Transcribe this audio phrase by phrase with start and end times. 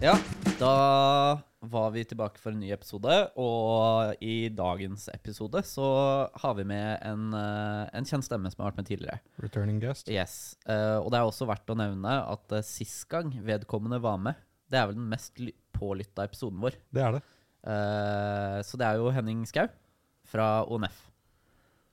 [0.00, 0.14] Ja,
[0.58, 0.74] da
[1.60, 3.12] var vi tilbake for en ny episode.
[3.40, 5.86] Og i dagens episode så
[6.40, 9.20] har vi med en, eh, en kjent stemme som har vært med tidligere.
[9.44, 10.08] Returning guest.
[10.08, 14.16] Yes, Uh, Og det er også verdt å nevne at uh, sist gang vedkommende var
[14.18, 14.34] med,
[14.70, 16.76] det er vel den mest ly- pålytta episoden vår.
[16.92, 17.22] Det er det.
[17.66, 19.66] Uh, så det er jo Henning Skau
[20.30, 21.10] fra ONF.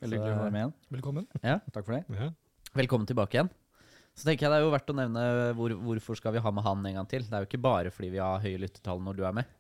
[0.01, 0.73] Veldig hyggelig å være med igjen.
[0.93, 1.27] Velkommen.
[1.41, 1.59] Ja.
[1.73, 2.03] Takk for det.
[2.13, 2.29] Ja.
[2.77, 3.49] Velkommen tilbake igjen.
[4.17, 5.23] Så tenker jeg det er jo verdt å nevne
[5.57, 7.25] hvor, hvorfor skal vi ha med han en gang til.
[7.27, 9.51] Det er jo ikke bare fordi vi har høye lyttertall når du er med,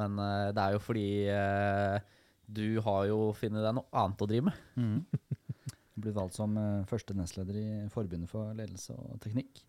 [0.00, 1.98] men uh, det er jo fordi uh,
[2.44, 4.62] du har jo funnet deg noe annet å drive med.
[4.80, 5.36] Mm.
[6.00, 9.60] blitt valgt som uh, første nestleder i Forbundet for ledelse og teknikk.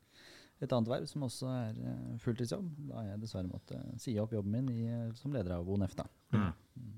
[0.63, 1.79] Et annet verv som også er
[2.23, 2.69] fulltidsjobb.
[2.87, 4.85] Da har jeg dessverre måttet si opp jobben min i,
[5.19, 5.97] som leder av ONF.
[6.31, 6.93] Mm.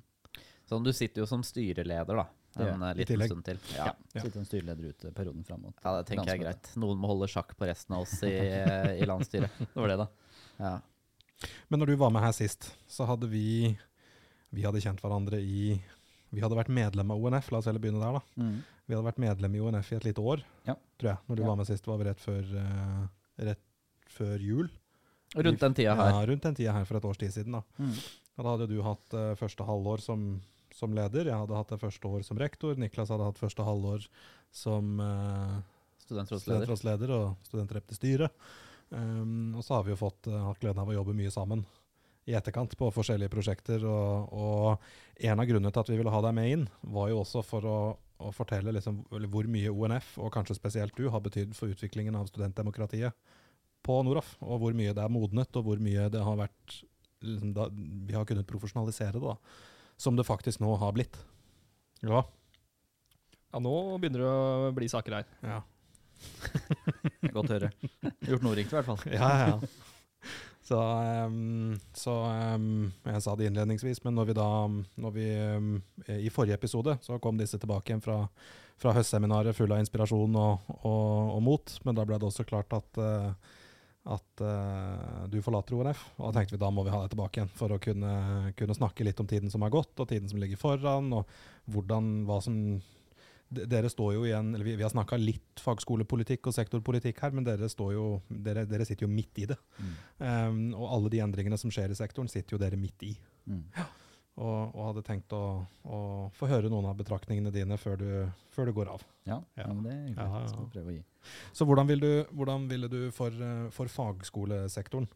[0.70, 2.28] Sånn, du sitter jo som styreleder, da.
[2.60, 3.60] En ja, liten stund til.
[3.76, 3.86] Ja.
[4.14, 4.22] Ja.
[4.22, 6.70] Sitte som styreleder ut perioden fram mot ja, det tenker jeg er greit.
[6.76, 8.32] Noen må holde sjakk på resten av oss i,
[9.02, 9.52] i landsstyret.
[9.60, 10.08] Det var det, da.
[10.58, 10.74] Ja.
[11.70, 13.78] Men når du var med her sist, så hadde vi
[14.56, 15.76] Vi hadde kjent hverandre i
[16.32, 18.42] Vi hadde vært medlem av ONF, la oss heller begynne der, da.
[18.42, 18.58] Mm.
[18.88, 20.76] Vi hadde vært medlem i ONF i et lite år, Ja.
[21.00, 21.18] tror jeg.
[21.28, 21.48] Når du Ja.
[21.48, 23.08] var med sist, var vi rett før, uh,
[23.40, 23.64] rett
[24.10, 24.70] før jul.
[25.36, 26.10] Rundt den tida her.
[26.16, 27.52] Ja, rundt den tida her for et års tid siden.
[27.52, 27.62] da.
[27.80, 27.94] Mm.
[28.38, 30.42] Og da hadde du hatt uh, første halvår som,
[30.78, 34.06] som leder, jeg hadde hatt det første år som rektor, Niklas hadde hatt første halvår
[34.54, 35.58] som uh,
[36.06, 36.62] Studentrådsleder.
[36.62, 38.48] studentrådsleder og studentrep til styret.
[38.90, 41.66] Um, og så har vi jo fått uh, hatt gleden av å jobbe mye sammen
[42.28, 43.84] i etterkant på forskjellige prosjekter.
[43.88, 47.22] Og, og en av grunnene til at vi ville ha deg med inn, var jo
[47.24, 47.78] også for å,
[48.20, 52.28] å fortelle liksom, hvor mye ONF, og kanskje spesielt du, har betydd for utviklingen av
[52.32, 53.16] studentdemokratiet
[53.88, 54.36] på Noroff.
[54.44, 56.82] Og hvor mye det er modnet, og hvor mye det har vært
[57.24, 59.74] liksom, da, Vi har kunnet profesjonalisere det, da.
[59.98, 61.18] Som det faktisk nå har blitt.
[62.06, 62.24] Ja.
[63.52, 65.34] Ja, nå begynner det å bli saker her.
[65.46, 65.64] ja.
[67.36, 67.70] Godt å høre.
[68.26, 69.02] Gjort noe riktig, i hvert fall.
[69.14, 70.32] Ja, ja, ja.
[70.68, 70.78] Så,
[71.28, 72.14] um, så
[72.58, 75.70] um, Jeg sa det innledningsvis, men når vi da når vi, um,
[76.12, 78.18] I forrige episode så kom disse tilbake igjen fra,
[78.76, 81.78] fra høstseminaret full av inspirasjon og, og, og mot.
[81.88, 83.56] Men da ble det også klart at, eh,
[84.08, 86.04] at uh, du forlater ONF.
[86.18, 88.12] Og da tenkte vi da må vi ha deg tilbake igjen for å kunne,
[88.60, 91.28] kunne snakke litt om tiden som har gått, og tiden som ligger foran, og
[91.74, 92.56] hvordan, hva som
[93.48, 97.46] dere står jo igjen, eller vi, vi har snakka litt fagskolepolitikk og sektorpolitikk her, men
[97.48, 99.56] dere, står jo, dere, dere sitter jo midt i det.
[99.80, 99.94] Mm.
[100.20, 103.14] Um, og alle de endringene som skjer i sektoren, sitter jo dere midt i.
[103.48, 103.64] Mm.
[104.38, 106.00] Og, og hadde tenkt å, å
[106.38, 108.10] få høre noen av betraktningene dine før du,
[108.54, 109.06] før du går av.
[109.26, 109.64] Ja, Ja.
[109.64, 109.68] ja.
[109.72, 110.28] men det er hyggelig.
[110.28, 110.52] Ja, ja.
[110.52, 111.04] Skal prøve å gi.
[111.58, 115.10] Så hvordan, vil du, hvordan ville du for, eh, for fagskolesektoren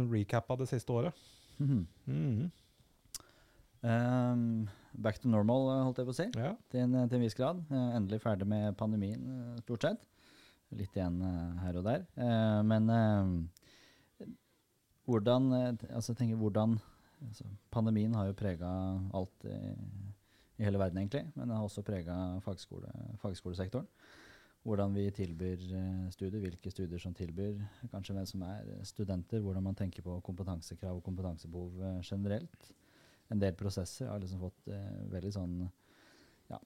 [0.00, 1.12] en recap av det siste året?
[1.58, 1.86] Mm -hmm.
[2.06, 2.50] Mm -hmm.
[3.82, 6.30] Um, back to normal, eh, holdt jeg på å si.
[6.38, 6.54] Ja.
[6.70, 7.64] til en, til en viss grad.
[7.70, 9.20] Eh, endelig ferdig med pandemien,
[9.56, 9.98] eh, stort sett.
[10.70, 12.06] Litt igjen eh, her og der.
[12.16, 13.48] Uh, men uh,
[15.08, 16.78] hvordan eh, altså, tenker hvordan
[17.28, 18.70] altså, Pandemien har jo prega
[19.14, 19.56] alt i,
[20.58, 21.24] i hele verden, egentlig.
[21.34, 22.90] Men den har også prega fagskole,
[23.22, 23.88] fagskolesektoren.
[24.62, 27.56] Hvordan vi tilbyr eh, studier, hvilke studier som tilbyr,
[27.90, 32.68] kanskje hvem som er studenter, hvordan man tenker på kompetansekrav og kompetansebehov eh, generelt.
[33.32, 35.56] En del prosesser har liksom fått eh, veldig sånn
[36.52, 36.60] ja,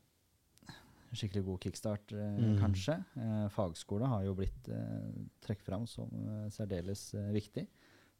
[1.16, 2.58] skikkelig god kickstart, eh, Mm.
[2.60, 2.98] kanskje.
[3.16, 5.08] Eh, fagskole har jo blitt eh,
[5.40, 7.64] trukket fram som eh, særdeles viktig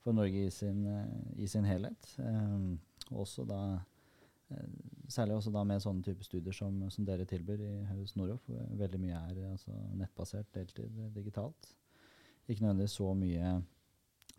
[0.06, 2.08] for Norge i sin, eh, i sin helhet.
[2.22, 3.60] Eh, også da
[4.50, 4.68] eh,
[5.08, 8.42] Særlig også da med sånne type studier som, som dere tilbyr i hos Noroff.
[8.74, 11.68] Veldig mye er altså, nettbasert, deltid, digitalt.
[12.48, 13.52] Ikke nødvendigvis så mye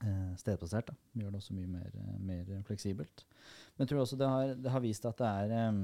[0.04, 0.90] eh, stedbasert.
[0.92, 0.98] da.
[1.22, 3.24] Gjør det også mye mer, mer fleksibelt.
[3.78, 5.80] Men jeg tror også det har, det har vist at det er em,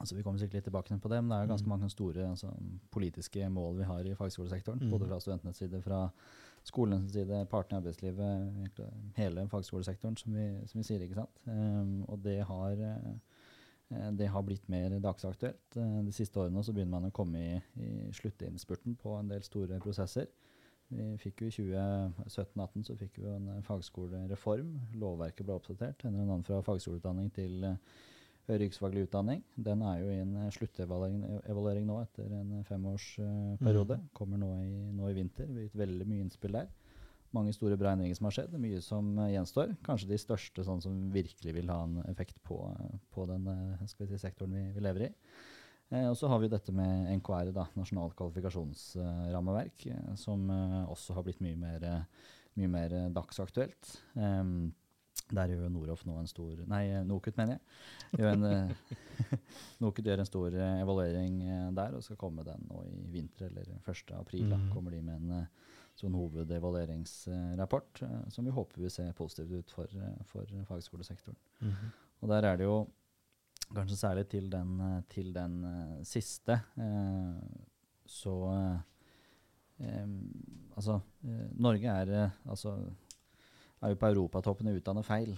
[0.00, 1.74] altså Vi kommer sikkert litt tilbake på det, men det er ganske Mm.
[1.76, 2.54] mange store altså,
[2.90, 4.80] politiske mål vi har i fagskolesektoren.
[4.80, 4.90] Mm.
[4.96, 6.06] Både fra studentenes side, fra
[6.66, 8.80] skolenes side, partene i arbeidslivet,
[9.16, 11.04] hele fagskolesektoren, som vi, som vi sier.
[11.04, 11.42] ikke sant?
[11.46, 15.76] Um, og det har, eh, det har blitt mer dagsaktuelt.
[15.76, 19.42] Eh, de siste årene så begynner man å komme i, i sluttinnspurten på en del
[19.46, 20.28] store prosesser.
[20.90, 24.72] Vi fikk jo I 2017-2018 så fikk vi en fagskolereform.
[24.98, 26.04] Lovverket ble oppdatert.
[26.04, 27.76] eller annen fra fagskoleutdanning til høyere
[28.56, 29.42] yrkesfaglig utdanning.
[29.54, 34.00] Den er jo i en eh, sluttevaluering nå etter en eh, femårsperiode.
[34.00, 34.10] mm.
[34.16, 35.48] Kommer nå i, nå i vinter.
[35.50, 36.70] Vi har gitt veldig mye innspill der.
[37.30, 38.58] Mange store bra endringer som har skjedd.
[38.58, 39.76] Mye som eh, gjenstår.
[39.86, 43.86] Kanskje de største sånn som virkelig vil ha en effekt på, eh, på den eh,
[43.86, 45.14] vi si, sektoren vi, vi lever i.
[45.90, 51.16] Eh, og så har vi dette med NKR, da, Nasjonalt kvalifikasjonsrammeverk, eh, som eh, også
[51.16, 53.96] har blitt mye mer, eh, mye mer eh, dagsaktuelt.
[54.18, 54.70] Em,
[55.32, 57.60] der gjør Noroff nå en stor Nei, NOKUT, mener jeg.
[58.18, 58.70] Gjør en, eh,
[59.84, 63.46] NOKUT gjør en stor eh, evaluering eh, der, og skal komme den nå i vinter,
[63.50, 64.14] eller 1.
[64.18, 64.48] april.
[64.50, 64.70] Da, Mhm.
[64.74, 65.46] kommer de med en,
[66.00, 69.86] sånn hovedevalueringsrapport, som vi håper vil se positivt ut for,
[70.30, 71.36] for fagskolesektoren.
[71.60, 71.90] Mhm.
[72.22, 72.78] Og der er det jo
[73.74, 75.58] kanskje særlig til den, til den
[76.04, 76.60] siste
[78.06, 78.34] så
[80.76, 80.98] Altså,
[81.56, 82.74] Norge er, altså,
[83.80, 85.36] er jo på europatoppen i å utdanne feil.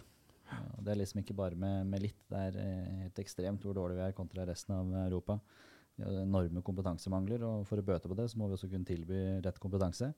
[0.83, 2.25] Det er liksom ikke bare med, med litt.
[2.29, 5.39] Det er eh, helt ekstremt hvor dårlig vi er kontra resten av Europa.
[5.97, 8.89] Vi har enorme kompetansemangler, og for å bøte på det, så må vi også kunne
[8.89, 10.11] tilby rett kompetanse.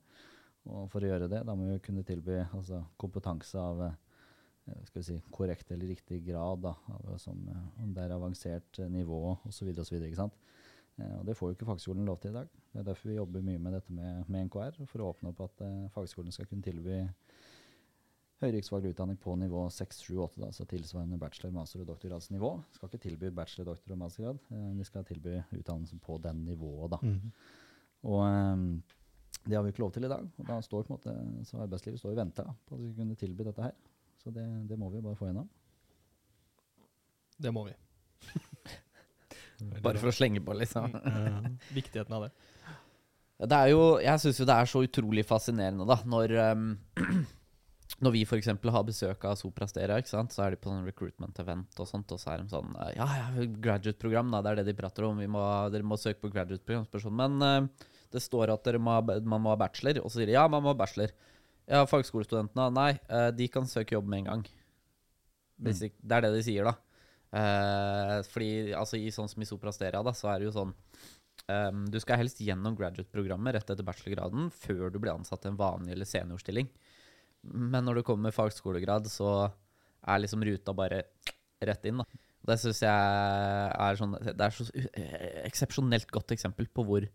[0.65, 3.95] Og for å gjøre det, da må vi kunne tilby altså, kompetanse av eh,
[4.87, 8.81] skal vi si, korrekt eller riktig grad, da, av, som, eh, om det er avansert
[8.91, 9.71] nivå osv.
[9.85, 10.07] osv.
[10.95, 12.51] Og det får jo ikke fagskolen lov til i dag.
[12.71, 15.43] Det er derfor vi jobber mye med dette med, med NKR, for å åpne opp
[15.49, 17.01] at eh, fagskolen skal kunne tilby
[18.43, 22.51] høyere yrkesfaglig utdanning på nivå 6, 7, 8, da, så tilsvarende bachelor-, master- og doktorgradsnivå.
[22.75, 26.91] Skal ikke tilby bachelor-, doktor- og mastergrad, eh, de skal tilby utdannelse på den nivået.
[26.91, 26.99] da.
[27.01, 27.31] Mm.
[28.05, 28.69] Og ehm,
[29.45, 30.29] det har vi ikke lov til i dag.
[30.37, 32.93] og da står på en måte, så Arbeidslivet står i vente da, på at vi
[32.97, 33.71] kunne tilby dette her.
[34.23, 35.49] Så det, det må vi bare få gjennom.
[37.41, 37.73] Det må vi.
[39.83, 40.91] Bare for å slenge på, liksom.
[41.71, 42.31] Viktigheten av det.
[43.45, 46.69] Det er jo, jeg syns jo det er så utrolig fascinerende, da, når um,
[48.03, 48.47] Når vi f.eks.
[48.49, 50.33] har besøk av Soprastera, ikke sant?
[50.33, 52.95] så er de på sånn recruitment event og sånt, og så er de sånn eh,
[52.97, 55.21] Ja, ja, graduate-program, det er det de prater om.
[55.21, 57.21] Vi må, dere må søke på graduate-program.
[57.21, 60.47] Men eh, det står at må, man må ha bachelor, og så sier de ja,
[60.51, 61.13] man må ha bachelor.
[61.69, 64.43] Ja, fagskolestudentene, nei, eh, de kan søke jobb med en gang.
[65.65, 66.75] Ikke- Det er det de sier, da.
[67.35, 70.73] Eh, fordi altså, i sånn som i Soprastera, da, så er det jo sånn
[71.49, 75.57] um, Du skal helst gjennom graduate-programmet rett etter bachelorgraden før du blir ansatt i en
[75.59, 76.69] vanlig eller seniorstilling.
[77.53, 79.49] Men når du kommer med fagskolegrad, så
[80.05, 81.03] er liksom ruta bare
[81.65, 82.01] rett inn.
[82.01, 82.23] da.
[82.45, 87.07] Det syns jeg er sånn Det er så eh, eksepsjonelt godt eksempel på hvor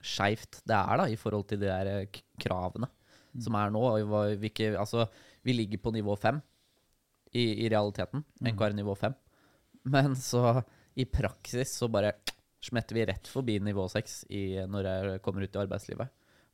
[0.00, 2.06] skeivt det er da i forhold til de der
[2.40, 3.42] kravene mm.
[3.44, 3.82] som er nå.
[4.40, 5.04] Vi, ikke, altså,
[5.44, 6.40] vi ligger på nivå fem
[7.32, 8.24] i, i realiteten.
[8.40, 9.16] NKR nivå fem.
[9.90, 10.62] Men så
[10.98, 12.14] i praksis så bare
[12.64, 14.22] smetter vi rett forbi nivå seks
[14.68, 16.10] når jeg kommer ut i arbeidslivet.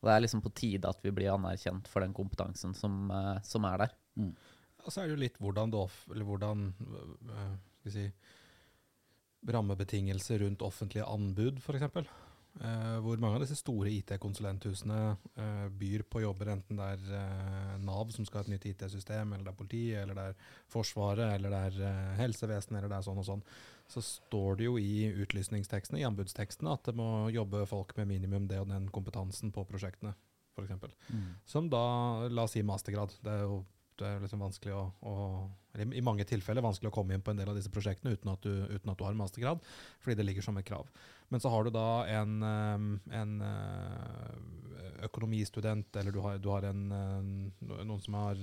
[0.06, 3.43] Og det er liksom på tide at vi blir anerkjent for den kompetansen som, eh,
[3.43, 3.94] som er der.
[4.87, 8.05] Og så er det jo litt hvordan det off, eller hvordan øh, skal vi si,
[9.50, 12.06] rammebetingelser rundt offentlige anbud, f.eks.
[12.56, 14.99] Uh, hvor mange av disse store IT-konsulenthusene
[15.37, 19.35] uh, byr på jobber, enten det er uh, Nav som skal ha et nytt IT-system,
[19.35, 23.06] eller det er politiet, eller det er Forsvaret, eller det er helsevesenet, eller det er
[23.11, 23.44] sånn og sånn.
[23.93, 28.49] Så står det jo i utlysningstekstene, i anbudstekstene, at det må jobbe folk med minimum
[28.49, 30.17] det og den kompetansen på prosjektene,
[30.56, 30.97] f.eks.
[31.12, 31.31] Mm.
[31.44, 31.85] Som da,
[32.32, 33.12] la oss si mastergrad.
[33.20, 33.61] Det er jo
[33.97, 35.14] det er liksom vanskelig å, å
[35.82, 38.46] I mange tilfeller vanskelig å komme inn på en del av disse prosjektene uten at
[38.46, 39.62] du, uten at du har mastergrad,
[40.00, 40.88] fordi det ligger som et krav.
[41.28, 41.88] Men så har du da
[42.20, 44.37] en, um, en uh,
[45.08, 48.38] økonomistudent, eller du har, du har en, uh, noen som har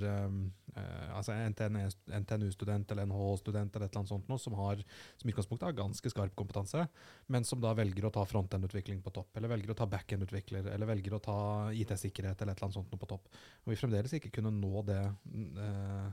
[1.13, 4.80] altså en NTNU-student eller NHH-student eller et eller annet sånt noe, som har
[5.21, 6.88] som utgangspunktet har ganske skarp kompetanse,
[7.30, 10.89] men som da velger å ta frontend-utvikling på topp, eller velger å ta backend-utvikler, eller
[10.89, 11.38] velger å ta
[11.77, 13.30] IT-sikkerhet eller et eller annet sånt noe på topp.
[13.68, 16.09] Og vi fremdeles ikke kunne nå det eh,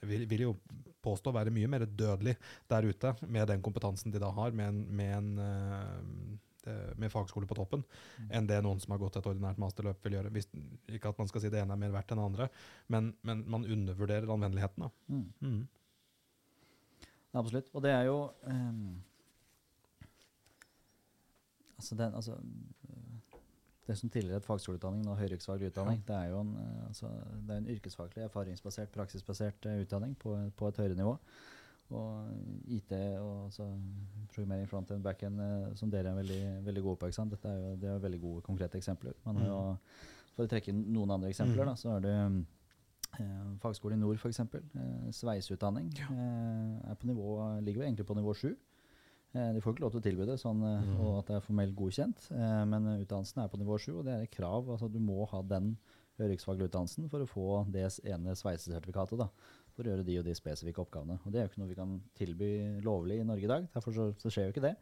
[0.00, 0.54] vil, vil jo
[1.02, 2.36] påstå å være mye mer dødelig
[2.70, 7.48] der ute med den kompetansen de da har, med, en, med, en, eh, med fagskole
[7.50, 7.84] på toppen,
[8.30, 10.32] enn det noen som har gått et ordinært masterløp vil gjøre.
[10.34, 10.50] Hvis,
[10.92, 12.50] ikke at man skal si det ene er mer verdt enn det andre,
[12.92, 14.90] men, men man undervurderer anvendeligheten.
[15.08, 15.24] Mm.
[15.40, 15.62] Mm.
[17.32, 17.72] Absolutt.
[17.72, 19.00] Og det er jo um,
[21.78, 22.36] altså, den, altså
[23.86, 27.08] Det som tidligere het fagskoleutdanning, nå høyreyrkesfaglig utdanning, utdanning, det er jo en, øh, altså,
[27.46, 31.16] det er en yrkesfaglig, erfaringsbasert, praksisbasert øh, utdanning på, på et høyere nivå.
[31.90, 32.28] Og
[32.64, 33.66] IT og altså,
[34.34, 37.06] programmering frontend, backend, øh, som dere er veldig, veldig gode på.
[37.06, 37.34] ikke sant?
[37.34, 39.12] Dette er jo, det er jo veldig gode konkrete eksempler.
[39.24, 39.60] Man har jo,
[40.32, 44.40] For å trekke noen andre eksempler, da, så har du eh, Fagskole i nord, f.eks.
[44.40, 45.90] Eh, sveiseutdanning.
[46.06, 48.54] Eh, er på nivå, ligger jo egentlig på nivå sju.
[49.34, 51.00] Eh, de får ikke lov til å tilby det, sånn, eh, Mm.
[51.00, 52.30] og at det er formelt godkjent.
[52.32, 54.66] Eh, men utdannelsen er på nivå 7, og det er et krav.
[54.68, 55.76] altså Du må ha den
[56.20, 59.16] yrkesfaglige utdannelsen for å få det ene sveisesertifikatet.
[59.18, 59.28] da,
[59.74, 61.18] For å gjøre de og de spesifikke oppgavene.
[61.24, 63.68] Og Det er jo ikke noe vi kan tilby lovlig i Norge i dag.
[63.72, 64.76] Derfor så, så skjer jo ikke det.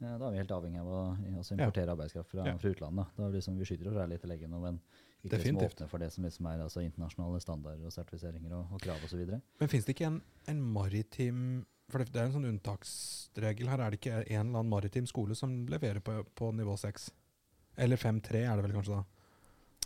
[0.00, 1.94] Da er vi helt avhengig av å i- importere Ja.
[1.96, 2.56] arbeidskraft fra, Ja.
[2.56, 3.06] fra utlandet.
[3.16, 4.78] Da er det liksom, vi skyter oss litt til leggen men
[5.24, 8.80] ikke liksom åpne for det som liksom er altså internasjonale standarder og sertifiseringer og, og
[8.80, 9.26] krav osv.
[9.58, 13.80] Men fins det ikke en, en maritim For det, er en sånn unntaksregel her.
[13.84, 17.10] Er det ikke en eller annen maritim skole som leverer på, på nivå 6?
[17.78, 19.04] Eller 5-3 er det vel kanskje da?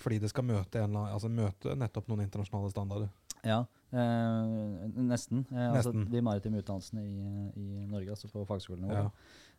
[0.01, 3.11] Fordi det skal møte, en, altså møte nettopp noen internasjonale standarder.
[3.45, 3.59] Ja,
[3.93, 5.43] eh, nesten.
[5.53, 6.09] Eh, altså Nesten.
[6.13, 9.11] de maritime utdannelsene i, i Norge, altså på fagskolenivå, Ja.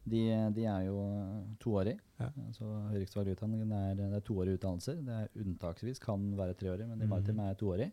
[0.02, 0.20] De,
[0.56, 0.98] de er jo
[1.62, 2.00] toårige.
[2.18, 2.32] Ja.
[2.58, 4.96] Så høyriksfaglig utdanning det er, det er toårige utdannelser.
[5.06, 7.12] Det er unntaksvis kan være treårig, men de Mhm.
[7.14, 7.92] maritime er toårig.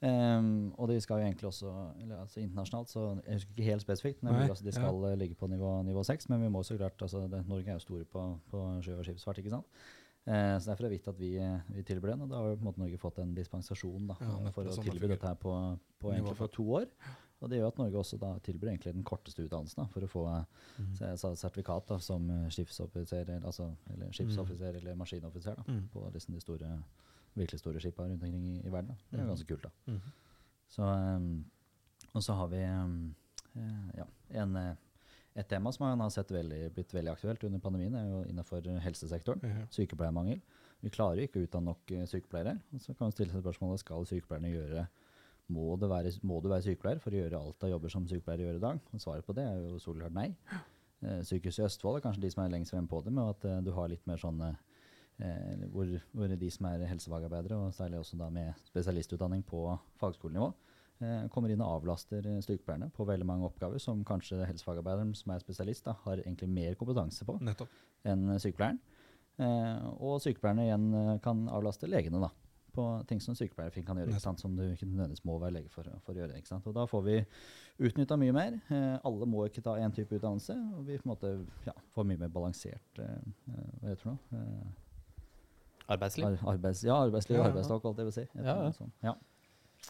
[0.00, 3.82] Ehm, og de skal jo egentlig også eller, altså Internasjonalt, så jeg husker ikke helt
[3.84, 5.14] spesifikt, men Nei, altså de skal ja.
[5.20, 6.28] ligge på nivå, nivå 6.
[6.32, 9.04] Men vi må så klart, altså det, Norge er jo store på, på sjø- og
[9.04, 9.82] skipsfart, ikke sant.
[10.28, 12.22] Uh, så Derfor er det viktig at vi, eh, vi tilbyr den.
[12.22, 14.72] Og da har jo på en måte Norge fått en dispensasjon da, Ja, for det
[14.72, 15.54] å sånn tilby dette her på,
[16.00, 16.86] på egentlig for to år.
[17.40, 20.10] Og det gjør at Norge også da tilbyr egentlig den korteste utdannelsen da, for å
[20.12, 20.90] få mm.
[20.98, 25.64] Så jeg sa sertifikat da, som eh, skipsoffiser, eller, altså, eller skipsoffiser eller maskinoffiser da,
[25.70, 25.86] Mm.
[25.92, 26.70] på liksom de store,
[27.36, 28.88] virkelig store skipa rundt omkring i, i verden.
[28.88, 28.94] Da.
[29.10, 29.26] Det er Mhm.
[29.28, 29.62] jo ganske kult.
[29.62, 29.70] da.
[29.92, 30.12] Mhm.
[30.70, 31.44] Så, um,
[32.14, 33.14] og så har vi um,
[33.96, 34.04] ja,
[34.42, 34.56] en,
[35.36, 39.40] et tema som har sett veldig, blitt veldig aktuelt under pandemien, er jo innenfor helsesektoren.
[39.42, 39.66] Ja.
[39.70, 40.40] Sykepleiermangel.
[40.82, 42.58] Vi klarer ikke å utdanne nok sykepleiere.
[42.72, 44.86] Og så kan man stille seg spørsmålet skal sykepleierne gjøre
[45.50, 48.46] må, det være, må du være sykepleier for å gjøre alt av jobber som sykepleiere
[48.46, 48.80] gjør i dag?
[48.94, 50.28] Og svaret på det er jo soleklart nei.
[51.02, 53.64] Eh, Sykehuset i Østfold er kanskje de som er lengst frem på det, med at
[53.64, 54.38] du har litt mer sånn
[55.22, 59.62] eh, hvor, hvor de som er helsefagarbeidere, og særlig også da med spesialistutdanning på
[60.00, 60.50] fagskolenivå,
[61.00, 65.34] eh, kommer inn og avlaster eh, sykepleierne på veldig mange oppgaver som kanskje helsefagarbeideren som
[65.34, 67.72] er spesialist, da, har egentlig mer kompetanse på Nettopp.
[68.04, 68.80] enn sykepleieren.
[69.40, 72.28] Eh, og sykepleierne igjen eh, kan avlaste legene da,
[72.74, 76.14] på ting som sykepleiere kan gjøre, som du ikke nødvendigvis må være lege for, for
[76.14, 76.42] å gjøre.
[76.60, 77.16] Og da får vi
[77.88, 78.58] utnytta mye mer.
[78.68, 81.32] Eh, alle må ikke ta én type utdannelse, og vi på en måte
[81.66, 83.18] ja, får mye mer balansert eh,
[83.54, 84.38] eh, Hva heter det?
[84.38, 84.86] Eh,
[85.90, 86.26] Arbeidsliv.
[86.46, 87.50] Ar arbeids, ja, arbeidsliv og Ja, ja.
[87.52, 88.20] arbeidstak, alt jeg vil si.
[88.22, 88.72] Et Ja,
[89.10, 89.14] ja.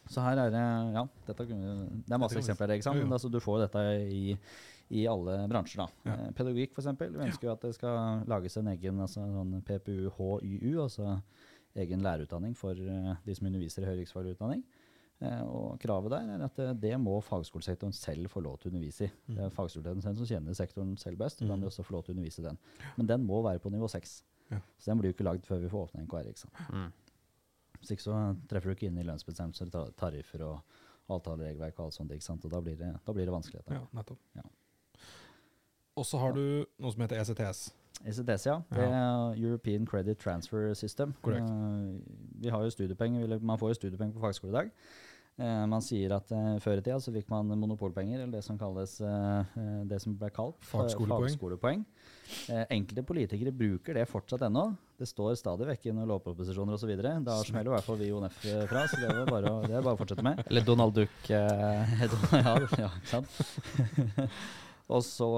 [0.09, 2.71] Så her er det ja, dette, kunne- Det er masse kan eksempler.
[2.77, 2.97] ikke sant?
[2.97, 3.07] Jo, jo.
[3.07, 4.39] Men Altså, du får dette i,
[4.91, 5.85] i alle bransjer.
[5.85, 5.89] da.
[6.07, 6.13] Ja.
[6.29, 6.87] Eh, pedagogikk, f.eks.
[6.99, 11.21] Vi ønsker jo at det skal lages en egen altså, sånn PPU-HYU, altså
[11.77, 14.63] egen lærerutdanning for eh, de som underviser i høyere yrkesfaglig utdanning.
[15.21, 19.05] Eh, og kravet der er at det må fagskolesektoren selv få lov til å undervise
[19.05, 19.11] i.
[19.29, 21.93] Det er fagskolesektoren selv som kjenner sektoren selv best, og da må de også få
[21.99, 22.59] lov til å undervise den.
[22.97, 24.23] Men den må være på nivå 6.
[24.51, 24.61] Ja.
[24.79, 26.31] Så den blir jo ikke lagd før vi får åpne NKR.
[26.31, 26.63] ikke sant?
[26.75, 26.93] Mm.
[27.81, 30.79] Hvis ikke så treffer du ikke inn i lønnsbestemmelser, tariffer og
[31.11, 32.13] avtaleregelverk og alt sånt.
[32.13, 32.45] ikke sant?
[32.45, 33.63] Og da blir det, da blir det vanskelig.
[33.71, 34.21] Ja, nettopp.
[34.37, 34.47] Ja.
[35.99, 36.43] Og så har du
[36.79, 37.71] noe som heter ECTS.
[38.01, 38.61] ECTS, ja.
[38.73, 41.13] Det er European Credit Transfer System.
[41.23, 41.51] Korrekt.
[41.51, 44.71] Eh, vi har jo studiepenger, man får jo studiepenger på fagskole i dag.
[45.41, 48.59] Eh, man sier at eh, før i tida så fikk man monopolpenger, eller det som
[48.61, 51.31] kalles eh, det som ble kalt Fagskolepoeng.
[51.31, 51.85] fagskolepoeng.
[52.53, 54.67] Eh, enkelte politikere bruker det fortsatt ennå.
[55.01, 56.93] Det står stadig vekk i noen lovproposisjoner osv.
[57.25, 58.37] Da smeller i hvert fall vi i ONF
[58.69, 60.45] fra, så det er bare å, det er bare å fortsette med.
[60.45, 61.17] Eller Donald Duck.
[61.33, 62.05] Eh,
[62.45, 63.35] ja, ja, ikke sant.
[64.93, 65.33] og så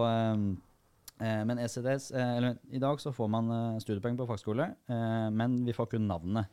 [1.22, 5.92] Men ECDS eller, I dag så får man studiepoeng på fagskole, eh, men vi får
[5.94, 6.50] kun navnet.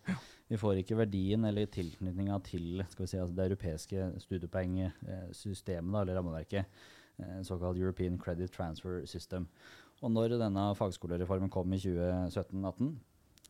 [0.49, 6.65] Vi får ikke verdien eller tilknytninga til si, altså det europeiske studiepoengsystemet, eller rammeverket.
[7.19, 9.47] Eh, såkalt European Credit Transfer System.
[10.01, 12.97] Og når denne fagskolereformen kom i 2017-2018,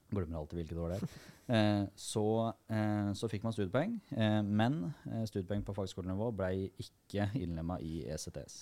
[0.09, 1.11] Glemmer alltid hvilket år det er.
[1.49, 3.95] Eh, så, eh, så fikk man studiepoeng,
[4.45, 4.75] men
[5.25, 8.59] studiepoeng på fagskolenivå ble ikke innlemma i ECTS.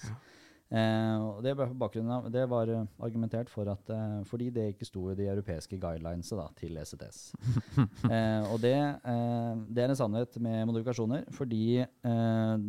[0.67, 5.05] Eh, og det, av, det var eh, argumentert for at eh, fordi det ikke sto
[5.07, 7.21] i de europeiske guidelinesene til ECTS.
[8.11, 12.67] eh, og det, eh, det er en sannhet med modifikasjoner, fordi eh,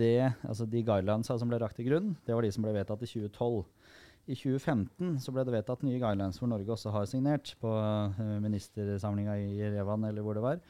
[0.00, 3.04] det, altså de guidelinesa som ble lagt til grunn, det var de som ble vedtatt
[3.04, 3.60] i 2012.
[4.26, 7.70] I 2015 så ble det vedtatt nye guidelines hvor Norge også har signert på
[8.42, 10.64] ministersamlinga i Revan, eller hvor det var.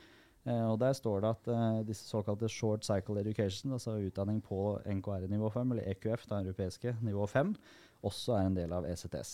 [0.47, 4.79] Eh, og Der står det at eh, disse såkalte short cycle education, altså utdanning på
[4.87, 7.55] NKR-nivå 5, eller EQF, det europeiske nivå 5,
[8.03, 9.33] også er en del av ECTS.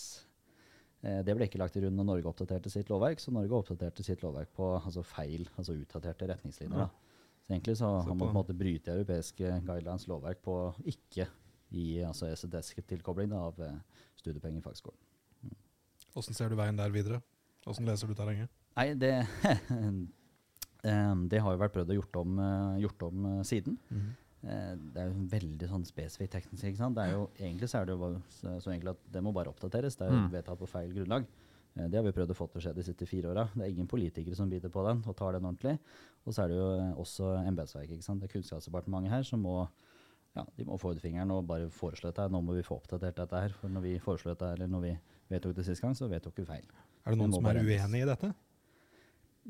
[1.03, 4.05] Eh, det ble ikke lagt til grunn når Norge oppdaterte sitt lovverk, så Norge oppdaterte
[4.05, 6.85] sitt lovverk på altså feil, altså utdaterte retningslinjer.
[6.85, 6.89] Da.
[7.43, 11.27] Så egentlig så har man på en måte bryte europeiske guidelines lovverk på ikke
[11.73, 13.77] gi altså ECTS-tilkobling av eh,
[14.21, 14.99] studiepenger i fagskolen.
[16.15, 17.19] Åssen ser du veien der videre?
[17.67, 18.51] Åssen leser du terrenget?
[18.77, 19.15] Nei, det
[20.83, 23.77] Det har jo vært prøvd å gjort om, eh, gjort om eh, siden.
[23.91, 24.11] Mm.
[24.43, 26.65] Det er jo veldig sånn spesifikt teknisk.
[26.67, 26.95] ikke sant?
[26.97, 29.47] Det er jo, egentlig så er det jo så, så enkelt at det må bare
[29.53, 29.95] oppdateres.
[29.95, 30.31] Det er jo Mm.
[30.33, 31.23] vedtatt på feil grunnlag.
[31.77, 33.45] Eh, Det har vi prøvd å få til å skje de siste fire åra.
[33.55, 35.79] Det er ingen politikere som biter på den og tar den ordentlig.
[36.27, 38.03] Og så er det jo eh, også embetsverket.
[38.03, 39.69] Det er Kunnskapsdepartementet her som må
[40.35, 42.27] ja, de må få ut fingeren og bare foreslå dette.
[42.29, 43.49] Nå må vi få oppdatert dette her.
[43.49, 44.97] For når vi foreslo dette eller når vi
[45.29, 46.65] vedtok det sist gang, så vedtok vi feil.
[47.05, 48.33] Er det noen som er uenig i dette?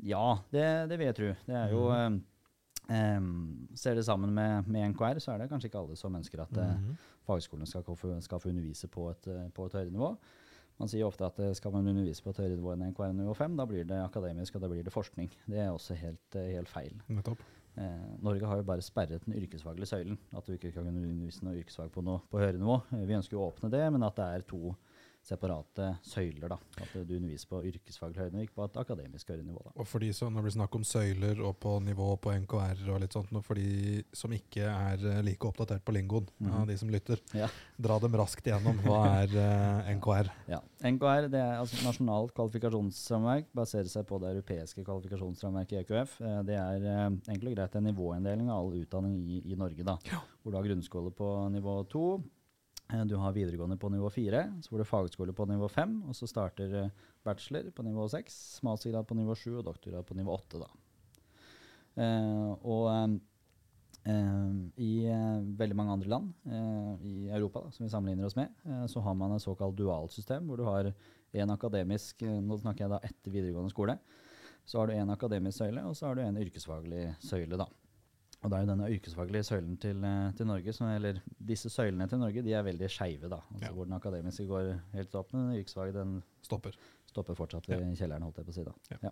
[0.02, 1.32] Ja, det, det vil jeg tro.
[1.46, 2.20] Det er jo mm.
[2.90, 3.28] em,
[3.78, 6.50] Ser det sammen med, med NKR, så er det kanskje ikke alle som ønsker at
[6.50, 6.96] mm -hmm.
[7.26, 10.16] fagskolene skal, få- skal få undervise på et, eh, på et høyere nivå.
[10.78, 13.34] Man sier ofte at eh, skal man undervise på et høyere nivå enn NKR nivå
[13.34, 15.30] 5, da blir det akademisk og da blir det forskning.
[15.46, 17.00] Det er også helt, helt feil.
[17.76, 20.18] Eh, Norge har jo bare sperret den yrkesfaglige søylen.
[20.36, 22.80] At du ikke kan undervise noe yrkesfag på, noe, på høyere nivå.
[22.90, 24.74] Vi ønsker å åpne det, men at det er to
[25.24, 26.48] separate søyler.
[26.54, 26.58] da.
[26.82, 29.62] At du underviser på yrkesfaglig høyere ikke på et akademisk høyere nivå.
[29.64, 29.72] da.
[29.80, 32.84] Og for de som, når det blir snakk om søyler og på nivå på NKR
[32.92, 36.66] og litt sånt, for de som ikke er eh, like oppdatert på lingoen, ja, Mhm.
[36.68, 37.48] de som lytter, Ja.
[37.80, 38.78] dra dem raskt igjennom.
[38.84, 40.30] Hva er eh, NKR?
[40.48, 40.60] Ja.
[40.84, 46.20] NKR, det er altså nasjonalt kvalifikasjonsrammeverk, baserer seg på det europeiske kvalifikasjonsrammeverket EQF.
[46.20, 49.82] Eh, Det er eh, enkelt og greit en nivåinndeling av all utdanning i, i Norge.
[49.84, 49.96] da.
[50.42, 52.22] Hvor du har grunnskole på nivå to,
[53.08, 56.28] du har videregående på nivå fire, så får du fagskole på nivå fem, og så
[56.30, 58.36] starter eh, bachelor på nivå seks,
[58.66, 60.62] mastergrad på nivå sju og doktorgrad på nivå åtte.
[60.62, 60.70] da.
[61.94, 63.14] Eh, og eh,
[64.04, 64.48] Eh,
[64.84, 68.52] I eh, veldig mange andre land eh, i Europa da, som vi sammenligner oss med,
[68.68, 70.90] eh, så har man et såkalt dualsystem, hvor du har
[71.32, 73.96] en akademisk eh, Nå snakker jeg da etter videregående skole.
[74.68, 77.56] Så har du en akademisk søyle, og så har du en yrkesfaglig søyle.
[77.60, 77.68] da.
[78.44, 82.06] Og det er jo denne yrkesfaglige søylen til, eh, til Norge, som, eller disse søylene
[82.10, 83.28] til Norge, de er veldig skeive.
[83.32, 83.38] da.
[83.54, 83.72] Altså Ja.
[83.72, 86.76] Hvor den akademiske går helt opp, men den yrkesfaglige den Stopper.
[87.08, 88.64] stopper fortsatt i kjelleren, holdt jeg på å si.
[88.64, 88.72] da.
[88.90, 88.96] Ja.
[89.02, 89.10] Ja.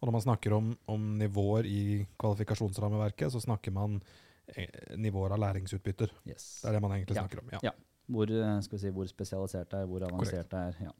[0.00, 4.00] Og når man snakker om, om nivåer i kvalifikasjonsrammeverket, så snakker man
[4.48, 6.10] eh, nivåer av læringsutbytter.
[6.26, 6.60] Yes.
[6.62, 7.22] Det er det man egentlig Ja.
[7.26, 7.48] snakker om.
[7.52, 7.58] Ja.
[7.62, 7.70] Ja.
[8.08, 10.76] Hvor, eh, skal vi si, hvor spesialisert det er, hvor avansert det er.
[10.88, 10.92] Ja.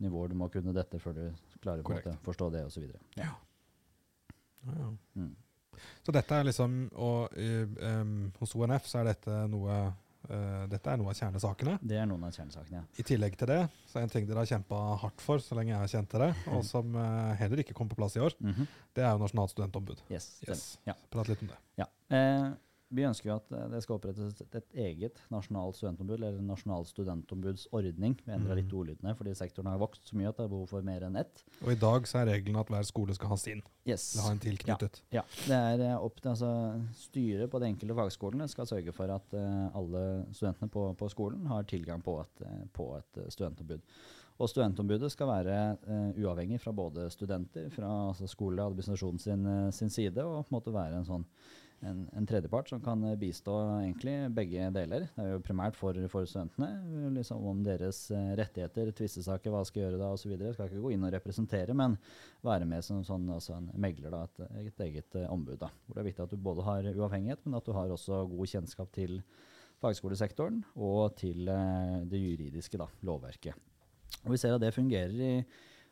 [0.00, 2.90] Nivåer du må kunne dette før du klarer måte forstå det, osv.
[3.16, 3.24] Ja.
[4.66, 4.90] Ja, ja.
[5.16, 5.34] Mm.
[6.06, 9.80] Så dette er liksom Og um, hos ONF så er dette noe
[10.30, 11.78] Uh, dette er noe av kjernesakene.
[11.80, 13.00] Det er noen av kjernesakene, ja.
[13.00, 13.56] I tillegg til det
[13.88, 16.26] så er en ting dere har kjempa hardt for så lenge jeg har kjent dere,
[16.52, 18.66] og som uh, heller ikke kom på plass i år, Mhm.
[18.94, 20.02] det er jo Nasjonalt studentombud.
[20.12, 20.28] Yes.
[20.46, 20.66] Yes.
[20.86, 20.92] Ja.
[21.10, 21.56] Prat litt om det.
[21.80, 21.86] Ja.
[22.12, 22.50] Eh,
[22.90, 26.86] vi ønsker jo at eh, det skal opprettes et, et eget nasjonalt studentombud, eller nasjonal
[26.88, 28.16] studentombudsordning.
[28.26, 30.86] Vi endrer litt ordlydene fordi sektoren har vokst så mye at det er behov for
[30.86, 31.44] mer enn ett.
[31.62, 34.12] Og i dag så er regelen at hver skole skal ha sin, Yes.
[34.22, 35.02] ha en tilknyttet.
[35.14, 36.50] Ja, det er eh, opp til altså,
[36.98, 40.02] Styret på de enkelte fagskolene skal sørge for at uh, alle
[40.36, 42.42] studentene på, på skolen har tilgang på et,
[42.76, 43.82] på et studentombud.
[44.40, 45.56] Og studentombudet skal være
[45.86, 50.54] uh, uavhengig fra både studenter, fra altså, skole og administrasjonen sin, sin side, og på
[50.54, 51.26] en måte være en sånn
[51.86, 55.06] en, en tredjepart som kan eh, bistå egentlig begge deler.
[55.14, 56.68] Det er jo primært for, for studentene,
[57.16, 60.34] liksom om deres eh, rettigheter, tvistesaker, hva skal gjøre da osv.
[60.36, 61.96] Skal ikke gå inn og representere, men
[62.46, 65.58] være med som sånn, altså en megler, da, et, et eget eh, ombud.
[65.62, 65.70] Da.
[65.86, 68.54] Hvor det er viktig at du både har uavhengighet, men at du har også god
[68.54, 69.20] kjennskap til
[69.80, 73.56] fagskolesektoren og til det juridiske da, lovverket.
[74.26, 75.32] Og Vi ser at det fungerer i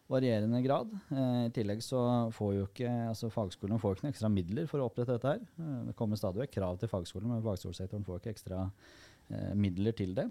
[0.09, 0.92] varierende grad.
[1.12, 2.01] Eh, I tillegg så
[2.35, 5.37] får jo ikke altså fagskolene får ikke noen ekstra midler for å opprette dette.
[5.37, 5.40] her.
[5.61, 9.97] Eh, det kommer stadig vekk krav til fagskolene, men fagskolesektoren får ikke ekstra eh, midler
[9.97, 10.29] til det.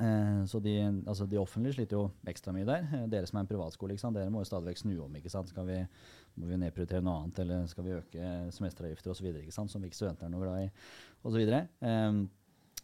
[0.00, 2.86] Eh, så de, altså de offentlige sliter jo ekstra mye der.
[2.88, 5.16] Eh, dere som er en privatskole, dere må jo stadig vekk snu om.
[5.18, 5.50] ikke sant?
[5.52, 5.80] Skal vi,
[6.38, 10.32] må vi nedprioritere noe annet, eller skal vi øke semesteravgifter osv., som ikke studenter er
[10.32, 10.70] noe glad i,
[11.28, 11.42] osv.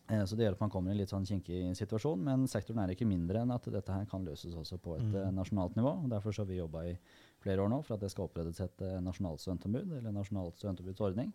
[0.09, 2.83] Eh, så det gjør at man kommer i en litt sånn kinkig situasjon, men sektoren
[2.83, 5.35] er ikke mindre enn at dette her kan løses også på et mm.
[5.37, 5.95] nasjonalt nivå.
[6.05, 6.95] og Derfor så har vi jobba i
[7.43, 11.35] flere år nå for at det skal opprettes et eh, nasjonalt studentombud, eller nasjonalt studentombudsordning.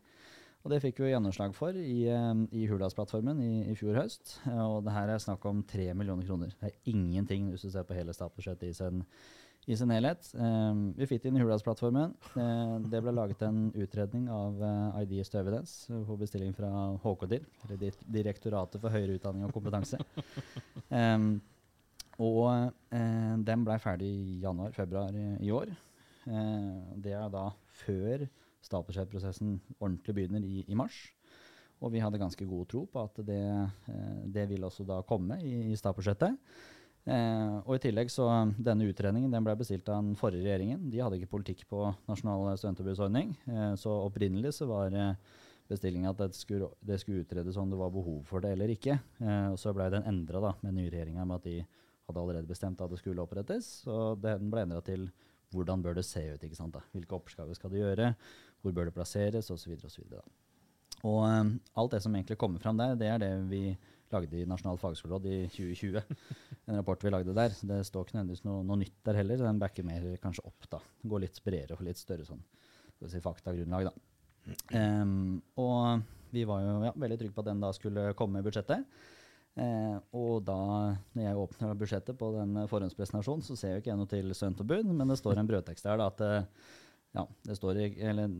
[0.63, 4.38] Og det fikk vi gjennomslag for i, eh, i Hurdalsplattformen i, i fjor høst.
[4.47, 6.53] Eh, og det her er snakk om tre millioner kroner.
[6.59, 9.03] Det er ingenting hvis du ser på hele statsbudsjettet i sin,
[9.65, 10.28] i sin helhet.
[10.36, 12.13] Eh, vi det inn i Hurdalsplattformen.
[12.36, 16.69] Eh, det ble laget en utredning av eh, Ideas to Evidence eh, på bestilling fra
[17.04, 17.47] HKDIR,
[18.04, 20.02] Direktoratet for høyere utdanning og kompetanse.
[20.93, 21.17] Eh,
[22.21, 22.43] og
[22.93, 25.71] eh, den blei ferdig i januar-februar i, år.
[26.30, 27.47] Eh, det er da
[27.84, 28.28] før
[28.63, 30.99] statsbudsjettprosessen ordentlig begynner i, i mars.
[31.84, 33.41] Og vi hadde ganske god tro på at det,
[33.89, 36.38] eh, det vil også da komme i, i statsbudsjettet.
[37.03, 40.85] Eh, og i tillegg så Denne utredningen den ble bestilt av den forrige regjeringen.
[40.91, 43.33] De hadde ikke politikk på nasjonal studentombudsordning.
[43.49, 45.17] Eh, så opprinnelig så var eh,
[45.71, 48.97] bestillinga at det skulle, det skulle utredes om det var behov for det eller ikke.
[49.19, 51.57] Eh, og så ble den endra med nye regjeringa med at de
[52.07, 53.67] hadde allerede bestemt at det skulle opprettes.
[53.83, 55.09] Så den ble endra til
[55.53, 56.43] hvordan bør det se ut?
[56.43, 56.81] ikke sant da?
[56.95, 58.13] Hvilke oppgaver skal det gjøre?
[58.63, 59.51] Hvor bør det plasseres?
[59.53, 59.75] Osv.
[59.75, 60.23] videre Og så videre.
[61.03, 63.63] Og alt det som egentlig kommer fram der, det er det vi
[64.13, 66.17] lagde i Nasjonalt fagskoleråd i 2020.
[66.67, 67.56] En rapport vi lagde der.
[67.71, 69.43] Det står ikke nødvendigvis noe, noe nytt der heller.
[69.43, 70.69] Den backer mer kanskje opp.
[70.71, 70.82] da.
[71.10, 72.43] Går litt bredere og litt større sånn,
[72.95, 73.89] skal vi si, faktagrunnlag.
[73.89, 73.95] da.
[74.76, 78.45] Um, og vi var jo ja, veldig trygge på at den da skulle komme i
[78.45, 78.88] budsjettet.
[79.54, 80.60] Eh, og da
[81.13, 84.89] når jeg åpner budsjettet på den forhåndspresentasjonen, så ser jo ikke jeg noe til studentombud,
[84.89, 86.47] men det står en brødtekst der da, at
[87.13, 87.97] ja, det, i,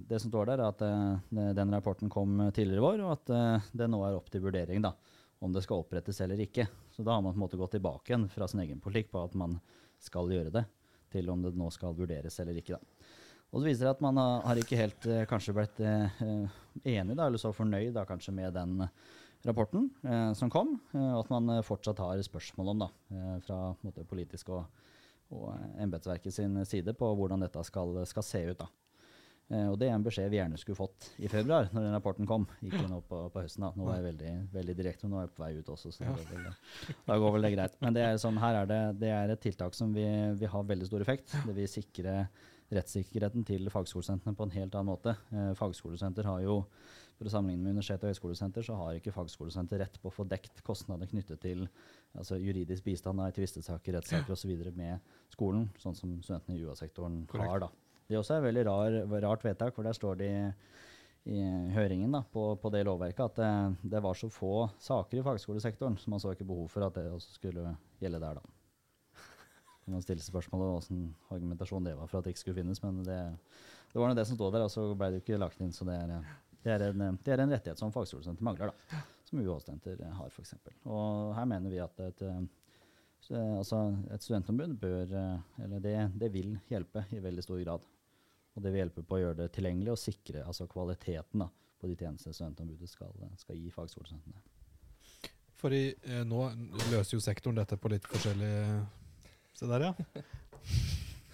[0.10, 3.34] det som står der, er at eh, den rapporten kom tidligere i vår, og at
[3.38, 4.96] eh, det nå er opp til vurdering da,
[5.44, 6.66] om det skal opprettes eller ikke.
[6.94, 9.26] Så da har man på en måte gått tilbake igjen fra sin egen politikk på
[9.26, 9.58] at man
[10.04, 10.64] skal gjøre det,
[11.12, 12.78] til om det nå skal vurderes eller ikke.
[12.78, 13.10] da.
[13.54, 16.62] Og så viser det at man har, ikke helt eh, kanskje blitt eh, eh,
[16.96, 18.80] enig, da, eller så fornøyd da, kanskje med den
[19.46, 22.90] rapporten eh, som kom, og at man fortsatt har spørsmål om da,
[23.46, 24.88] fra måte, politisk og,
[25.36, 25.52] og
[25.84, 28.64] embetsverket sin side på hvordan dette skal, skal se ut.
[28.64, 28.72] da.
[29.54, 32.30] Eh, og det er en beskjed vi gjerne skulle fått i februar, når den rapporten
[32.30, 32.48] kom.
[32.66, 33.68] Ikke nå på, på høsten.
[33.68, 33.70] da.
[33.78, 36.08] Nå er jeg veldig, veldig direkte, men nå er jeg på vei ut også, så
[36.08, 36.16] Ja.
[36.18, 36.56] det det,
[37.06, 37.78] da går vel det greit.
[37.86, 40.64] Men det er, sånn, her er det, det er et tiltak som vil vi har
[40.74, 41.36] veldig stor effekt.
[41.46, 42.16] Det vil sikre
[42.74, 45.14] rettssikkerheten til fagskolesentrene på en helt annen måte.
[45.32, 46.56] Eh, fagskolesenter har jo,
[47.20, 50.26] for å sammenligne med universitet og høyskolesenter, så har ikke fagskolesenter rett på å få
[50.28, 51.68] dekt kostnader knyttet til
[52.18, 54.56] altså juridisk bistand i tvistesaker, rettssaker osv.
[54.74, 55.00] med
[55.34, 57.68] skolen, sånn som studentene i UA-sektoren har.
[57.68, 57.70] da.
[58.14, 60.42] Det også er et veldig rar, rart vedtak, for der står det i,
[61.34, 65.26] i høringen da, på, på det lovverket at det, det var så få saker i
[65.26, 67.74] fagskolesektoren, så man så ikke behov for at det også skulle
[68.04, 68.42] gjelde der.
[68.42, 68.54] da.
[69.92, 73.20] Man stiller spørsmålet åssen argumentasjon det var for at det ikke skulle finnes, men det,
[73.92, 75.74] det var nå det som stod der, og så ble det jo ikke lagt inn.
[75.76, 76.14] Så det er,
[76.64, 79.02] det er, en, det er en rettighet som fagskolesenter mangler, da.
[79.28, 80.56] Som UH-studenter har, f.eks.
[80.86, 82.44] Og her mener vi at et, eh,
[83.24, 83.82] så, altså
[84.14, 87.88] et studentombud bør eh, Eller det, det vil hjelpe i veldig stor grad.
[88.54, 91.50] Og det vil hjelpe på å gjøre det tilgjengelig og sikre altså kvaliteten da,
[91.82, 94.44] på de tjenestene studentombudet skal, skal gi fagskolestudentene.
[95.58, 96.46] For i, eh, nå
[96.92, 98.54] løser jo sektoren dette på litt forskjellig
[99.54, 99.94] Se der, ja.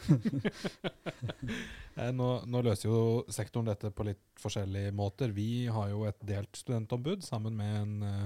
[1.95, 2.99] eh, nå, nå løser jo
[3.31, 5.31] sektoren dette på litt forskjellige måter.
[5.35, 8.25] Vi har jo et delt studentombud sammen med en, eh,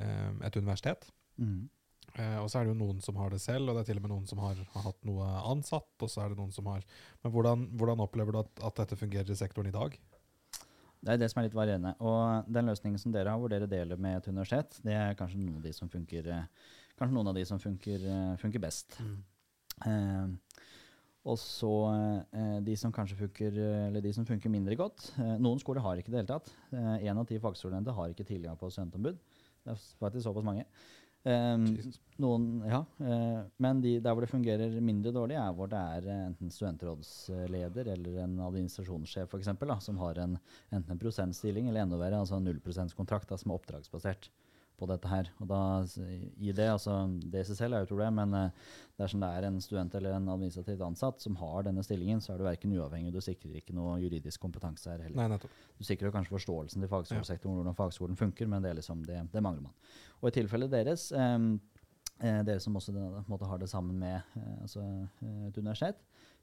[0.00, 1.04] eh, et universitet.
[1.40, 1.58] Eh,
[2.42, 4.06] og så er det jo noen som har det selv, og det er til og
[4.06, 5.92] med noen som har, har hatt noe ansatt.
[6.00, 6.82] og så er det noen som har...
[7.22, 9.94] Men hvordan, hvordan opplever du at, at dette fungerer i sektoren i dag?
[11.00, 11.94] Det er det som er litt varierende.
[12.04, 15.40] Og den løsningen som dere har, hvor dere deler med et universitet, det er kanskje
[15.40, 18.98] noen av de som funker, eh, kanskje noen av de som funker, eh, funker best.
[19.86, 20.34] Eh,
[21.30, 21.72] og så
[22.36, 25.10] eh, de som kanskje funker, eh, eller de som funker mindre godt.
[25.20, 26.52] Eh, noen skoler har ikke det hele tatt.
[26.72, 29.16] Eh, en av ti fagskolestudenter har ikke tilgang på studentombud.
[29.64, 30.66] Det er faktisk såpass mange.
[31.22, 31.98] Jesus.
[32.16, 36.06] noen, ja, uh, men de, der hvor det fungerer mindre dårlig, er hvor det er
[36.08, 40.38] eh, enten studentrådsleder eller en administrasjonssjef for eksempel, da, som har en,
[40.72, 44.30] enten en prosentstilling eller enda verre, altså en nullprosentskontrakt da, som er oppdragsbasert
[44.80, 45.28] på dette her.
[45.40, 45.60] Og da,
[46.40, 49.30] i det, altså det i seg selv er jo et problem, men uh, dersom det
[49.36, 52.74] er en student eller en administrativt ansatt som har denne stillingen, så er du verken
[52.76, 55.36] uavhengig, du sikrer ikke noe juridisk kompetanse her heller.
[55.36, 55.52] Nei.
[55.78, 59.20] Du sikrer jo kanskje forståelsen til fagskolesektoren, hvordan fagskolen funker, men det, er liksom, det,
[59.32, 59.76] det mangler man.
[60.20, 61.38] Og i tilfellet deres, eh,
[62.20, 62.94] dere som også
[63.28, 64.84] måte har det sammen med altså,
[65.48, 66.00] et universitet,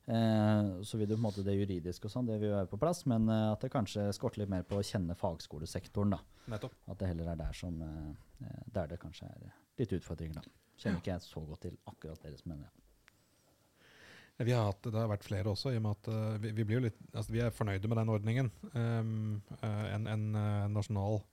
[0.08, 2.72] eh, så vil du på en måte det juridiske og sånn, det vil jo være
[2.72, 6.16] på plass, men eh, at det kanskje skorter litt mer på å kjenne fagskolesektoren.
[6.16, 6.22] da.
[6.54, 6.76] nettopp.
[6.88, 8.10] At det heller er der, som, eh,
[8.48, 10.42] eh, der det kanskje er litt utfordringer.
[10.42, 10.58] da.
[10.78, 12.74] Kjenner ikke jeg så godt til akkurat deres, men ja.
[14.46, 16.64] Vi har hatt, det har vært flere også, i og med at eh, vi, vi,
[16.64, 18.52] blir jo litt, altså, vi er fornøyde med den ordningen.
[18.74, 20.28] Um, en en
[20.70, 21.24] nasjonal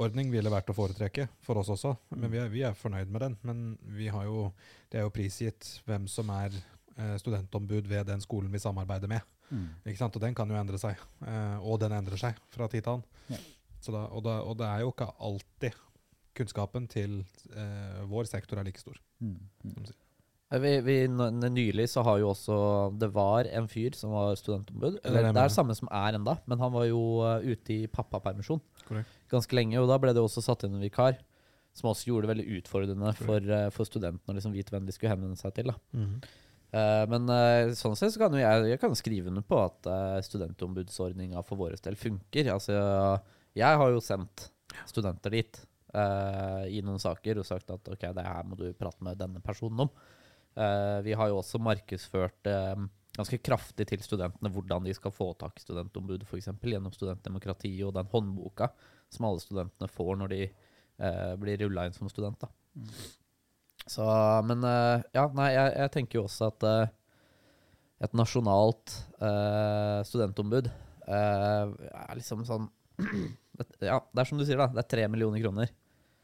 [0.00, 3.24] ordning ville vært å foretrekke for oss også, men vi er, vi er fornøyd med
[3.24, 3.36] den.
[3.46, 3.64] Men
[3.96, 4.48] vi har jo,
[4.92, 6.56] det er jo prisgitt hvem som er
[7.18, 9.20] studentombud ved den skolen vi samarbeider med.
[9.50, 9.66] Mm.
[9.86, 10.16] Ikke sant?
[10.16, 13.04] Og den kan jo endre seg, eh, og den endrer seg fra tid til annen.
[13.32, 13.40] Ja.
[13.84, 15.76] Så da, og, da, og det er jo ikke alltid
[16.34, 17.20] kunnskapen til
[17.54, 18.96] eh, vår sektor er like stor.
[19.22, 19.36] Mm.
[19.64, 19.92] Mm.
[20.54, 22.56] Eh, Vi, vi, nylig så har jo også
[23.00, 24.98] Det var en fyr som var studentombud.
[25.00, 27.86] det Eller det er samme som er enda, men han var jo eh, ute i
[27.86, 29.08] pappapermisjon Korrekt.
[29.30, 29.78] ganske lenge.
[29.80, 31.18] Og da ble det også satt inn en vikar,
[31.74, 34.92] som også gjorde det veldig utfordrende for, eh, for studentene å liksom vite hvem de
[34.94, 35.72] skulle henvende seg til.
[35.72, 35.78] da.
[36.74, 39.86] Eh, men eh, sånn sett så kan jo jeg, jeg kan skrive under på at
[39.86, 42.50] uh, studentombudsordninga for vår del funker.
[42.54, 42.74] Altså,
[43.54, 44.48] jeg har jo sendt
[44.90, 45.60] studenter dit
[45.94, 49.42] uh, i noen saker og sagt at ok, det her må du prate med denne
[49.44, 49.96] personen om.
[50.54, 55.64] Vi har jo også markedsført ganske kraftig til studentene hvordan de skal få tak i
[55.64, 56.52] studentombud, f.eks.
[56.62, 58.68] gjennom studentdemokratiet og den håndboka
[59.10, 60.40] som alle studentene får når de
[61.42, 62.46] blir rulla inn som student.
[62.46, 62.52] da.
[63.86, 64.04] Så,
[64.48, 66.92] men eh, ja, nei, jeg, jeg tenker jo også at eh,
[68.06, 70.70] et nasjonalt eh, studentombud
[71.04, 72.70] er liksom sånn
[73.84, 74.70] Ja, det er som du sier, da.
[74.72, 75.68] Det er tre millioner kroner.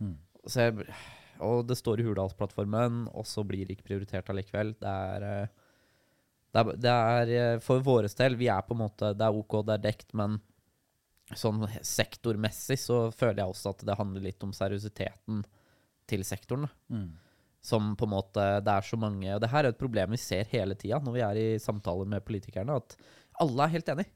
[0.03, 0.17] Mm.
[0.49, 0.87] Så jeg,
[1.45, 4.73] og det står i Hurdalsplattformen, og så blir det ikke prioritert allikevel.
[4.81, 5.27] Det er,
[6.51, 6.95] det er, det
[7.39, 10.09] er For våre del, vi er på en måte Det er OK, det er dekt,
[10.19, 10.41] men
[11.39, 15.45] sånn sektormessig så føler jeg også at det handler litt om seriøsiteten
[16.11, 16.67] til sektoren.
[16.91, 17.13] Mm.
[17.61, 20.21] Som på en måte Det er så mange Og det her er et problem vi
[20.21, 22.97] ser hele tida når vi er i samtaler med politikerne, at
[23.41, 24.07] alle er helt enig.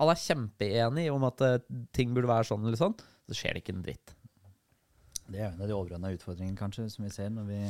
[0.00, 1.58] Alle er kjempeenige om at eh,
[1.96, 2.94] ting burde være sånn eller sånn.
[3.28, 4.14] Så skjer det ikke en dritt.
[5.26, 7.60] Det er en av de overordna utfordringene kanskje, som vi ser når vi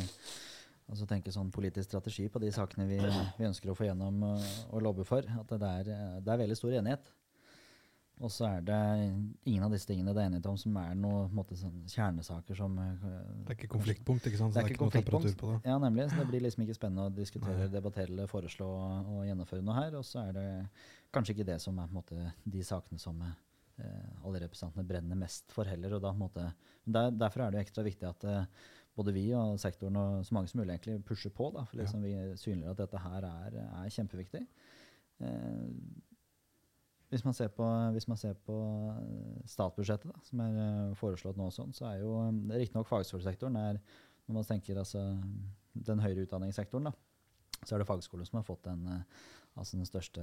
[0.87, 4.51] altså tenker sånn politisk strategi på de sakene vi, vi ønsker å få gjennom og,
[4.71, 5.27] og lobbe for.
[5.27, 7.15] At det er, eh, det er veldig stor enighet.
[8.25, 8.77] Og så er det
[9.45, 12.79] ingen av disse tingene det er enighet om som er noe måte, sånn kjernesaker som
[12.81, 13.03] eh,
[13.45, 14.55] Det er ikke konfliktpunkt, ikke sant?
[14.55, 15.59] Det er det er ikke ikke temperatur på det.
[15.69, 16.07] Ja, nemlig.
[16.09, 19.99] Så det blir liksom ikke spennende å diskutere, debattere eller foreslå og gjennomføre noe her.
[20.01, 20.47] Og så er det
[21.13, 25.69] kanskje ikke det som er måte, de sakene som eh, alle representantene brenner mest for
[25.69, 25.99] heller.
[25.99, 26.49] og da på måte,
[26.87, 28.49] der, Derfor er det jo ekstra viktig at eh,
[28.97, 31.51] både vi og sektoren og så mange som mulig egentlig pusher på.
[31.53, 31.83] da, for Ja.
[31.85, 34.47] liksom vi synliggjør at dette her er, er kjempeviktig.
[35.21, 35.65] Eh,
[37.17, 38.57] hvis man ser på, man ser på
[38.93, 43.57] eh, statsbudsjettet, da, som er eh, foreslått nå, sånn, så er jo eh, riktignok fagskolesektoren
[43.63, 43.81] er,
[44.27, 45.01] Når man tenker altså,
[45.87, 46.93] den høyere utdanningssektoren, da,
[47.63, 49.01] så er det fagskolen som har fått eh,
[49.57, 50.23] altså den største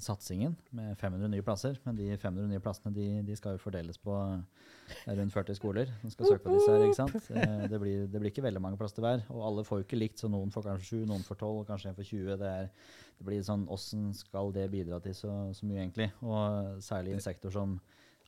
[0.00, 1.76] satsingen, med 500 nye plasser.
[1.84, 5.90] Men de 500 nye plassene de, de skal jo fordeles på eh, rundt 40 skoler
[6.00, 6.70] som skal søke på disse.
[6.72, 7.30] her, ikke sant?
[7.36, 9.86] Eh, Det blir, det blir ikke veldig mange plasser til hver, og alle får jo
[9.88, 12.38] ikke likt, så noen får kanskje 7, noen får 12, kanskje en får 20.
[12.40, 12.70] Det, er,
[13.18, 16.08] det blir sånn, Åssen skal det bidra til så, så mye, egentlig?
[16.24, 17.76] Og særlig i en sektor som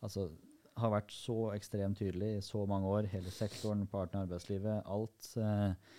[0.05, 0.29] altså,
[0.77, 3.09] har vært så ekstremt tydelig i så mange år.
[3.13, 5.31] Hele sektoren, partene i arbeidslivet, alt.
[5.41, 5.97] Eh,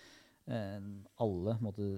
[0.54, 0.78] eh,
[1.26, 1.88] alle måtte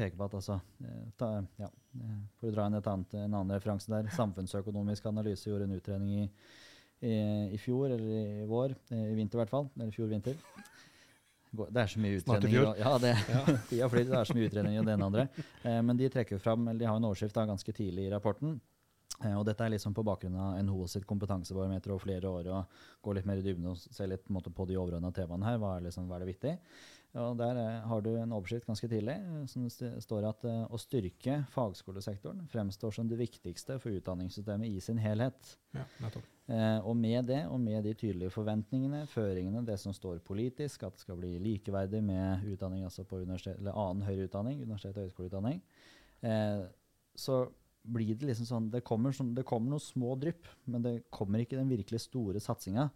[0.00, 1.28] peke på at altså eh, ta,
[1.60, 1.68] ja,
[2.00, 4.08] eh, For å dra inn et annet, en annen referanse der.
[4.16, 6.26] Samfunnsøkonomisk analyse gjorde en utredning i,
[7.04, 7.14] i,
[7.54, 9.68] i fjor, eller i vår, eh, i vinter i hvert fall.
[9.78, 10.36] Eller fjor vinter.
[11.50, 12.66] Det er så mye utredninger.
[12.68, 13.14] og- Ja, det,
[13.70, 14.04] tida flyr.
[14.06, 15.24] Det er så mye utredninger og det ene andre.
[15.66, 18.60] Eh, men de trekker fram, eller de har en overskrift da, ganske tidlig i rapporten.
[19.24, 22.46] Eh, og dette er liksom på bakgrunn av NHO sitt kompetansebarometer over flere år.
[22.54, 25.44] og Går litt mer i dybden og ser litt på, måte, på de overordna temaene
[25.50, 25.58] her.
[25.60, 26.54] Hva er, liksom, hva er det viktig?
[27.18, 30.60] Og Der eh, har du en oversikt ganske tidlig eh, som st- står at eh,
[30.70, 35.56] å styrke fagskolesektoren fremstår som det viktigste for utdanningssystemet i sin helhet.
[35.74, 35.82] Ja.
[36.50, 40.94] Eh, og med det, og med de tydelige forventningene, føringene, det som står politisk, at
[40.94, 45.60] det skal bli likeverdig med utdanning altså på eller annen høyere utdanning, universitet og høyskoleutdanning,
[46.22, 46.62] eh,
[47.18, 47.42] så
[47.90, 51.40] blir det liksom sånn det kommer, sånn det kommer noen små drypp, men det kommer
[51.42, 52.90] ikke den virkelig store satsinga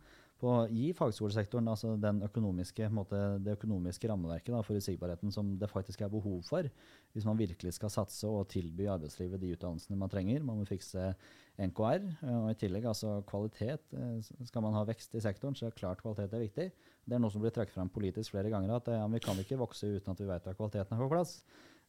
[0.45, 1.69] på, i fagskolesektoren.
[1.73, 1.95] altså
[2.29, 6.69] økonomiske, måte, Det økonomiske rammeverket, da, forutsigbarheten, som det faktisk er behov for
[7.15, 10.43] hvis man virkelig skal satse og tilby arbeidslivet de utdannelsene man trenger.
[10.43, 11.13] Man må fikse
[11.59, 12.09] NKR.
[12.33, 13.85] Og i tillegg altså kvalitet.
[13.95, 16.73] eh, Skal man ha vekst i sektoren, så er klart kvalitet er viktig.
[17.05, 19.39] Det er noe som blir trukket fram politisk flere ganger, at eh, ja, vi kan
[19.39, 21.39] ikke vokse uten at vi vet at kvaliteten er på plass.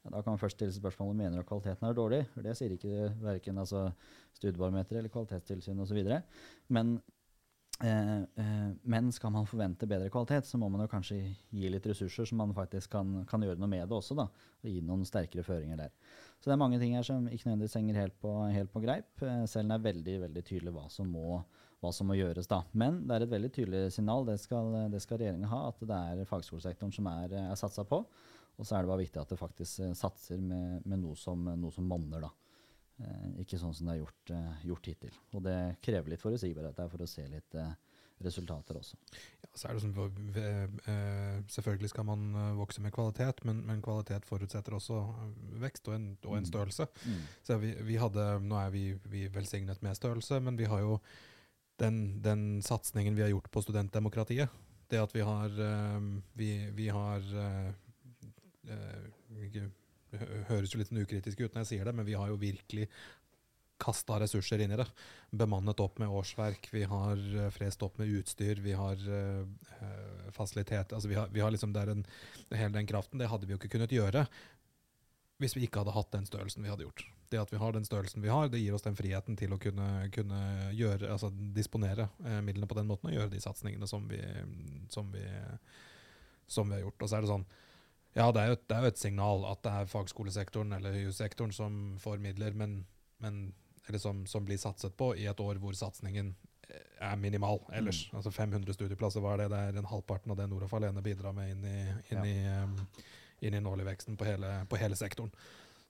[0.06, 2.22] Da kan man først stille spørsmål om mener at kvaliteten er dårlig.
[2.46, 3.88] Det sier ikke verken altså,
[4.38, 6.02] studiebarometeret eller kvalitetstilsyn osv.
[6.70, 7.00] Men,
[7.84, 11.18] men skal man forvente bedre kvalitet, så må man jo kanskje
[11.52, 14.16] gi litt ressurser, som man faktisk kan, kan gjøre noe med det også.
[14.16, 14.30] da,
[14.64, 15.92] Og gi noen sterkere føringer der.
[16.40, 19.12] Så det er mange ting her som ikke nødvendigvis henger helt på, helt på greip.
[19.24, 21.40] Eh, selv det er veldig veldig tydelig hva som, må,
[21.82, 22.48] hva som må gjøres.
[22.52, 22.62] da.
[22.74, 26.00] Men det er et veldig tydelig signal, det skal, det skal regjeringa ha, at det
[26.14, 28.04] er fagskolesektoren som er, er satsa på.
[28.56, 31.44] Og så er det bare viktig at det faktisk eh, satser med, med noe, som,
[31.44, 32.28] noe som monner.
[32.28, 32.32] da.
[33.04, 35.16] Eh, ikke sånn som det er gjort, eh, gjort hittil.
[35.36, 37.74] Og det krever litt forutsigbarhet der for å se litt eh,
[38.24, 38.96] resultater også.
[39.44, 39.98] Ja, så er det sånn,
[41.52, 42.22] selvfølgelig skal man
[42.56, 45.02] vokse med kvalitet, men, men kvalitet forutsetter også
[45.60, 46.48] vekst og en, og en Mm.
[46.48, 46.88] størrelse.
[47.04, 47.22] Mm.
[47.44, 51.02] Så vi, vi hadde, nå er vi, vi velsignet med størrelse, men vi har jo
[51.78, 54.50] den, den satsingen vi har gjort på studentdemokratiet.
[54.88, 55.50] Det at vi har,
[56.38, 57.20] vi, vi har
[60.50, 62.90] høres jo litt ukritisk ut når jeg sier det, men vi har jo virkelig
[63.82, 64.88] kasta ressurser inn i det.
[65.36, 70.94] Bemannet opp med årsverk, vi har eh, frest opp med utstyr, vi har eh, fasilitet.
[70.94, 72.06] Altså vi har, vi har liksom der en,
[72.52, 73.20] hele den kraften.
[73.20, 74.28] Det hadde vi jo ikke kunnet gjøre
[75.44, 77.02] hvis vi ikke hadde hatt den størrelsen vi hadde gjort.
[77.28, 79.58] Det at vi har den størrelsen vi har, det gir oss den friheten til å
[79.60, 80.40] kunne, kunne
[80.72, 84.08] gjøre, altså disponere eh, midlene på den måten og gjøre de satsingene som
[84.94, 85.12] som,
[86.48, 87.02] som vi har gjort.
[87.02, 87.48] Og så er det sånn
[88.16, 91.52] Ja, det er jo, det er jo et signal at det er fagskolesektoren eller HU-sektoren
[91.56, 92.78] som får midler, men,
[93.20, 93.40] men
[93.90, 96.32] eller som, som blir satset på i et år hvor satsingen
[96.70, 98.06] eh, er minimal ellers.
[98.16, 99.50] Altså 500 studieplasser, hva er det?
[99.52, 101.80] Det er en halvparten av det Noraf alene bidrar med inn i,
[102.14, 102.24] inn Ja.
[102.24, 102.78] i, um,
[103.42, 105.36] inn i den årlige veksten på hele, på hele sektoren.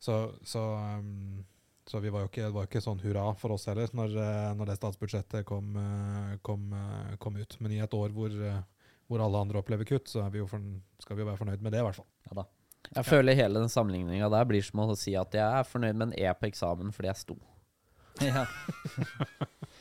[0.02, 0.64] Så, så,
[0.98, 1.46] um,
[1.86, 4.18] så vi var ikke, det var jo ikke sånn hurra for oss heller når,
[4.58, 5.78] når det statsbudsjettet kom,
[6.42, 6.74] kom,
[7.22, 7.60] kom ut.
[7.62, 8.34] Men i et år hvor,
[9.06, 10.66] hvor alle andre opplever kutt, så vi jo for,
[11.06, 12.10] skal vi jo være fornøyd med det, i hvert fall.
[12.30, 12.46] Ja da.
[12.86, 16.12] Jeg føler hele den sammenligninga der blir som å si at jeg er fornøyd med
[16.12, 17.38] en E på eksamen fordi jeg sto.
[18.24, 18.46] Ja.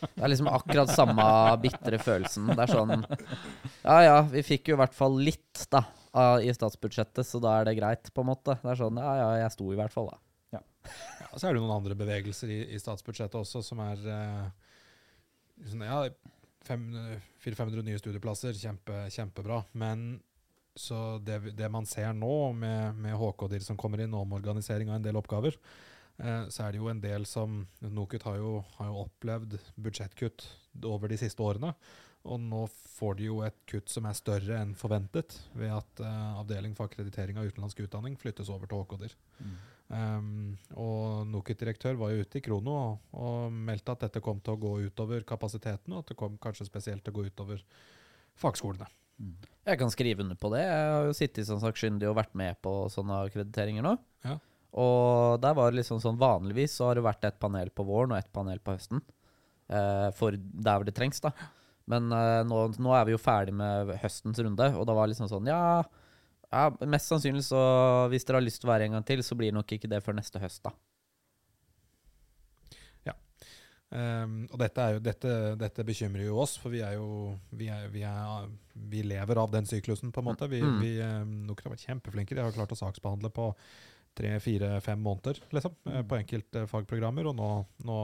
[0.05, 1.25] Det er liksom akkurat samme
[1.63, 2.49] bitre følelsen.
[2.51, 3.05] Det er sånn
[3.85, 5.85] Ja ja, vi fikk jo i hvert fall litt, da,
[6.43, 8.59] i statsbudsjettet, så da er det greit, på en måte.
[8.63, 10.21] Det er sånn Ja ja, jeg sto i hvert fall, da.
[10.59, 10.63] Ja,
[11.31, 14.45] og så er det noen andre bevegelser i, i statsbudsjettet også som er uh,
[15.71, 16.03] sånn, Ja,
[16.69, 19.63] 400-500 nye studieplasser, kjempe, kjempebra.
[19.77, 20.23] Men
[20.75, 24.99] så det, det man ser nå med, med HK-DIR som kommer inn, og omorganisering av
[24.99, 25.55] en del oppgaver,
[26.19, 30.49] eh, så er det jo en del som NOKUT har jo, har jo opplevd budsjettkutt
[30.91, 31.75] over de siste årene.
[32.25, 32.63] Og nå
[32.97, 36.89] får de jo et kutt som er større enn forventet, ved at eh, avdeling for
[36.89, 39.17] akkreditering av utenlandsk utdanning flyttes over til HK-DIR.
[39.45, 39.55] Mm.
[39.95, 40.29] Um,
[40.81, 44.63] og NOKUT-direktør var jo ute i Krono og, og meldte at dette kom til å
[44.63, 47.61] gå utover kapasiteten, og at det kom kanskje spesielt til å gå utover
[48.41, 48.89] fagskolene.
[49.21, 49.35] Mm.
[49.65, 50.63] Jeg kan skrive under på det.
[50.67, 53.95] Jeg har jo sittet som sakkyndig og vært med på sånne akkrediteringer nå.
[54.27, 54.39] Ja.
[54.75, 58.15] Og der var det liksom sånn vanligvis så har det vært et panel på våren
[58.15, 59.05] og et panel på høsten.
[59.71, 61.33] Eh, for der hvor det trengs, da.
[61.91, 65.15] Men eh, nå, nå er vi jo ferdig med høstens runde, og da var det
[65.15, 65.85] liksom sånn ja,
[66.49, 67.61] ja, mest sannsynlig så
[68.13, 70.03] hvis dere har lyst til å være en gang til, så blir nok ikke det
[70.05, 70.75] før neste høst, da.
[73.95, 77.69] Um, og dette, er jo, dette, dette bekymrer jo oss, for vi er jo vi,
[77.71, 78.49] er, vi, er,
[78.91, 80.49] vi lever av den syklusen, på en måte.
[80.51, 80.81] Vi, Mm.
[80.83, 82.35] vi um, NOKUT har vært kjempeflinke.
[82.35, 83.53] De har klart å saksbehandle på
[84.15, 87.49] tre, fire, fem måneder liksom, eh, på enkelte fagprogrammer, og nå,
[87.87, 87.97] nå,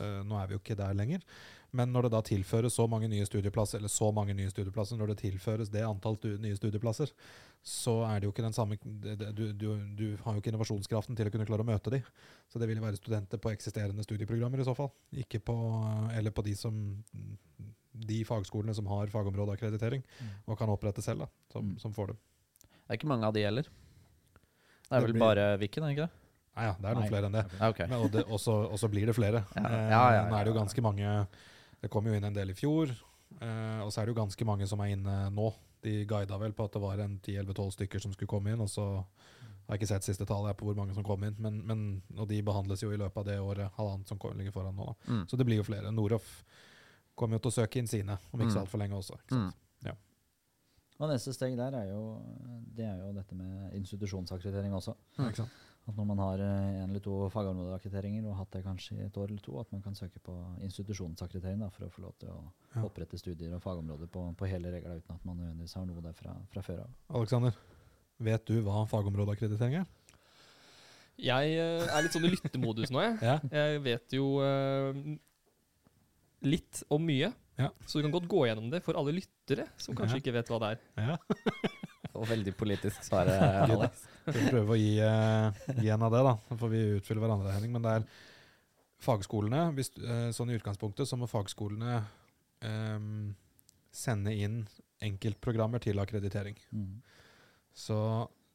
[0.00, 1.24] eh, nå er vi jo ikke der lenger.
[1.74, 5.06] Men når det da tilføres så mange nye studieplasser, eller så mange nye studieplasser, når
[5.14, 7.08] det tilføres det antall stu nye studieplasser,
[7.64, 10.52] så er det jo ikke den samme det- det- du, du, du har jo ikke
[10.52, 12.02] innovasjonskraften til å kunne klare å møte de.
[12.52, 14.90] Så det vil være studenter på eksisterende studieprogrammer i så fall.
[15.16, 15.56] Ikke på,
[16.12, 16.76] eller på de, som,
[17.94, 20.02] de fagskolene som har fagområdeakkreditering
[20.46, 21.78] og kan opprette selv, da, som, Mm.
[21.80, 22.16] som får det.
[22.66, 23.62] Det er ikke mange av de heller.
[23.62, 23.70] Det
[24.92, 26.10] er Det vel blir- bare Viken, er det ikke det?
[26.54, 27.08] Nei, ja, det er noen Nei.
[27.08, 27.46] flere enn det.
[27.62, 27.86] Okay.
[27.88, 29.40] Men, og, det så, og så blir det flere.
[29.56, 31.26] Ja, Eh, ja, ja, Nå er det jo ganske mange
[31.82, 32.92] Det kom jo inn en del i fjor,
[33.40, 35.48] eh, og så er det jo ganske mange som er inne nå.
[35.82, 38.70] De guida vel på at det var en 10-11-12 stykker som skulle komme inn, og
[38.70, 38.84] så
[39.66, 41.82] har jeg ikke sett siste tallet på hvor mange som kom inn, men, men,
[42.18, 44.86] og de behandles jo i løpet av det året halvannet som ligger foran nå.
[44.92, 45.12] Da.
[45.12, 45.24] Mm.
[45.30, 45.90] Så det blir jo flere.
[45.94, 46.44] Noroff
[47.18, 48.64] kommer jo til å søke inn sine om ikke så Mm.
[48.66, 49.18] altfor lenge også.
[49.26, 49.58] Ikke sant?
[51.02, 52.02] Og neste steg der er jo,
[52.76, 54.92] det er jo dette med institusjonsakkreditering også.
[55.18, 55.50] Ja, ikke sant?
[55.90, 59.06] At når man har eh, en eller to fagområdeakkrediteringer og har hatt det kanskje i
[59.08, 62.28] et år eller to, at man kan søke på institusjonsakkreditering for å få lov til
[62.30, 62.36] å
[62.76, 62.84] Ja.
[62.86, 66.14] opprette studier og fagområder på, på hele regla uten at man nødvendigvis har noe der
[66.14, 66.94] fra, fra før av.
[67.18, 67.58] Alexander,
[68.22, 69.90] vet du hva fagområdeakkreditering er?
[71.18, 73.18] Jeg eh, er litt sånn i lyttemodus nå, jeg.
[73.32, 73.36] Ja.
[73.50, 75.02] Jeg vet jo eh,
[76.46, 77.32] litt om mye.
[77.58, 77.68] Ja.
[77.86, 80.22] Så du kan godt gå gjennom det for alle lyttere som kanskje Ja.
[80.22, 80.86] ikke vet hva det er.
[81.10, 81.16] ja.
[82.18, 83.30] Og veldig politisk svar,
[83.64, 84.04] Alex.
[84.26, 86.34] Vi prøve å gi, eh, gi en av det, da.
[86.48, 87.72] Så får vi utfylle hverandre, Henning.
[87.74, 88.06] Men det er
[89.02, 89.64] fagskolene.
[89.76, 92.02] Hvis, eh, sånn i utgangspunktet så må fagskolene
[92.62, 93.32] um,
[93.92, 94.62] sende inn
[95.02, 96.58] enkeltprogrammer til akkreditering.
[96.70, 97.00] Mm.
[97.74, 97.98] Så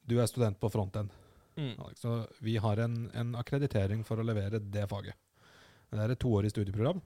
[0.08, 1.12] du er student på frontend.
[1.58, 1.74] Mm.
[1.82, 5.18] Alex, Så vi har en, en akkreditering for å levere det faget.
[5.90, 7.00] Det er et toårig studieprogram.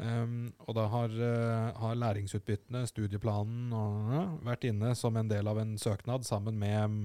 [0.00, 5.60] Ehm, og da har, uh, har læringsutbyttene, studieplanen, uh, vært inne som en del av
[5.60, 7.00] en søknad sammen med um,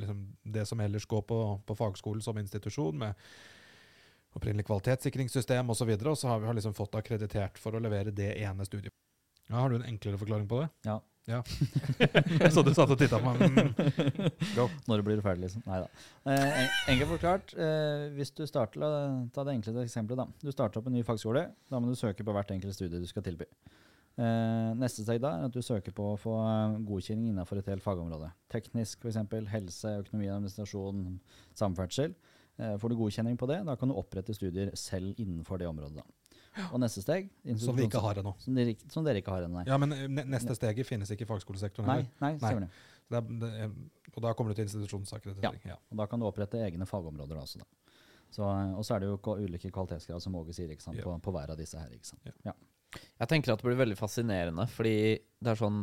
[0.00, 0.22] liksom,
[0.56, 3.18] det som ellers går på, på fagskolen som institusjon, med
[4.34, 5.74] opprinnelig kvalitetssikringssystem osv.
[5.74, 8.32] Og, så videre, og så har vi har liksom fått akkreditert for å levere det
[8.42, 8.94] ene studiet.
[9.50, 10.70] Ja, har du en enklere forklaring på det?
[10.88, 10.98] Ja.
[12.54, 13.54] så du satt og titta på meg.
[13.54, 14.74] Mm.
[14.90, 15.64] Når blir du ferdig, liksom?
[15.68, 16.02] Nei da.
[16.28, 18.90] Eh, enkelt forklart, eh, hvis du starter, la,
[19.32, 20.44] ta det enkleste eksempelet, da.
[20.44, 21.46] Du starter opp en ny fagskole.
[21.70, 23.48] Da må du søke på hvert enkelt studie du skal tilby.
[24.14, 27.70] Eh, neste steg da er at du søker på å få eh, godkjenning innenfor et
[27.72, 28.28] helt fagområde.
[28.52, 29.18] Teknisk f.eks.
[29.50, 31.06] helse, økonomi, administrasjon,
[31.58, 32.14] samferdsel.
[32.60, 36.04] Eh, får du godkjenning på det, da kan du opprette studier selv innenfor det området.
[36.04, 36.23] da.
[36.72, 38.34] Og neste steg Som vi ikke har ennå.
[38.38, 39.64] Som de, som dere ikke har ennå, nei.
[39.66, 39.90] Ja, men
[40.30, 42.10] neste steget finnes ikke i fagskolesektoren Nei, heller.
[42.20, 42.38] nei, Nei.
[42.38, 42.70] stemmer det.
[43.10, 43.72] Det er, det er,
[44.14, 45.64] og da kommer du til institusjonsakkreditering.
[45.68, 45.76] Ja.
[45.90, 47.58] Og da kan du opprette egne fagområder også.
[47.64, 47.66] Da.
[48.34, 51.04] Så, eh, og så er det jo ulike kvalitetskrav, som Åge sier, ikke sant, Ja.
[51.04, 51.90] på, på hver av disse her.
[51.92, 52.30] ikke sant?
[52.94, 54.94] Jeg tenker at det blir veldig fascinerende, fordi
[55.42, 55.82] det er sånn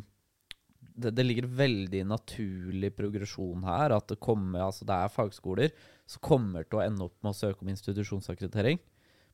[0.98, 3.94] det, det ligger veldig naturlig progresjon her.
[3.96, 5.72] At det kommer, altså det er fagskoler
[6.10, 8.80] som kommer til å ende opp med å søke om institusjonsakkreditering.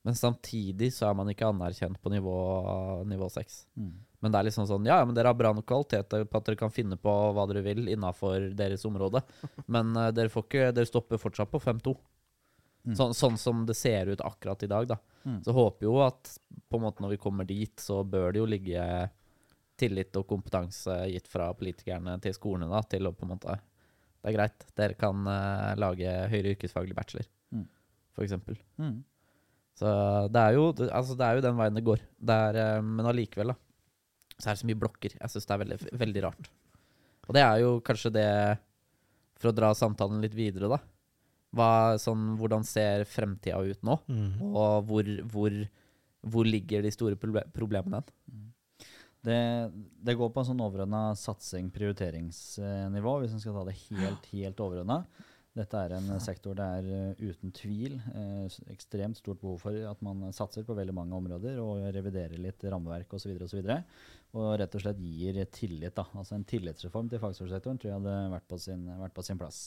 [0.08, 2.34] Men samtidig så er man ikke anerkjent på nivå,
[3.10, 3.58] nivå 6.
[3.76, 3.89] Mm.
[4.24, 6.60] Men det er liksom sånn Ja, men dere har bra nok kvalitet på at dere
[6.60, 9.20] kan finne på hva dere vil innafor deres område.
[9.74, 11.93] Men uh, dere, får ikke, dere stopper fortsatt på 5-2.
[12.88, 12.96] Mm.
[12.96, 14.98] Sånn, sånn som det ser ut akkurat i dag, da.
[15.28, 15.41] Mm.
[15.43, 16.32] Så håper jo at
[16.72, 18.86] på en måte når vi kommer dit, så bør det jo ligge
[19.78, 24.32] tillit og kompetanse gitt fra politikerne til skolene da, til å på en måte Det
[24.32, 27.68] er greit, dere kan uh, lage høyere yrkesfaglig bachelor, Mm.
[28.16, 28.58] for eksempel.
[28.80, 29.03] Mm.
[29.78, 29.89] Så
[30.34, 32.03] det er jo, altså det er jo den veien det går.
[32.17, 33.57] Det er, eh, men allikevel, da,
[34.38, 35.17] så er det så mye blokker.
[35.19, 36.49] Jeg syns det er veldig, veldig rart.
[37.28, 38.30] Og det er jo kanskje det,
[39.38, 40.80] for å dra samtalen litt videre, da.
[41.57, 41.69] Hva,
[42.01, 43.99] sånn, hvordan ser fremtida ut nå?
[44.09, 44.32] Mm.
[44.49, 45.55] Og hvor, hvor,
[46.25, 48.11] hvor ligger de store proble problemene hen?
[49.28, 49.39] Det,
[50.07, 54.61] det går på en sånn overordna satsing, prioriteringsnivå, hvis en skal ta det helt, helt
[54.63, 55.01] overordna.
[55.58, 60.03] Dette er en sektor det er eh, uten tvil eh, ekstremt stort behov for at
[60.05, 63.34] man satser på veldig mange områder og reviderer litt rammeverk osv.
[63.34, 63.80] Og, så videre,
[64.38, 65.95] og rett og slett gir tillit.
[65.97, 69.41] da, altså En tillitsreform til fagskolesektoren tror jeg hadde vært på sin, vært på sin
[69.41, 69.64] plass.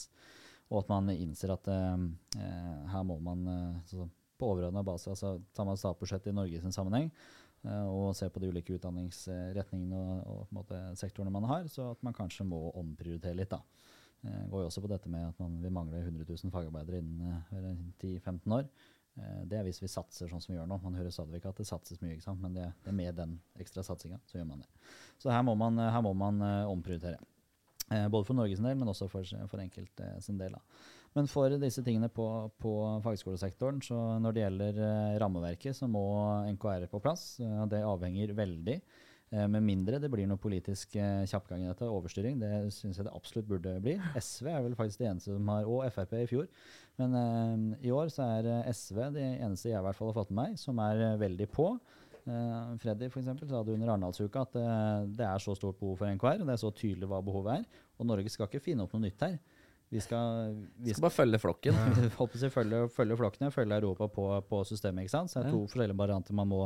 [0.71, 2.07] Og at man innser at eh,
[2.39, 4.07] eh, her må man eh, så,
[4.39, 7.11] på overordna base altså tar man statsbudsjettet i Norge i sin sammenheng
[7.67, 12.07] eh, og ser på de ulike utdanningsretningene og, og måte, sektorene man har, så at
[12.07, 13.51] man kanskje må omprioritere litt.
[13.51, 13.59] da.
[14.21, 17.37] Eh, går jo også på dette med at man vil mangle 100 000 fagarbeidere innen
[17.51, 18.69] eh, 10-15 år.
[19.19, 20.79] Eh, det er hvis vi satser sånn som vi gjør nå.
[20.83, 23.83] Man hører stadig vekk at det satses mye, men det, det er med den ekstra
[23.85, 24.71] satsinga, så gjør man det.
[25.21, 27.19] Så her må man, her må man eh, omprioritere.
[27.91, 30.55] Eh, både for Norges del, men også for, for enkelte eh, sin del.
[31.17, 32.25] Men for disse tingene på,
[32.61, 36.05] på fagskolesektoren, så når det gjelder eh, rammeverket, så må
[36.53, 37.33] NKR på plass.
[37.43, 38.77] Eh, det avhenger veldig.
[39.31, 42.39] Eh, med mindre det blir noe politisk eh, kjappgang i dette, overstyring.
[42.41, 43.95] Det syns jeg det absolutt burde bli.
[44.19, 46.49] SV er vel faktisk det eneste som har, og Frp i fjor.
[46.99, 50.33] Men uh, i år så er SV det eneste jeg i hvert fall har fått
[50.33, 51.69] med meg, som er veldig på.
[52.27, 55.95] Uh, Freddy for eksempel, sa det under Arendalsuka at uh, det er så stort behov
[56.03, 57.81] for NKR, og det er så tydelig hva behovet er.
[57.97, 59.39] Og Norge skal ikke finne opp noe nytt her.
[59.91, 61.79] Vi skal, vi Skal bare følge flokken.
[62.33, 65.03] vi følge, følge flokkene, følge Europa på, på systemet.
[65.03, 65.31] ikke sant?
[65.31, 66.61] Så det er to forskjellige varianter man må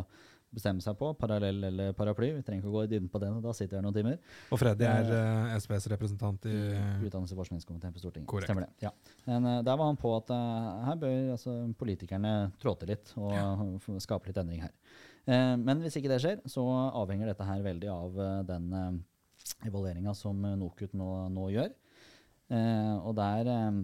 [0.56, 1.12] bestemme seg på.
[1.20, 2.32] Parallell eller paraply.
[2.38, 3.98] Vi trenger ikke å gå i dybden på den, og da sitter vi her noen
[3.98, 4.20] timer.
[4.50, 6.58] Og Freddy er uh, SPs representant i
[7.06, 8.30] Utdannings- og forskningskomiteen på Stortinget.
[8.32, 8.50] Korrekt.
[8.50, 8.88] Stemmer det.
[8.88, 8.94] Ja.
[9.30, 13.14] Men uh, der var han på at uh, her bør altså, politikerne trå til litt
[13.20, 13.50] og ja.
[14.04, 14.74] skape litt endring her.
[15.26, 16.64] Eh, men hvis ikke det skjer, så
[17.02, 18.92] avhenger dette her veldig av eh, den uh,
[19.66, 21.72] evalueringa som eh, NOKUT nå, nå gjør.
[22.54, 23.84] Eh, og der, eh, eh,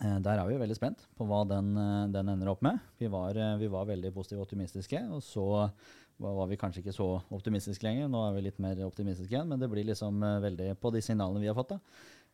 [0.00, 2.80] der er vi veldig spent på hva den, eh, den ender opp med.
[2.98, 5.70] Vi var, eh, vi var veldig positive og optimistiske, og så
[6.18, 8.08] var vi kanskje ikke så optimistiske lenger.
[8.10, 11.02] Nå er vi litt mer optimistiske igjen, men det blir liksom eh, veldig på de
[11.02, 11.74] signalene vi har fått.
[11.74, 11.78] da,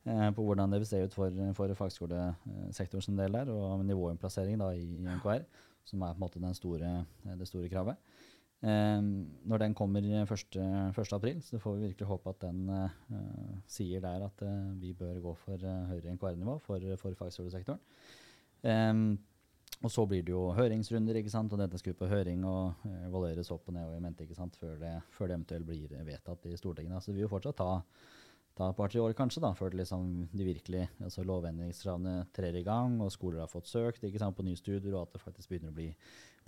[0.05, 4.59] eh, På hvordan det vil se ut for, for fagskolesektoren sin del der, og nivåinnplassering
[4.61, 5.45] da i, NKR,
[5.85, 7.97] som er på en måte store, eh, det store kravet.
[8.61, 9.01] Eh,
[9.49, 10.59] når den kommer 1.
[10.61, 11.13] 1.
[11.17, 15.21] april, så får vi virkelig håpe at den eh, sier der at eh, vi bør
[15.25, 17.81] gå for eh, høyere NKR-nivå for, for fagskolesektoren.
[18.63, 18.95] Eh,
[19.81, 21.53] og så blir det jo høringsrunder, ikke sant?
[21.57, 24.59] og dette skal på høring og evalueres opp og ned og i mente, ikke sant?
[24.61, 27.01] Før, det, før det eventuelt blir vedtatt i Stortinget.
[27.01, 27.71] Så vi vil jo fortsatt ta,
[28.59, 32.65] ta et par-tre år kanskje, da, før det liksom de virkelig, altså lovendringskravene trer i
[32.67, 35.49] gang, og skoler har fått søkt ikke sant, på nye studier, og at det faktisk
[35.49, 35.89] begynner å bli,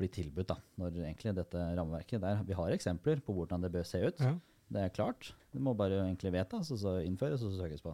[0.03, 0.51] bli tilbudt.
[0.53, 4.21] da, Når egentlig dette rammeverket der, Vi har eksempler på hvordan det bør se ut.
[4.21, 4.35] Ja.
[4.73, 5.35] Det er klart.
[5.53, 7.93] Det må bare egentlig vedtas, og så innføres, og så søkes på.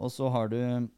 [0.00, 0.88] Og så har du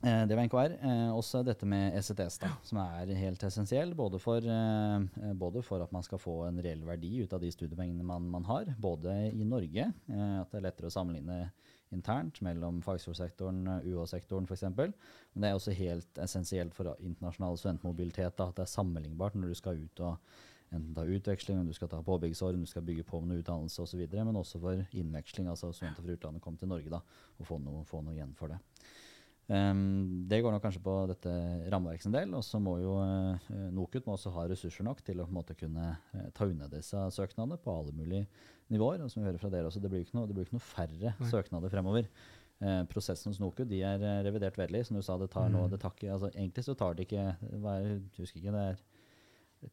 [0.00, 0.74] det var NKR.
[0.78, 3.96] Eh, også dette med ECTS, da, som er helt essensiell.
[3.98, 7.40] Både for, eh, eh, både for at man skal få en reell verdi ut av
[7.42, 11.50] de studiepoengene man, man har, både i Norge, eh, at det er lettere å sammenligne
[11.92, 14.62] internt mellom fagskolesektoren, eh, UH-sektoren f.eks.
[14.62, 19.50] Men det er også helt essensielt for internasjonal studentmobilitet da, at det er sammenlignbart når
[19.50, 20.18] du skal ut og
[20.70, 23.82] enten ta utveksling, du skal ta påbyggingsår, om du skal bygge på med noe utdannelse
[23.82, 27.00] osv., men også for innveksling, altså studenter fra utlandet kommer til Norge da,
[27.38, 28.60] og få noe, få noe igjen for det.
[29.48, 31.30] Ehm, det går nok kanskje på dette
[31.72, 35.22] rammeverket en del, og så må jo uh, NOKUT må også ha ressurser nok til
[35.22, 38.26] å på en måte kunne uh, ta unna disse søknadene på alle mulige
[38.68, 39.00] nivåer.
[39.00, 41.14] Og som vi hører fra dere også, det blir ikke noe, blir ikke noe færre
[41.14, 41.30] Nei.
[41.32, 42.10] søknader fremover.
[42.60, 44.84] Uh, prosessen hos NOKUT de er eh, revidert veldig.
[44.84, 45.70] Som du sa, det tar nå Mm.
[45.72, 47.24] det tar ikke, altså Egentlig så tar det ikke
[47.62, 48.80] hva jeg husker ikke, det er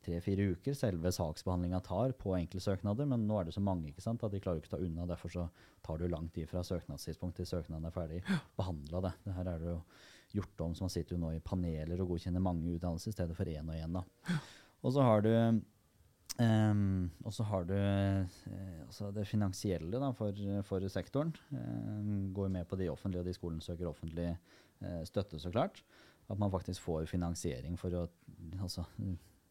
[0.05, 4.23] tre-fire uker selve saksbehandlinga tar på enkeltsøknader, men nå er det så mange ikke sant,
[4.25, 5.05] at de klarer ikke å ta unna.
[5.09, 5.45] Derfor så
[5.85, 8.23] tar det jo lang tid fra søknadstidspunkt til søknaden er ferdig
[8.59, 9.03] behandla.
[9.07, 9.13] Det.
[9.27, 9.79] det her er det jo
[10.39, 13.37] gjort om, så man sitter jo nå i paneler og godkjenner mange utdannelser i stedet
[13.37, 14.01] for én og én.
[14.85, 15.31] Og så har du
[16.35, 20.35] Um, og så har du altså det finansielle da, for,
[20.67, 21.31] for sektoren.
[21.51, 24.33] Um, går med på de offentlige, og de skolene søker offentlig
[24.81, 25.79] uh, støtte, så klart.
[26.27, 28.03] At man faktisk får finansiering for å
[28.59, 28.83] altså,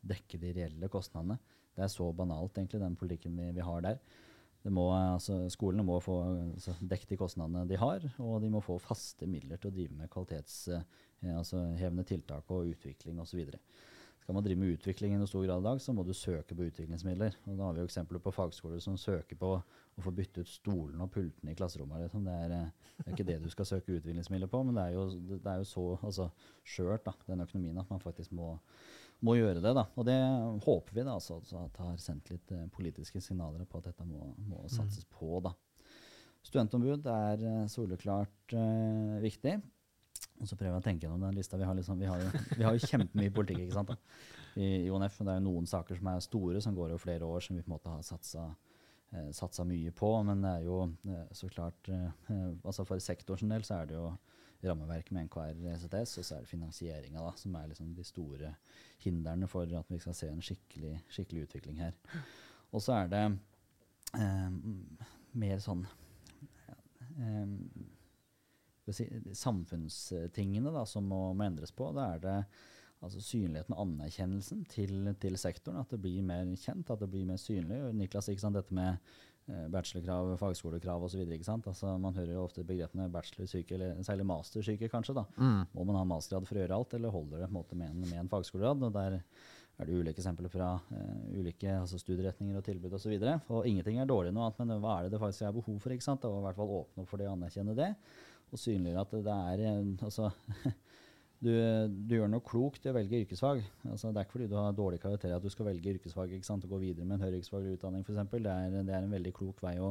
[0.09, 1.39] dekke de reelle kostnadene.
[1.75, 3.99] Det er så banalt, egentlig, den politikken vi, vi har der.
[4.73, 8.79] Må, altså, skolene må få altså, dekket de kostnadene de har, og de må få
[8.81, 11.67] faste midler til å drive med kvalitetshevende altså,
[12.09, 13.43] tiltak og utvikling osv.
[14.25, 16.57] Skal man drive med utvikling i noe stor grad i dag, så må du søke
[16.57, 17.35] på utviklingsmidler.
[17.45, 20.49] Og da har vi jo eksempler på fagskoler som søker på å få bytte ut
[20.49, 22.07] stolene og pultene i klasserommet.
[22.07, 22.25] Liksom.
[22.25, 24.97] Det, er, eh, det er ikke det du skal søke utviklingsmidler på, men det er
[24.97, 26.31] jo, det er jo så altså,
[26.65, 28.55] skjørt, da, den økonomien, at man faktisk må,
[29.25, 29.75] må gjøre det.
[29.77, 29.87] da.
[29.97, 30.19] Og det
[30.67, 33.91] håper vi da, altså, altså, at det har sendt litt eh, politiske signaler på at
[33.91, 35.39] dette må, må satses på.
[35.45, 35.55] da.
[36.45, 39.57] Studentombud er eh, soleklart eh, viktig.
[40.41, 41.59] Og så prøver jeg å tenke gjennom den lista.
[41.61, 44.21] Vi har, liksom, vi har, jo, vi har jo kjempemye politikk ikke sant, da,
[44.59, 45.19] i, ONF.
[45.21, 47.57] Men det er jo noen saker som er store, som går over flere år, som
[47.57, 48.49] vi på en måte har satsa
[49.15, 50.11] eh, satsa mye på.
[50.29, 52.09] Men det er jo eh, så klart eh,
[52.65, 54.09] altså For sektorens del så er det jo
[54.69, 58.55] rammeverket med NKR ECTS, og så er det finansieringa som er liksom de store
[59.05, 61.97] hindrene for at vi skal se en skikkelig, skikkelig utvikling her.
[62.75, 63.25] Og så er det
[64.19, 64.61] eh,
[65.41, 65.85] mer sånn
[67.19, 67.51] eh,
[68.93, 69.09] si,
[69.45, 71.91] samfunnstingene da, som må, må endres på.
[71.97, 72.39] Da er det
[73.05, 75.83] altså synligheten og anerkjennelsen til, til sektoren.
[75.83, 77.81] At det blir mer kjent, at det blir mer synlig.
[77.97, 78.97] Niklas, ikke sant, dette med
[79.47, 81.25] bachelorkrav, fagskolekrav osv.
[81.29, 85.17] Altså, man hører jo ofte begrepene bachelorsyke, eller særlig mastersyke, kanskje.
[85.19, 85.27] da.
[85.37, 85.67] Mm.
[85.75, 88.23] Må man ha mastergrad for å gjøre alt, eller holder det måte med en, med
[88.23, 88.87] en fagskolegrad?
[88.89, 93.17] og Der er det ulike eksempler fra uh, ulike altså studieretninger og tilbud osv.
[93.17, 95.57] Og, så og ingenting er dårlig noe annet, men hva er det det faktisk er
[95.57, 95.95] behov for?
[95.95, 96.27] ikke sant?
[96.29, 97.91] Og i hvert fall åpne opp for det og anerkjenne det.
[98.55, 100.31] Og synliggjøre at det er eh, altså,
[101.43, 101.51] du,
[102.09, 103.63] du, gjør noe klokt i å velge yrkesfag.
[103.91, 106.49] Altså, det er ikke fordi du har dårlig karakter at du skal velge yrkesfag ikke
[106.49, 106.65] sant?
[106.65, 108.23] og gå videre med en høyere yrkesfaglig utdanning f.eks.
[108.31, 108.41] Det,
[108.87, 109.91] det er en veldig klok vei å,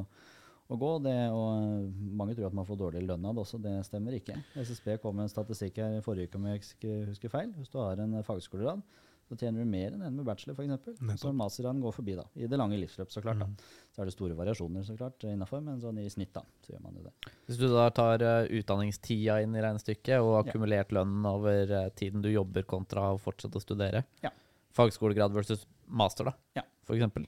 [0.72, 0.92] å gå.
[1.06, 3.62] Det, og mange tror at man får dårlig lønn av det også.
[3.62, 4.40] Det stemmer ikke.
[4.64, 7.54] SSB kom med en statistikk her i forrige uke om jeg ikke husker feil.
[7.60, 8.82] Hvis du har en fagskolegrad,
[9.30, 11.20] så tjener du mer enn en med bachelor f.eks.
[11.22, 13.40] Så mastergraden går forbi da, i det lange livsløp, så klart.
[13.40, 13.48] Da.
[13.96, 16.84] Så er det store variasjoner så klart innafor, men sånn i snitt da, så gjør
[16.84, 17.14] man jo det.
[17.48, 20.44] Hvis du da tar uh, utdanningstida inn i regnestykket, og Ja.
[20.52, 24.30] akkumulert lønnen over uh, tiden du jobber kontra å fortsette å studere, Ja.
[24.74, 26.64] fagskolegrad versus master, da, Ja.
[26.90, 27.26] eksempel,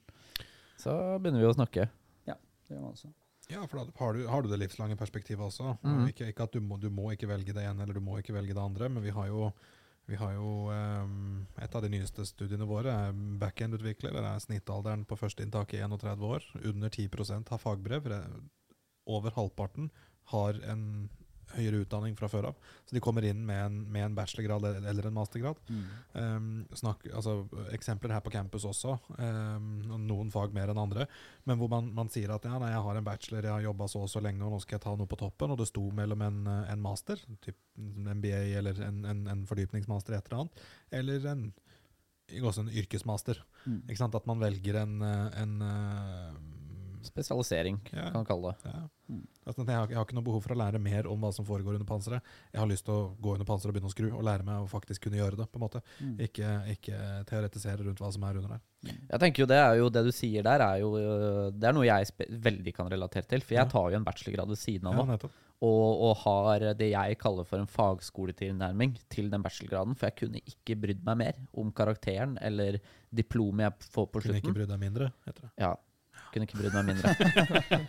[0.78, 1.90] så begynner vi å snakke.
[2.28, 2.36] Ja,
[2.68, 3.14] Det gjør man også.
[3.48, 5.78] Ja, for da har du, har du det livslange perspektivet også.
[5.78, 6.08] Og Mhm.
[6.10, 8.34] Ikke, ikke at du må, du må ikke velge det ene eller du må ikke
[8.34, 9.54] velge det andre, men vi har jo,
[10.06, 14.14] vi har jo um, Et av de nyeste studiene våre er backend-utvikler.
[14.14, 16.46] Der er snittalderen på førsteinntaket 31 år.
[16.62, 18.12] Under 10% har fagbrev.
[19.06, 19.90] Over halvparten
[20.34, 21.10] har en
[21.56, 22.72] høyere utdanning fra før av.
[22.86, 25.60] Så de kommer inn med en, med en bachelorgrad eller en mastergrad.
[26.14, 27.38] Um, snakk, altså,
[27.76, 29.70] eksempler her på campus også, um,
[30.08, 31.08] noen fag mer enn andre,
[31.46, 33.90] men hvor man, man sier at ja, nei, jeg har en bachelor, jeg har jobba
[33.92, 35.86] så og så lenge, og nå skal jeg ta noe på toppen, og det sto
[35.96, 40.66] mellom en, en master, typ en MBA eller en, en, en fordypningsmaster et eller annet,
[41.02, 41.48] eller en,
[42.32, 43.42] en yrkesmaster.
[43.66, 43.82] Mm.
[44.06, 46.38] At man velger en, en eh,
[47.08, 48.10] Spesialisering, Ja.
[48.12, 48.72] kan man kalle det.
[48.74, 48.84] ja.
[49.08, 49.20] Mm.
[49.46, 51.46] Altså, jeg, har, jeg har ikke noe behov for å lære mer om hva som
[51.46, 52.24] foregår under panseret.
[52.52, 54.64] Jeg har lyst til å gå under panseret og begynne å skru, og lære meg
[54.64, 55.46] å faktisk kunne gjøre det.
[55.52, 55.82] på en måte.
[56.02, 56.16] Mm.
[56.26, 58.64] Ikke, ikke teoretisere rundt hva som er under der.
[59.12, 61.74] Jeg tenker jo Det er jo det du sier der, er jo øh, Det er
[61.74, 62.06] noe jeg
[62.50, 63.42] veldig kan relatere til.
[63.46, 65.18] For jeg tar jo en bachelorgrad ved siden av nå.
[65.66, 69.96] Og, og har det jeg kaller for en fagskoletilnærming til den bachelorgraden.
[69.96, 72.80] For jeg kunne ikke brydd meg mer om karakteren eller
[73.16, 74.58] diplomet jeg får på Kunne ikke slutten.
[74.58, 75.52] brydd deg mindre, heter det.
[75.62, 75.74] Ja,
[76.36, 77.14] kunne ikke brydd meg mindre.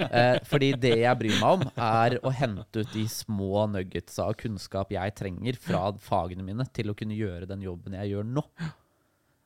[0.06, 4.36] eh, fordi det jeg bryr meg om, er å hente ut de små nuggetsa av
[4.40, 8.44] kunnskap jeg trenger fra fagene mine til å kunne gjøre den jobben jeg gjør nå.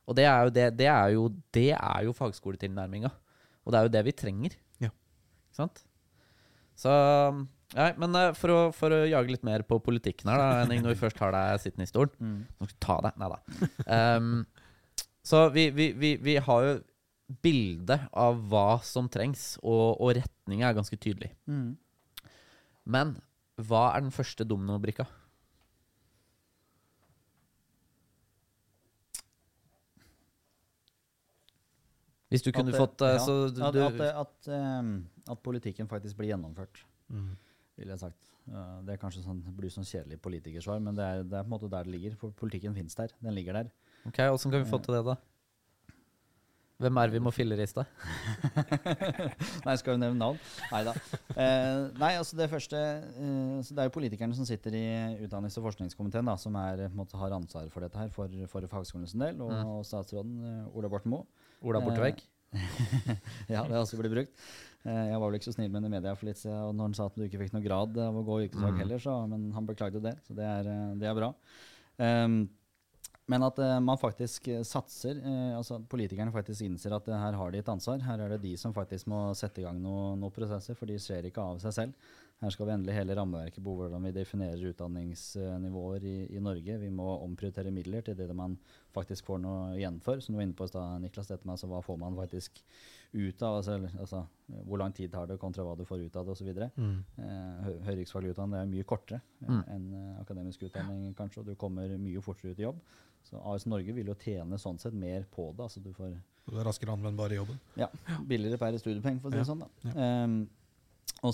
[0.09, 3.11] Og det er jo, det, det er jo, det er jo fagskoletilnærminga.
[3.65, 4.55] Og det er jo det vi trenger.
[4.81, 4.91] Ja.
[4.91, 5.83] Ikke sant?
[6.79, 6.93] Så
[7.71, 10.81] Nei, men eh, for å, for å jage litt mer på politikken her, da, Henning,
[10.83, 12.71] når vi først har deg sittende i stolen Mm.
[12.83, 13.19] Ta deg.
[13.21, 13.37] Nei da.
[14.17, 14.33] Um,
[15.23, 16.73] så vi, vi, vi, vi har jo
[17.43, 21.31] bilde av hva som trengs, og, og retninga er ganske tydelig.
[21.47, 21.77] Mm.
[22.85, 23.15] Men
[23.61, 25.05] hva er den første dominobrikka?
[32.31, 34.91] Hvis du kunne At, fått eh, ja, så du, at, at, ehm,
[35.27, 37.35] at politikken faktisk blir gjennomført, Mm.
[37.75, 38.29] ville jeg sagt.
[38.47, 41.51] Det er kanskje sånn, blir sånn kjedelig politikersvar, men det er, det er på en
[41.51, 42.15] måte der det ligger.
[42.15, 43.11] For politikken finnes der.
[43.19, 43.71] Den ligger der.
[44.07, 45.15] Ok, Åssen kan vi få til det, da?
[46.81, 47.83] Hvem er det vi må filleriste?
[49.67, 50.39] nei, skal vi nevne navn?
[50.71, 50.93] Neida.
[51.35, 54.83] Eh, nei, altså det første eh, så Det er jo politikerne som sitter i
[55.27, 59.13] utdannings- og forskningskomiteen, da, som er, måtte, har ansvar for dette her for, for fagskolens
[59.17, 59.67] del, og, Mm.
[59.75, 61.25] og statsråden eh, Ola Borten Moe.
[61.61, 62.21] Ola Bortevegg?
[63.53, 64.33] ja, det har også blitt brukt.
[64.87, 66.89] Eh, jeg var vel ikke så snill med henne i media for litt siden, når
[66.89, 68.81] han sa at du ikke fikk noe grad av å gå yrkesfag Mm.
[68.83, 71.29] heller, så, men han beklagde det, så det er, eh, det er bra.
[72.01, 72.39] Ehm,
[73.31, 77.15] men at uh, man faktisk eh, satser, uh, altså at politikerne faktisk innser at uh,
[77.15, 78.01] her har de et ansvar.
[78.03, 80.99] Her er det de som faktisk må sette i gang noen noe prosesser, for de
[80.99, 82.11] ser ikke av seg selv.
[82.41, 86.79] Her skal vi endelig hele rammeverket på hvordan vi definerer utdanningsnivåer i, i Norge.
[86.81, 88.57] Vi må omprioritere midler til det man
[88.95, 90.19] faktisk får noe igjen for.
[90.19, 92.63] Som du var inne på i stad, Niklas, dette med altså, hva får man faktisk
[93.13, 94.21] ut av, altså, altså,
[94.65, 96.47] hvor lang tid tar det kontra hva du får ut av det osv.
[96.77, 97.03] Mm.
[97.17, 99.63] Eh, hø- Høyriksfaglig utdanning er mye kortere eh, Mm.
[99.67, 102.79] enn eh, akademisk utdanning, kanskje, og du kommer mye fortere ut i jobb.
[103.23, 105.63] Så AS Norge vil jo tjene sånn sett mer på det.
[105.63, 106.15] altså Du får
[106.47, 107.59] Du er raskere anvendbar i jobben.
[107.77, 107.87] ja,
[108.27, 109.59] billigere per studiepeng, for å si Ja, det sånn.
[109.59, 109.67] da.
[109.83, 110.23] ja.
[110.25, 110.49] Ehm,
[111.23, 111.33] og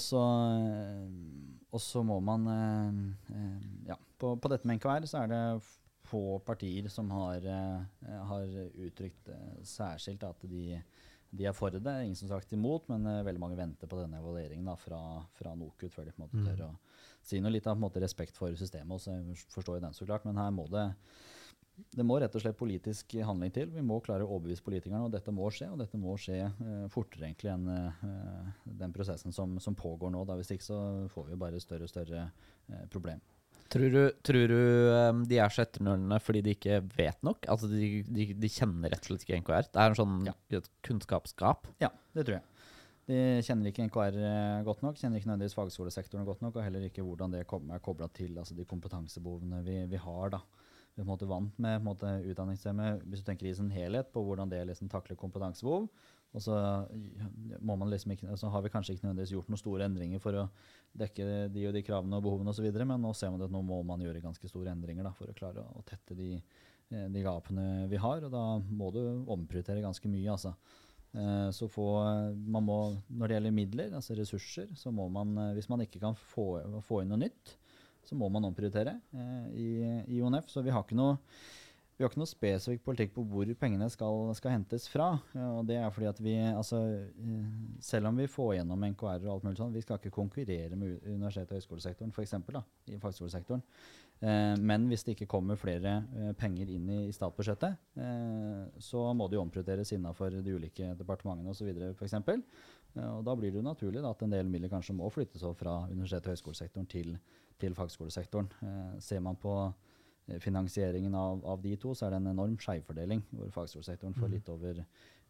[1.81, 5.63] så må man eh, eh, Ja, på, på dette med NKR så er det
[6.07, 7.81] få partier som har, eh,
[8.29, 8.45] har
[8.79, 9.29] uttrykt
[9.67, 10.81] særskilt at de
[11.29, 14.21] de er for det, ingen som sagt imot, men uh, veldig mange venter på denne
[14.21, 15.01] evalueringen da, fra,
[15.37, 16.45] fra NOKUT før de på en måte Mm.
[16.47, 16.73] tør å
[17.27, 19.15] si noe litt av måte, respekt for systemet også.
[19.15, 20.87] Jeg forstår jo den så klart, men her må det
[21.93, 23.69] det må rett og slett politisk handling til.
[23.69, 25.69] Vi må klare å overbevise politikerne, og dette må skje.
[25.69, 28.47] Og dette må skje uh, fortere egentlig enn uh,
[28.81, 30.23] den prosessen som, som pågår nå.
[30.25, 30.39] Da.
[30.39, 30.79] Hvis ikke så
[31.13, 33.21] får vi jo bare større og større uh, problem.
[33.73, 34.57] Tror du, tror du
[35.11, 37.47] um, de er så etternølende fordi de ikke vet nok?
[37.51, 39.67] Altså de, de, de kjenner rett og slett ikke NKR?
[39.73, 40.35] Det er en sånn Ja.
[40.59, 41.67] et kunnskapsgap?
[41.83, 42.45] Ja, det tror jeg.
[43.07, 46.83] De kjenner ikke NKR eh, godt nok, kjenner ikke nødvendigvis fagskolesektoren godt nok, og heller
[46.89, 50.33] ikke hvordan det er kobla til altså de kompetansebehovene vi, vi har.
[50.35, 50.41] da.
[50.97, 53.55] Vi er på en måte vant med på en måte, utdanningssystemet, hvis du tenker i
[53.55, 55.87] sin helhet, på hvordan det liksom takler kompetansebehov.
[56.35, 56.55] Og så,
[57.89, 60.47] liksom ikke, så har vi kanskje ikke nødvendigvis gjort noen store endringer for å
[60.97, 63.79] dekke de og de kravene og behovene osv., men nå ser man at nå må
[63.87, 66.35] man gjøre ganske store endringer da, for å klare å, tette de,
[66.91, 68.25] eh, de gapene vi har.
[68.27, 69.01] Og da må du
[69.33, 70.29] omprioritere ganske mye.
[70.35, 70.53] altså.
[71.13, 71.87] Eh, Så få,
[72.35, 76.03] man må, når det gjelder midler, altså ressurser, så må man, eh, hvis man ikke
[76.03, 76.49] kan få,
[76.85, 77.55] få inn noe nytt,
[78.07, 78.93] så må man omprioritere
[79.51, 79.71] i,
[80.15, 80.45] i ONF.
[80.47, 81.17] Så vi har ikke noe,
[81.97, 85.07] vi har ikke noe spesifikk politikk på hvor pengene skal, skal hentes fra.
[85.47, 87.47] Og det er fordi at vi, altså, eh,
[87.81, 90.99] selv om vi får gjennom NKR og alt mulig sånn, vi skal ikke konkurrere med
[91.09, 93.65] universitets- og høyskolesektoren, for eksempel, da, i fagskolesektoren.
[94.19, 99.01] Eh, men hvis det ikke kommer flere eh, penger inn i, i statsbudsjettet, eh, så
[99.17, 101.73] må det jo omprioriteres innenfor de ulike departementene osv.
[101.97, 102.17] f.eks.
[102.97, 105.57] Og da blir det jo naturlig da, at en del midler kanskje må flyttes over
[105.57, 107.17] fra universitets- og høyskolesektoren til,
[107.61, 108.53] til fagskolesektoren.
[108.69, 109.57] Eh, ser man på
[110.43, 114.33] finansieringen av, av de to, så er det en enorm skjevfordeling, hvor fagskolesektoren får Mhm.
[114.33, 114.81] litt over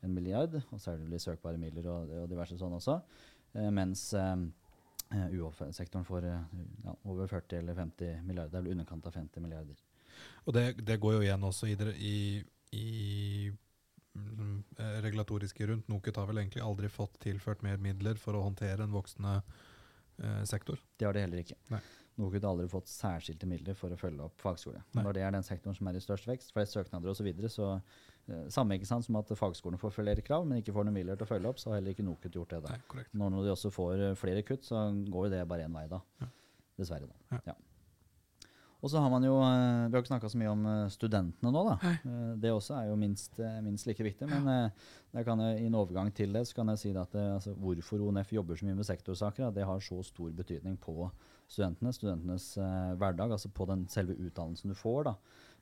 [0.04, 3.00] en milliard, og så er det søkbare midler og, og diverse sånn også.
[3.56, 4.36] Eh, mens eh,
[5.12, 9.14] eh, UH-sektoren får eh, ja, over 40 eller 50 milliarder, det er vel underkant av
[9.14, 9.76] 50 milliarder.
[10.48, 12.44] Og det, det går jo igjen også i, i,
[12.78, 13.52] i
[14.18, 15.88] mm, eh, regulatoriske rundt.
[15.90, 19.42] NOKUT har vel egentlig aldri fått tilført mer midler for å håndtere en voksende
[20.18, 20.82] eh, sektor.
[20.98, 21.58] Det har de heller ikke.
[21.70, 21.82] Nei.
[22.18, 24.80] NOKUT har aldri fått særskilte midler for å følge opp fagskole.
[24.98, 25.04] Nei.
[25.06, 27.52] Når det er den sektoren som er i størst vekst, flest søknader osv., så, videre,
[27.54, 30.98] så eh, samme ikke sant, som at fagskolene får flere krav, men ikke får noen
[30.98, 32.64] midler til å følge opp, så har heller ikke NOKUT gjort det.
[32.66, 32.78] da.
[32.98, 33.06] Nei.
[33.22, 35.86] Når når de også får eh, flere kutt, så går jo det bare én vei,
[35.94, 36.02] da.
[36.24, 36.30] Ja.
[36.82, 37.38] Dessverre, da.
[37.38, 37.54] Ja.
[37.54, 37.58] Ja.
[38.78, 41.64] Og så har man jo eh, Vi har ikke snakka så mye om studentene nå,
[41.70, 41.78] da.
[41.98, 44.28] Eh, Det også er jo minst, minst like viktig.
[44.30, 44.70] Men
[45.26, 48.34] kan jeg, i en overgang til det så kan jeg si at altså, hvorfor ONF
[48.38, 51.10] jobber så mye med sektorsaker, det har så stor betydning på
[51.48, 55.14] studentene, studentenes eh, hverdag, altså på den selve utdannelsen du får, da,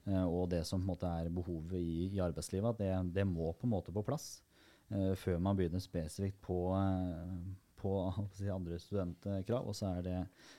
[0.10, 3.52] eh, og det som på en måte er behovet i, i arbeidslivet, det, det må
[3.54, 4.40] på en måte på plass
[4.90, 6.60] eh, før man begynner spesifikt på,
[7.82, 7.94] på
[8.38, 9.68] si, andre studentkrav.
[9.70, 10.16] Og så er det,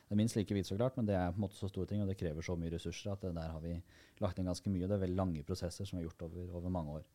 [0.07, 1.91] det er minst like vidt, så klart, men det er på en måte så store
[1.91, 3.75] ting, og det krever så mye ressurser at der har vi
[4.23, 4.87] lagt inn ganske mye.
[4.87, 7.11] Det er veldig lange prosesser som vi har gjort over, over mange år.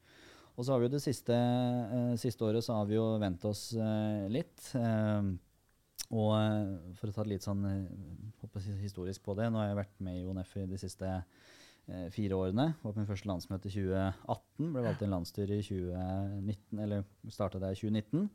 [0.59, 3.45] Og så har vi jo det siste, eh, siste året så har vi jo vent
[3.47, 4.59] oss eh, litt.
[4.75, 5.31] eh,
[6.09, 9.81] og eh, for å ta litt sånn eh, jeg historisk på det, nå har jeg
[9.83, 12.67] vært med i ONF i de siste eh, fire årene.
[12.81, 17.61] Var på min første landsmøte i 2018, ble valgt inn landsstyret i 2019, eller starta
[17.63, 18.27] der i 2019.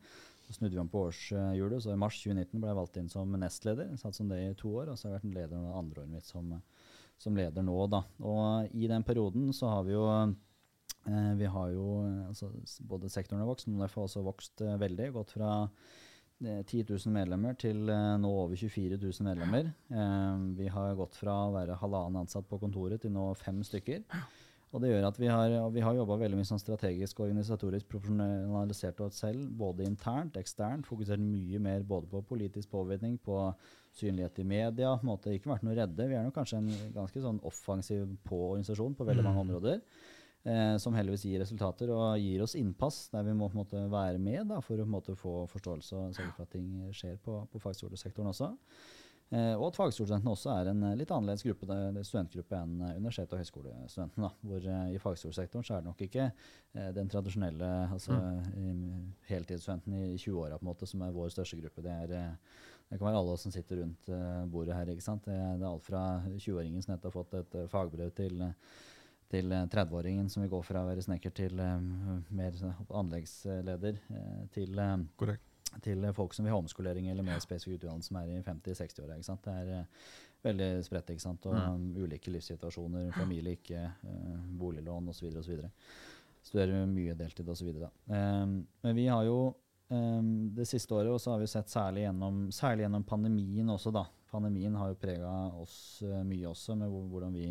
[0.47, 3.33] Så snudde vi om på årshjulet, så i mars 2019 ble jeg valgt inn som
[3.35, 3.93] nestleder.
[3.99, 6.05] Satt som det i to år, og så har jeg vært en leder det andre
[6.05, 6.53] året mitt som,
[7.19, 7.77] som leder nå.
[7.91, 8.05] Da.
[8.23, 12.53] Og i den perioden så har vi jo eh, vi har jo eh, altså,
[12.87, 15.11] både sektoren har vokst, men ONF har også vokst eh, veldig.
[15.19, 16.06] Gått fra eh,
[16.45, 19.71] 10 000 medlemmer til eh, nå over 24 000 medlemmer.
[19.89, 24.05] Eh, vi har gått fra å være halvannen ansatt på kontoret til nå fem stykker.
[24.75, 27.87] Og det gjør at vi har, vi har jobba veldig mye sånn strategisk og organisatorisk
[27.89, 30.85] profesjonalisert oss selv, både internt, eksternt.
[30.85, 33.39] Fokusert mye mer både på politisk påvirkning, på
[33.97, 34.91] synlighet i media.
[34.99, 36.09] på en måte Ikke vært noe redde.
[36.11, 36.69] Vi er nok kanskje en
[36.99, 39.81] ganske sånn offensiv på organisasjon på veldig mange områder.
[40.47, 43.81] Eh, som heldigvis gir resultater og gir oss innpass der vi må på en måte
[43.91, 46.69] være med da, for å på en måte få forståelse og sørge for at ting
[46.95, 48.53] skjer på, på fagskolesektoren også.
[49.35, 51.67] Eh, og at fagskolestudentene også er en eh, litt annerledes gruppe,
[52.07, 54.31] studentgruppe enn eh, universitet- og høyskolestudentene.
[54.47, 59.17] Hvor eh, i fagskolesektoren så er det nok ikke eh, den tradisjonelle altså, mm.
[59.27, 61.83] heltidsstudenten i 20-åra på en måte som er vår største gruppe.
[61.83, 64.95] Det, er, eh, det kan være alle som sitter rundt eh, bordet her.
[64.95, 65.27] ikke sant?
[65.27, 68.77] Det, det er alt fra 20-åringen som nettopp har fått et eh, fagbrev til eh,
[69.33, 74.01] til eh, 30-åringen som vil gå fra å være snekker til um, mer sånn anleggsleder,
[74.15, 75.37] eh, til eh,
[75.83, 79.19] til eh, folk som vil ha omskolering eller mer spesifikk utdannelse som er i 50-60-åra.
[79.19, 80.09] Det er eh,
[80.47, 81.47] veldig spredt, ikke sant?
[81.51, 85.31] og um, ulike livssituasjoner, familie ikke, uh, boliglån osv.
[85.41, 85.63] osv.
[86.47, 87.73] Studerer mye deltid osv.
[88.07, 89.41] Um, men vi har jo
[89.91, 93.95] um, det siste året og så har vi sett særlig gjennom, særlig gjennom pandemien også,
[93.95, 94.07] da.
[94.31, 97.51] Pandemien har jo prega oss uh, mye også, med hvordan vi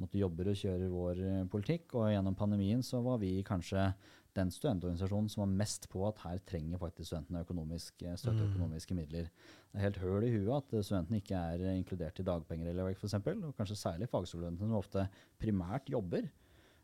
[0.00, 1.94] måtte jobber og kjører vår eh, politikk.
[2.00, 3.90] Og gjennom pandemien så var vi kanskje
[4.38, 8.52] den studentorganisasjonen som var mest på at her trenger faktisk studentene økonomisk eh, støtte, Mm.
[8.52, 9.30] økonomiske midler.
[9.70, 13.14] Det er helt høl i huet at eh, studentene ikke er inkludert i dagpengeregelverk f.eks.,
[13.48, 15.08] og kanskje særlig fagskolestudentene som ofte
[15.42, 16.30] primært jobber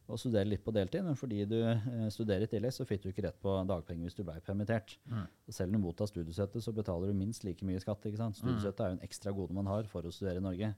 [0.07, 3.09] og studerer litt på deltid, men fordi du eh, studerer i tillegg, så fikk du
[3.11, 4.97] ikke rett på dagpenger hvis du ble permittert.
[5.11, 5.25] Mm.
[5.51, 8.07] Selv om du mottar studiestøtte, så betaler du minst like mye skatt.
[8.07, 8.39] ikke sant?
[8.39, 10.75] Studiestøtte er jo en ekstra gode man har for å studere i Norge.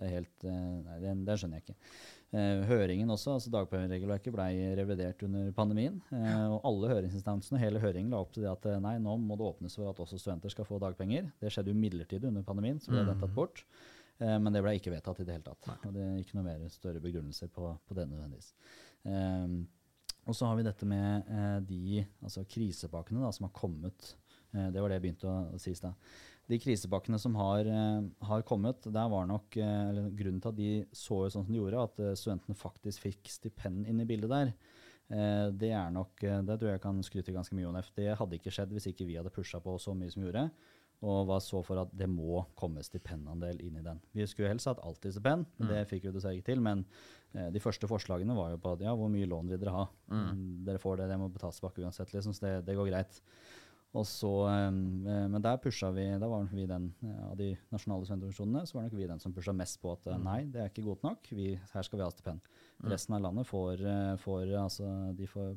[0.00, 1.78] Det helt, eh, nei, det, det skjønner jeg ikke.
[2.30, 4.46] Eh, høringen også, altså Dagpengeregelverket ble
[4.78, 5.96] revidert under pandemien.
[6.14, 9.36] Eh, og alle høringsinstansene hele høringen la opp til det at eh, nei, nå må
[9.38, 11.26] det åpnes for at også studenter skal få dagpenger.
[11.42, 13.64] Det skjedde jo midlertidig under pandemien, så ble det tatt bort.
[14.22, 15.68] Eh, men det ble ikke vedtatt i det hele tatt.
[15.88, 18.54] Og det er ikke noe mer større begrunnelser på, på det nødvendigvis.
[19.10, 19.60] Eh,
[20.30, 21.30] og så har vi dette med
[21.66, 24.12] de altså krisepakkene da, som har kommet.
[24.52, 25.96] Det var det jeg begynte å, å si i stad.
[26.50, 30.58] De krisepakkene som har, eh, har kommet, der var nok eh, eller grunnen til at
[30.58, 34.32] de så sånn som de gjorde, at eh, studentene faktisk fikk stipend inn i bildet
[34.32, 34.54] der.
[35.10, 37.74] Det er nok, det tror jeg kan skryte ganske mye om.
[37.96, 40.44] Det hadde ikke skjedd hvis ikke vi hadde pusha på så mye som vi gjorde.
[41.02, 43.98] Og var så for at det må komme stipendandel inn i den.
[44.14, 46.62] Vi skulle helst hatt alltid stipend, men det fikk vi dessverre ikke til.
[46.62, 46.84] Men
[47.34, 49.88] de første forslagene var jo på at ja, hvor mye lån vil dere ha?
[50.14, 53.18] Mm, Dere får det, det må betales tilbake uansett, liksom, så det, det går greit.
[53.98, 57.48] Og så, eh, men der pusha vi, da var nok vi den eh, av de
[57.74, 60.62] nasjonale studentorganisasjonene, så var nok vi den som pusha mest på at eh, nei, det
[60.62, 62.46] er ikke godt nok, vi, her skal vi ha stipend.
[62.86, 63.82] Resten av landet får,
[64.22, 64.86] får altså,
[65.18, 65.50] de får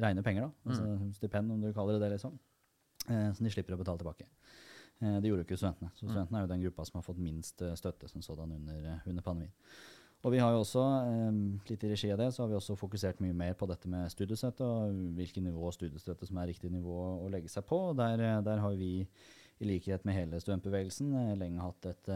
[0.00, 0.70] reine penger, da.
[0.70, 2.38] Altså stipend, om du kaller det det, liksom.
[3.08, 4.28] Eh, som de slipper å betale tilbake.
[5.02, 5.90] Eh, det gjorde jo ikke studentene.
[5.96, 9.26] Så studentene er jo den gruppa som har fått minst støtte som sådan under, under
[9.26, 9.54] pandemien.
[10.22, 12.78] Og vi har jo også, eh, litt i regi av det, så har vi også
[12.78, 16.98] fokusert mye mer på dette med studiestøtte, og hvilket nivå studiestøtte som er riktig nivå
[17.24, 17.90] å legge seg på.
[17.90, 19.06] Og Der, eh, der har vi,
[19.60, 22.06] i likhet med hele studentbevegelsen, eh, lenge hatt et,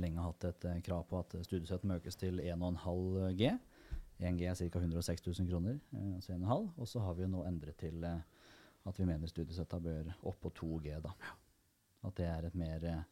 [0.00, 3.58] lenge hatt et krav på at studiestøtten økes til 1,5 G.
[4.20, 4.78] 1 G er ca.
[4.78, 5.78] 106 000 kroner,
[6.14, 6.72] altså 1,5.
[6.78, 10.50] Og så har vi jo nå endret til at vi mener studiestøtta bør opp på
[10.50, 11.00] 2 G.
[11.02, 11.12] da.
[12.04, 13.04] At det er et mer,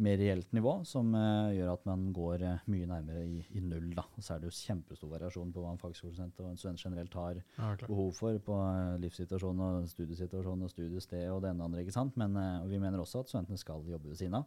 [0.00, 3.90] mer reelt nivå som uh, gjør at man går uh, mye nærmere i, i null.
[3.94, 4.02] da.
[4.16, 7.14] Og så er det jo kjempestor variasjon på hva en fagskolestudent og en student generelt
[7.20, 11.68] har Ja, behov for på uh, livssituasjon og studiesituasjon og studiested og det ene og
[11.70, 11.82] andre.
[11.84, 12.16] ikke sant?
[12.20, 14.46] Men eh, vi mener også at studentene skal jobbe ved siden av.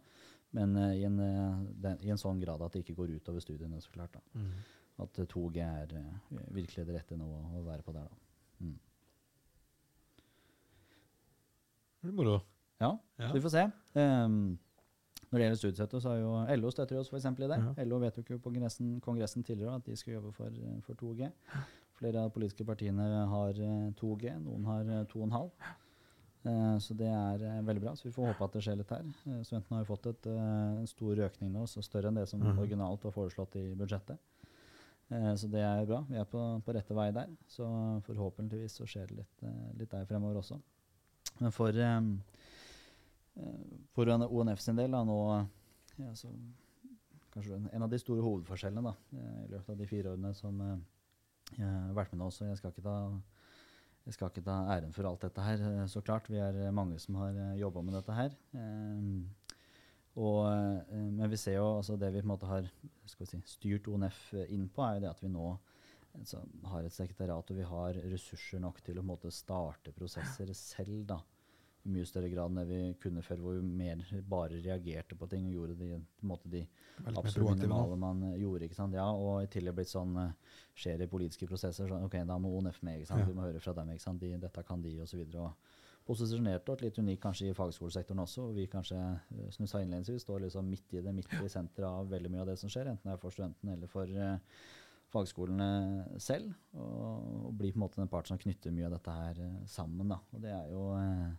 [0.58, 3.42] Men eh, i, en, eh, den, i en sånn grad at det ikke går utover
[3.42, 4.14] studiene, så klart.
[4.18, 4.22] da.
[4.40, 4.52] Mm.
[5.06, 8.10] At eh, 2G er eh, virkelig det rette nå å være på der.
[8.10, 8.66] da.
[8.66, 8.76] Mm.
[12.02, 12.36] Det blir moro.
[12.82, 13.28] Ja, Ja.
[13.30, 13.64] så vi får se.
[13.96, 14.58] Ehm,
[15.34, 17.26] når det gjelder studiestøtte, så har jo LO støtter oss f.eks.
[17.26, 17.56] i det.
[17.58, 17.86] Ja.
[17.90, 21.30] LO vedtok jo på kongressen, kongressen tidligere at de skal jobbe for, eh, for 2G.
[21.98, 25.50] Flere av de politiske partiene har eh, 2G, noen har eh, 2,5.
[26.44, 27.96] Eh, så det er eh, veldig bra.
[27.98, 29.10] Så vi får håpe at det skjer litt her.
[29.10, 32.28] Eh, studentene har jo fått et, eh, en stor økning nå, så større enn det
[32.30, 32.54] som mm.
[32.54, 34.22] originalt var foreslått i budsjettet.
[35.10, 36.04] Eh, så det er bra.
[36.10, 37.34] Vi er på, på rette vei der.
[37.50, 37.66] Så
[38.06, 40.60] forhåpentligvis så skjer det litt, eh, litt der fremover også.
[41.40, 42.00] Men for eh,
[43.94, 45.18] for ONF sin del da, nå
[45.98, 46.30] ja, så,
[47.34, 50.60] Kanskje en- av de store hovedforskjellene da, eh, i løpet av de fire årene som
[50.62, 50.76] eh,
[51.58, 52.28] jeg har vært med nå.
[52.30, 52.46] også.
[52.46, 52.98] jeg skal ikke ta,
[54.06, 56.30] jeg skal ikke ta æren for alt dette her, eh, så klart.
[56.30, 58.36] Vi er eh, mange som har jobba med dette her.
[60.14, 62.70] Og, eh, men vi ser jo altså det vi på en måte har
[63.10, 65.48] si, styrt ONF inn på, er jo det at vi nå
[66.20, 69.92] altså, har et sekretariat og vi har ressurser nok til å på en måte starte
[69.96, 71.08] prosesser selv.
[71.10, 71.18] da,
[71.84, 75.28] I mye større grad enn det vi kunne før, hvor vi mer bare reagerte på
[75.28, 76.62] ting og gjorde de, måte de
[77.12, 78.70] absolutt minimale man eh, gjorde.
[78.70, 78.96] ikke sant?
[78.96, 81.88] Ja, Og i tillegg blitt sånn skjer skjer i politiske prosesser.
[81.90, 83.00] sånn, ok, Da må ONF med.
[83.02, 83.24] ikke sant?
[83.24, 83.30] Ja.
[83.30, 83.90] Vi må høre fra dem.
[83.94, 84.22] ikke sant?
[84.22, 85.26] De, dette kan de, osv.
[86.04, 88.50] Posisjonerte og litt unikt kanskje i fagskolesektoren også.
[88.50, 91.50] og Vi kanskje, eh, som du sa innledningsvis, står liksom midt i det, midt i
[91.50, 92.92] senteret av veldig mye av det som skjer.
[92.92, 94.38] Enten det er for studentene eller for eh,
[95.14, 96.52] fagskolene selv.
[96.74, 99.58] Og, og blir på en måte den part som knytter mye av dette her eh,
[99.70, 100.12] sammen.
[100.12, 100.20] da.
[100.34, 101.32] Og det er jo eh,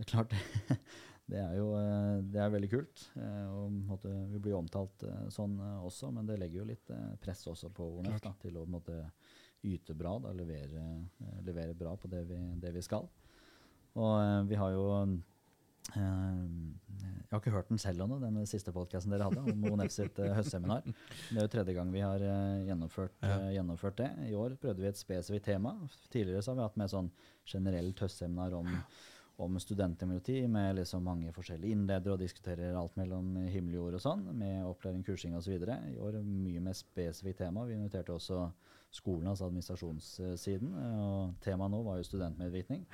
[0.00, 0.32] det er klart
[1.30, 3.02] det er jo eh, det er veldig kult.
[3.20, 3.50] eh,
[3.92, 6.90] og Vi blir omtalt eh, sånn også, men det legger jo litt
[7.20, 8.96] press også på ONF til å måtte,
[9.62, 10.86] yte bra, da, levere,
[11.44, 13.04] levere bra på det vi, det vi skal.
[14.00, 14.86] Og vi har jo
[15.90, 20.16] Jeg har ikke hørt den selv ennå, den siste podkasten dere hadde om ONF sitt
[20.16, 20.82] høstseminar.
[20.86, 22.22] Det er jo tredje gang vi har
[22.66, 23.38] gjennomført, Ja.
[23.58, 24.08] gjennomført det.
[24.30, 25.74] I år prøvde vi et spesifikt tema.
[26.10, 27.10] Tidligere så har vi hatt med sånn
[27.52, 28.70] generelt høstseminar om,
[29.40, 34.04] om studentdemokrati med liksom mange forskjellige innledere og diskuterer alt mellom himmel og jord og
[34.04, 35.56] sånn, med opplæring, kursing osv.
[35.56, 37.64] I år mye mer spesifikt tema.
[37.68, 38.44] Vi inviterte også
[38.94, 40.74] skolen, altså administrasjonssiden.
[41.04, 42.84] Og temaet nå var jo studentmedvirkning.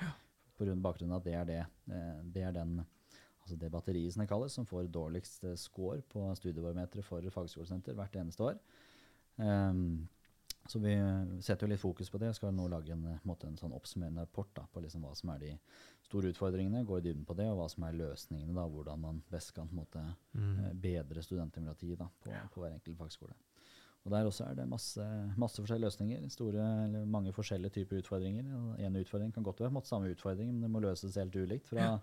[0.57, 2.77] På grunn av bakgrunnen av at det er det, eh, det er den
[3.47, 7.95] altså det batteriet som det kalles, som får dårligst eh, score på studiebarometeret for fagskolesenter
[7.95, 8.57] hvert eneste år.
[9.39, 10.07] Ehm,
[10.67, 10.93] Så vi
[11.41, 12.33] setter jo litt fokus på det.
[12.35, 15.13] Skal nå lage en, eh, en, måte, en sånn oppsummerende rapport da, på liksom hva
[15.17, 15.51] som er de
[16.07, 18.55] store utfordringene, gå i dybden på det, og hva som er løsningene.
[18.55, 20.03] da, Hvordan man best kan måte,
[20.33, 20.79] mm.
[20.83, 23.35] bedre studentdemokratiet på, på, på hver enkelt fagskole.
[24.07, 25.03] Og Der også er det masse,
[25.35, 26.29] masse forskjellige løsninger.
[26.31, 28.45] store, eller Mange forskjellige typer utfordringer.
[28.79, 31.99] En utfordring kan godt være måtte, samme utfordring, men det må løses helt ulikt fra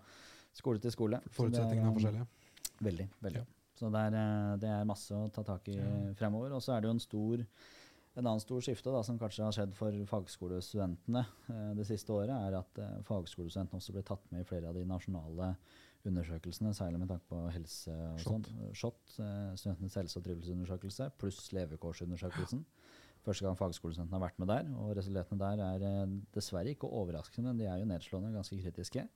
[0.53, 1.19] skole til skole.
[1.33, 2.27] Forutsetningene er forskjellige.
[2.81, 3.07] Veldig.
[3.21, 3.39] veldig.
[3.41, 3.45] Ja.
[3.75, 5.79] Så det er, eh, det er masse å ta tak i
[6.15, 6.53] fremover.
[6.55, 7.43] Og så er det jo en stor
[8.15, 12.35] en annen stor skifte da, som kanskje har skjedd for fagskolestudentene eh, det siste året,
[12.35, 15.55] er at eh, fagskolestudentene også blir tatt med i flere av de nasjonale
[16.05, 18.45] undersøkelsene, særlig med tanke på helse og sånn.
[18.77, 22.65] SHoT, eh, Studentenes helse- og trivelsundersøkelse, pluss levekårsundersøkelsen.
[23.25, 27.51] Første gang fagskolestudentene har vært med der, og resultatene der er eh, dessverre ikke overraskende,
[27.51, 29.07] men de er jo nedslående og ganske kritiske.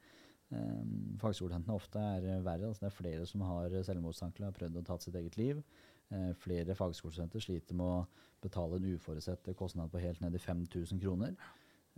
[0.49, 2.71] Um, Fagskolestudentene ofte er eh, verre.
[2.71, 5.61] altså Det er flere som har selvmordstanker og har prøvd å ta sitt eget liv.
[6.09, 11.01] Eh, flere fagskolestudenter sliter med å betale en uforutsett kostnad på helt ned i 5000
[11.01, 11.35] kroner.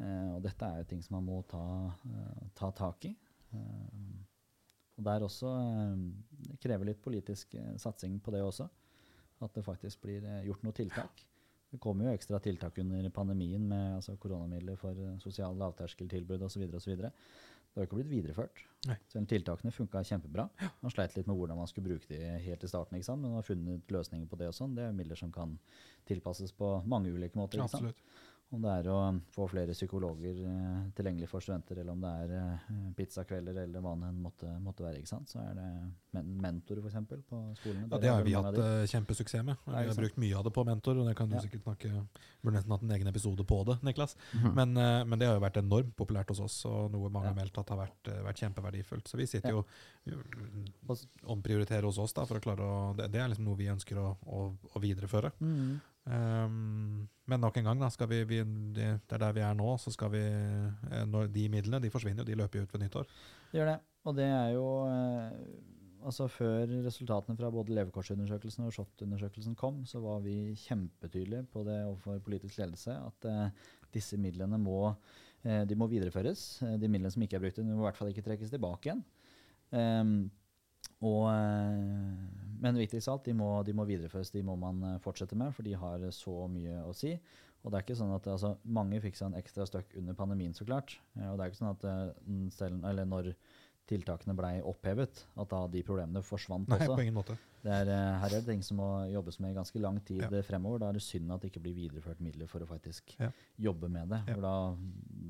[0.01, 1.63] Eh, og dette er jo ting som man må ta,
[2.09, 3.15] eh, ta tak i.
[3.51, 5.49] Og det er også
[6.47, 8.69] det krever litt politisk satsing på det også.
[9.41, 11.25] At det faktisk blir gjort noe tiltak.
[11.71, 16.63] Det kommer jo ekstra tiltak under pandemien med altså, koronamidler for sosiale lavterskeltilbud osv.
[17.71, 18.61] Det har jo ikke blitt videreført.
[18.89, 18.97] Nei.
[19.07, 20.43] Selv om tiltakene funka kjempebra.
[20.81, 23.21] Man sleit litt med hvordan man skulle bruke de helt i starten, ikke sant?
[23.21, 24.73] men man har funnet løsninger på det og sånn.
[24.75, 25.53] Det er midler som kan
[26.09, 27.61] tilpasses på mange ulike måter.
[27.61, 27.87] Ikke sant?
[27.93, 28.27] Absolutt.
[28.51, 28.95] Om det er å
[29.31, 32.65] få flere psykologer eh, tilgjengelig for studenter, eller om det er eh,
[32.97, 34.97] pizzakvelder, eller hva det måtte, måtte være.
[34.99, 35.29] ikke sant?
[35.31, 35.67] Så er det
[36.17, 37.87] men mentorer, f.eks., på skolene.
[37.93, 39.55] Ja, det har vi hatt eh, kjempesuksess med.
[39.69, 41.45] Vi har brukt mye av det på mentor, og det kan du Ja.
[41.45, 41.93] sikkert snakke
[42.41, 44.17] Burde nesten hatt en egen episode på det, Niklas.
[44.33, 44.53] Mhm.
[44.57, 47.33] Men, eh, men det har jo vært enormt populært hos oss, og noe mange Ja.
[47.33, 49.07] har meldt at har vært, vært kjempeverdifullt.
[49.07, 49.63] Så vi sitter Ja.
[50.09, 50.17] jo
[51.27, 53.95] omprioriterer hos oss da, for å klare å Det, det er liksom noe vi ønsker
[54.01, 55.31] å, å, å videreføre.
[55.39, 55.79] Mhm.
[56.05, 58.39] Um, men nok en gang, da, vi, vi,
[58.75, 59.75] det, er der vi er nå.
[59.79, 63.11] så skal vi, eh, De midlene de forsvinner jo, de løper jo ut ved nyttår.
[63.51, 63.77] Det gjør det.
[64.09, 65.35] Og det er jo eh,
[66.01, 71.77] Altså Før resultatene fra både levekårsundersøkelsen og SHoT-undersøkelsen kom, så var vi kjempetydelige på det
[71.85, 74.95] overfor politisk ledelse at eh, disse midlene må,
[75.45, 76.63] eh, de må videreføres.
[76.65, 79.03] Eh, de midlene som ikke er brukt, må i hvert fall ikke trekkes tilbake igjen.
[79.77, 80.15] Ehm,
[81.01, 84.31] og, eh, men viktigst av alt, de må, de må videreføres.
[84.31, 87.15] De må man eh, fortsette med, for de har så mye å si.
[87.63, 90.53] Og det er ikke sånn at altså, Mange fikk seg en ekstra støkk under pandemien,
[90.57, 90.95] så klart.
[91.17, 93.33] Eh, og det er ikke sånn at eh, selv, eller når
[93.91, 96.93] tiltakene blei opphevet, at da de problemene forsvant Nei, også.
[96.95, 97.35] på ingen måte.
[97.61, 100.21] Det er, eh, her er det ting som må jobbes med i ganske lang tid
[100.23, 100.29] Ja.
[100.37, 100.79] eh, fremover.
[100.79, 103.31] Da er det synd at det ikke blir videreført midler for å faktisk Ja.
[103.59, 104.21] jobbe med det.
[104.27, 104.33] Ja.
[104.37, 104.75] For da,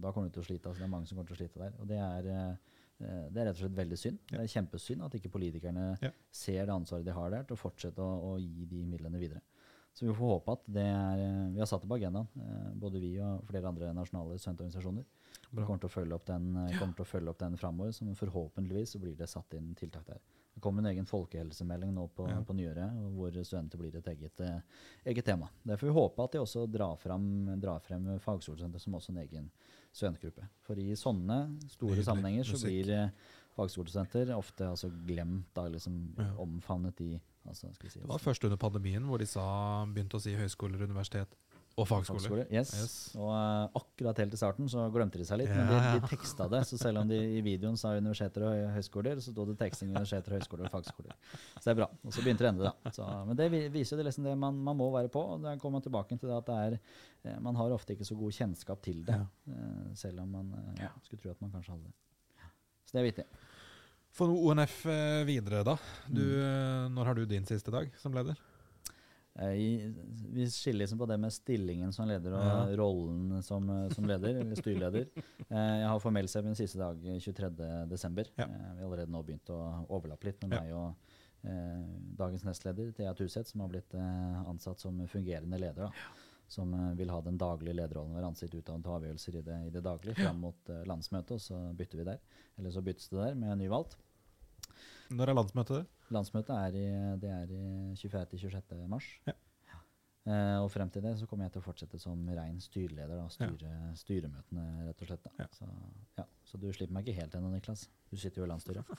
[0.03, 0.67] da kommer du til å slite.
[0.69, 1.73] Altså, det er mange som kommer til å slite der.
[1.79, 2.55] Og det er, eh, eh,
[3.01, 4.19] det er rett og slett veldig synd.
[4.31, 4.37] Ja.
[4.37, 6.11] Det er kjempesynd at ikke politikerne Ja.
[6.31, 9.41] ser det ansvaret de har der, til å fortsette å, å gi de midlene videre.
[9.93, 12.69] Så vi får håpe at det er eh, Vi har satt det på agendaen, eh,
[12.79, 15.03] både vi og flere andre nasjonale studentorganisasjoner.
[15.51, 18.93] Vi kommer til å følge opp den, eh, kommer følge opp den framover, så forhåpentligvis
[18.95, 20.21] så blir det satt inn tiltak der.
[20.53, 22.39] Det kommer en egen folkehelsemelding nå på, Ja.
[22.41, 24.61] på nyåret, hvor studenter blir et eget, eh,
[25.05, 25.49] eget tema.
[25.65, 29.17] Der får vi håpe at de også drar frem, drar frem fagskolesenter som også en
[29.27, 29.51] egen
[29.93, 30.47] studentgruppe.
[30.65, 31.37] For i sånne
[31.69, 32.67] store Nydelig sammenhenger så musikk.
[32.69, 33.09] blir eh,
[33.57, 36.29] fagskolesenter ofte altså glemt, da, liksom Ja.
[36.39, 40.35] omfavnet i altså, si, Det var først under pandemien hvor de sa, begynte å si
[40.35, 41.35] høyskoler, og universitet
[41.79, 42.19] og fagskoler.
[42.19, 42.71] fagskole Yes.
[42.75, 42.95] Yes.
[43.15, 46.47] Og uh, akkurat helt i starten så glemte de seg litt, men de, de teksta
[46.51, 46.59] det.
[46.67, 50.35] Så selv om de i videoen sa universiteter og høyskoler, så sto det teksting universiteter,
[50.35, 51.15] høyskoler og fagskoler.
[51.55, 51.87] Så det er bra.
[52.03, 52.91] Og så begynte det å ende, da.
[52.97, 55.23] Så, men det viser jo det, liksom det man, man må være på.
[55.37, 56.77] Og der kommer man tilbake til det at det er
[57.31, 59.55] eh, Man har ofte ikke så god kjennskap til det, Ja.
[59.55, 60.51] eh, selv om man
[60.81, 62.49] ja, skulle tro at man kanskje hadde det.
[62.85, 63.27] Så det er viktig.
[64.11, 64.81] For ONF
[65.25, 65.77] videre, da.
[66.11, 66.91] Du, Mm.
[66.97, 68.35] når har du din siste dag som leder?
[69.39, 69.93] Eh, I,
[70.35, 72.75] vi skiller liksom på det med stillingen som leder og Ja.
[72.81, 75.07] rollen som, eh, som leder, eller styreleder.
[75.51, 78.29] Eh, jeg har formell seg min siste dag eh, 23.12.
[78.37, 78.43] Ja.
[78.45, 80.61] Eh, vi har allerede nå begynt å overlappe litt med Ja.
[80.61, 80.95] meg og
[81.43, 81.85] eh,
[82.19, 85.87] dagens nestleder, Thea Tuseth, som har blitt eh, ansatt som fungerende leder.
[85.89, 85.91] da.
[86.51, 89.69] Som eh, vil ha den daglige lederrollen, være ansikt utad ta avgjørelser i det, i
[89.71, 92.19] det daglige fram mot eh, landsmøtet, og så bytter vi der.
[92.59, 93.95] Eller så byttes det der med nyvalgt.
[95.11, 95.87] Når er landsmøtet?
[96.11, 96.85] Landsmøtet er i,
[97.19, 97.63] det er i
[97.99, 98.83] 24.-26.
[98.91, 99.07] mars.
[99.27, 99.35] Ja.
[100.21, 103.17] Eh, og frem til det så kommer jeg til å fortsette som rein styreleder.
[103.17, 105.25] Da, styre styremøtene, rett og slett.
[105.25, 105.33] Da.
[105.41, 105.47] Ja.
[105.57, 105.69] Så,
[106.19, 106.27] ja.
[106.47, 107.87] så du slipper meg ikke helt ennå, Niklas.
[108.11, 108.91] Du sitter jo i landsstyret.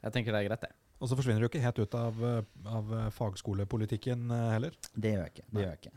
[0.00, 0.89] Jeg tenker det er greit, det.
[1.00, 4.74] Og så forsvinner du ikke helt ut av, eh, av eh, fagskolepolitikken eh, heller.
[4.92, 5.46] Det gjør jeg ikke.
[5.48, 5.94] Det gjør jeg ikke.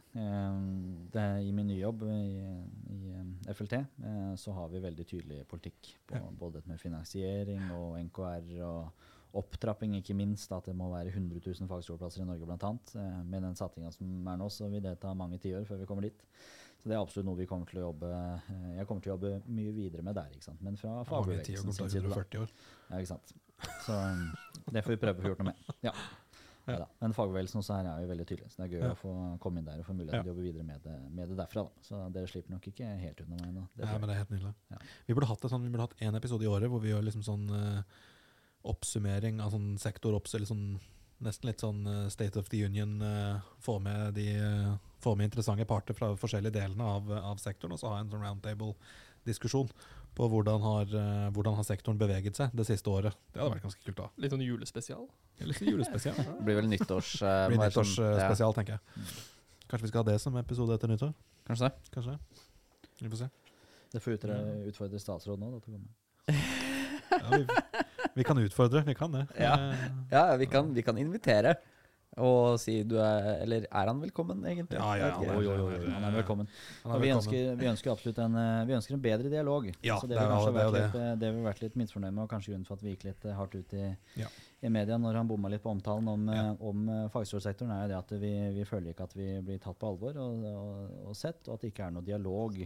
[1.14, 2.20] Det I min nye jobb i,
[2.96, 3.76] i FLT
[4.40, 6.30] så har vi veldig tydelig politikk på Ja.
[6.40, 10.52] både med finansiering og NKR og, opptrapping, ikke minst.
[10.54, 12.44] At det må være 100 000 fagskoleplasser i Norge.
[12.46, 15.90] Eh, med den satsinga som er nå, så vil det ta mange tiår før vi
[15.90, 16.22] kommer dit.
[16.82, 18.08] Så det er absolutt noe vi kommer til å jobbe
[18.76, 20.34] Jeg kommer til å jobbe mye videre med der.
[20.36, 20.62] ikke sant?
[20.62, 22.18] Men fra fagbevegelsen sin side, da.
[22.18, 22.52] 140 år.
[22.90, 23.34] Ja, ikke sant.
[23.86, 24.28] Så um,
[24.72, 25.74] det får vi prøve å få gjort noe med.
[25.86, 25.94] Ja.
[26.66, 26.86] Ja.
[27.02, 28.92] Men fagbevegelsen også her er jo veldig tydelig, så det er gøy Ja.
[28.94, 31.28] å få komme inn der og få mulighet til å jobbe videre med det, med
[31.28, 31.66] det derfra.
[31.68, 31.84] Da.
[31.84, 33.66] Så dere slipper nok ikke helt unna meg ennå.
[33.82, 34.54] Ja, men det er helt nydelig.
[34.72, 34.78] Ja.
[35.10, 37.04] Vi burde hatt det sånn, vi burde hatt en episode i året hvor vi gjør
[37.04, 37.82] liksom sånn uh,
[38.72, 40.66] oppsummering av sånn sektoropps, eller sånn
[41.24, 42.96] nesten litt sånn uh, State of the Union.
[43.04, 47.76] Uh, få med de uh, få med interessante parter fra forskjellige delene av, av sektoren,
[47.76, 49.72] og så ha en sånn roundtable-diskusjon
[50.14, 53.16] på hvordan har, eh, hvordan har sektoren beveget seg det siste året.
[53.34, 54.08] Det hadde vært ganske kult da.
[54.22, 55.08] Litt sånn julespesial.
[55.42, 56.16] Eller så julespesial.
[56.38, 57.16] Det blir vel nyttårs...
[57.22, 59.08] Uh, blir nyttårsspesial, sånn- ja, nyttårsspesial, tenker jeg.
[59.72, 61.14] Kanskje vi skal ha det som episode etter nyttår?
[61.50, 61.92] Kanskje det.
[61.96, 62.18] Kanskje?
[63.02, 63.30] Vi får se.
[63.94, 65.50] Det får utre- utfordre statsråden.
[65.50, 65.90] Da, til å komme.
[67.14, 67.46] Ja, vi,
[68.22, 69.26] vi kan utfordre, vi kan det.
[69.42, 69.54] Ja.
[69.72, 69.84] Eh,
[70.14, 71.56] Ja, vi kan, vi kan invitere
[72.18, 74.78] og si du er Eller er han velkommen, egentlig?
[74.78, 76.48] Ja, ja, ja, jo, jo, er- oi, han er velkommen.
[76.84, 77.18] han er Og vi velkommen.
[77.24, 79.66] ønsker, vi ønsker absolutt en, eh, vi ønsker en bedre dialog.
[79.84, 81.62] Ja, så det det, er vi kanskje jo- det litt, eh, det vi har vært
[81.62, 83.98] litt misfornøyd med, og kanskje grunnen for at vi gikk litt eh, hardt ut i,
[84.16, 84.28] Ja.
[84.62, 86.56] i media når han bomma litt på omtalen om, eh, Ja.
[86.60, 89.80] om eh, fagskolesektoren, er jo det at vi, vi føler ikke at vi blir tatt
[89.80, 92.58] på alvor og, og, og sett, og at det ikke er noe dialog.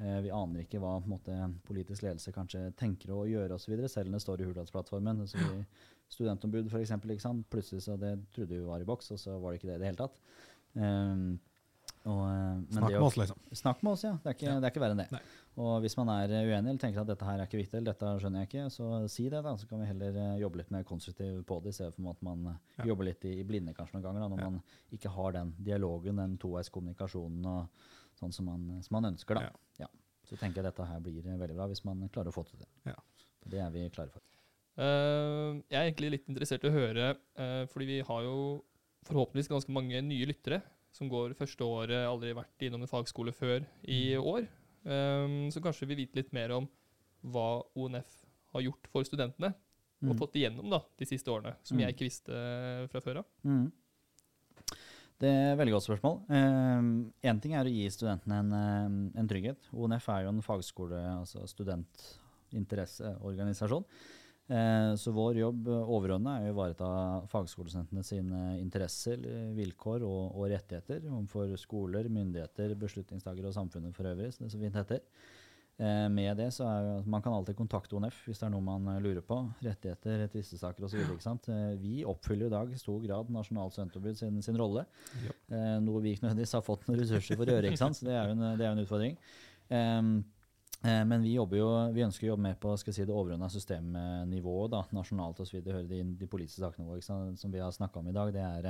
[0.00, 3.74] Eh, vi aner ikke hva på en måte, politisk ledelse kanskje tenker å gjøre osv.,
[3.88, 5.26] selv om det står i Hurdalsplattformen.
[5.26, 5.64] Så vi,
[6.08, 6.92] studentombud f.eks.
[7.50, 9.82] Plutselig så det trodde vi var i boks, og så var det ikke det i
[9.84, 10.18] det hele tatt.
[10.74, 11.38] Um,
[12.08, 13.38] og, eh, men Snakk med oss, liksom.
[13.58, 14.12] Snakk med oss, ja.
[14.22, 14.60] Det er ikke, Ja.
[14.60, 15.10] det er ikke verre enn det.
[15.12, 15.20] Nei.
[15.58, 17.92] Og hvis man er eh, uenig eller tenker at dette her er ikke viktig, eller
[17.92, 19.52] dette skjønner jeg ikke, så si det, da.
[19.60, 22.22] Så kan vi heller eh, jobbe litt mer konstruktivt på det, i stedet for at
[22.22, 22.46] man
[22.78, 22.84] Ja.
[22.86, 24.48] jobber litt i, i blinde kanskje noen ganger, da, når Ja.
[24.50, 27.68] man ikke har den dialogen, den toveiskommunikasjonen og
[28.20, 29.50] sånn som man, som man ønsker, da.
[30.28, 32.66] Så tenker jeg dette her blir veldig bra, hvis man klarer å få til det.
[32.84, 32.94] Ja.
[33.48, 34.20] Det er vi klare for.
[34.78, 38.62] Eh, jeg er egentlig litt interessert i å høre, eh, fordi vi har jo
[39.08, 40.60] forhåpentligvis ganske mange nye lyttere
[40.94, 44.46] som går første året, aldri vært innom en fagskole før i år.
[44.86, 46.68] Eh, så kanskje vi vet litt mer om
[47.26, 48.20] hva ONF
[48.54, 49.54] har gjort for studentene,
[50.00, 50.18] og Mm.
[50.18, 51.80] fått igjennom da, de siste årene, som Mm.
[51.82, 53.24] jeg ikke visste fra før av.
[53.44, 53.72] Mm.
[55.18, 56.20] Det er et veldig godt spørsmål.
[57.24, 58.52] Én ting er å gi studentene en,
[59.16, 59.56] en trygghet.
[59.74, 61.42] ONF er jo en fagskole, altså
[62.52, 63.84] studentinteresseorganisasjon.
[64.48, 66.86] Eh, så vår jobb eh, overordnet er å ivareta
[67.28, 69.20] fagskolestudentene sine interesser,
[69.56, 74.62] vilkår og, og rettigheter overfor skoler, myndigheter, beslutningstakere og samfunnet for øvrig, som det så
[74.62, 75.04] fint heter.
[75.78, 78.88] Eh, med det så er Man kan alltid kontakte ONF hvis det er noe man
[79.04, 79.36] lurer på.
[79.62, 81.04] Rettigheter, tvistesaker osv.
[81.78, 84.88] Vi oppfyller i dag i stor grad Nasjonalt studentombud sin, sin rolle.
[85.22, 85.36] Ja.
[85.52, 87.70] Eh, noe vi ikke nødvendigvis har fått noen ressurser for å gjøre.
[87.70, 88.00] ikke sant?
[88.00, 89.20] Så det er jo en, det er en utfordring.
[90.86, 91.44] Eh, men vi, jo,
[91.94, 95.60] vi ønsker å jobbe mer på si, det overordna systemnivået, da, nasjonalt osv.
[95.64, 98.30] Høre de, de politiske sakene våre som vi har snakka om i dag.
[98.34, 98.68] Det, er,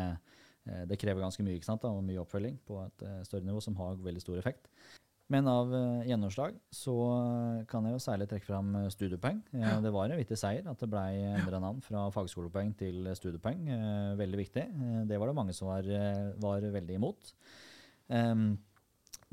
[0.64, 3.48] eh, det krever ganske mye ikke sant, da, og mye oppfølging på et eh, større
[3.48, 4.72] nivå, som har veldig stor effekt.
[5.28, 5.68] Men av
[6.09, 6.94] gjennomslag så
[7.68, 9.42] kan jeg jo særlig trekke fram studiepoeng.
[9.84, 13.66] Det var en viktig seier at det blei endra navn fra fagskolepoeng til studiepoeng.
[14.16, 14.64] Veldig viktig.
[15.11, 15.84] Det var det mange som var,
[16.40, 17.34] var veldig imot.
[18.09, 18.54] Em,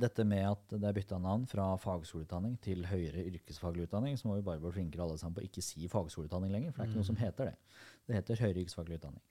[0.01, 4.37] dette med at det er bytta navn fra fagskoleutdanning til høyere yrkesfaglig utdanning, så må
[4.39, 6.91] vi bare bli flinkere alle sammen på å ikke si fagskoleutdanning lenger, for det er
[6.91, 7.83] ikke noe som heter det.
[8.05, 9.23] Det heter høyere yrkesfaglig utdanning.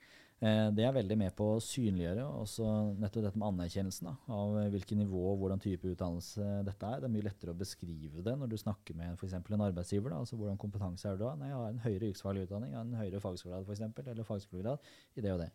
[0.44, 2.66] Eh, det er veldig med på å synliggjøre også
[3.00, 7.02] nettopp dette med anerkjennelsen da, av eh, hvilket nivå og hvordan type utdannelse dette er.
[7.02, 9.36] Det er mye lettere å beskrive det når du snakker med f.eks.
[9.38, 10.10] en arbeidsgiver.
[10.10, 11.34] Da, altså Hvordan kompetanse er du da?
[11.38, 14.90] Nei, jeg har en høyere yrkesfaglig utdanning, jeg har en høyere fagskolegrad f.eks., eller fagskolegrad
[15.14, 15.50] i det og det.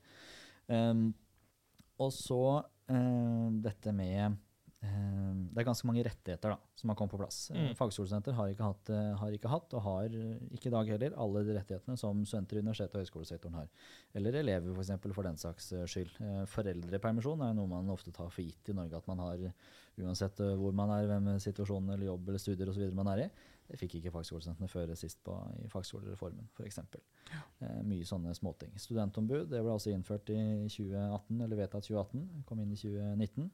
[0.70, 1.10] Um,
[2.00, 2.44] og så
[2.94, 4.40] eh, dette med
[4.80, 7.40] Det er ganske mange rettigheter da, som har kommet på plass.
[7.52, 7.76] Eh, Mm.
[7.76, 11.56] Fagskolestudenter har eh, har ikke hatt, og har eh, ikke i dag heller, alle de
[11.58, 13.68] rettighetene som studenter i universitet- og høyskolesektoren har.
[14.16, 16.14] Eller elever, f.eks., for, eksempel, for den saks eh, skyld.
[16.22, 19.44] Eh, Foreldrepermisjon er noe man ofte tar for gitt i Norge, at man har
[20.00, 22.94] uansett hvor man er, hvem situasjonen eller jobb eller studier osv.
[22.96, 23.30] man er i.
[23.70, 26.80] Det fikk ikke fagskolestudentene før sist på, i fagskolereformen, f.eks.
[27.60, 28.72] Eh, mye sånne småting.
[28.80, 30.40] Studentombud det ble også innført i
[30.72, 32.46] 2018, eller vedtatt 2018.
[32.48, 33.52] Kom inn i 2019.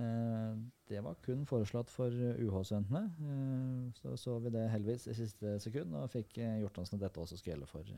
[0.00, 0.52] Eh,
[0.88, 3.02] det var kun foreslått for UH-studentene.
[3.28, 7.08] Eh, så så vi det heldigvis i siste sekund, og fikk eh, gjort sånn at
[7.08, 7.92] dette også skulle gjelde for,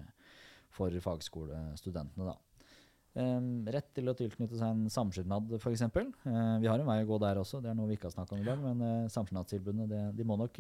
[0.75, 2.33] for fagskolestudentene.
[2.33, 2.37] da.
[3.15, 5.85] Um, rett til å tilknytte seg en samskipnad, f.eks.
[5.95, 8.35] Vi har en vei å gå der også, det er noe vi ikke har snakka
[8.35, 8.59] om i dag.
[8.59, 10.59] Men samskipnadstilbudene de må nok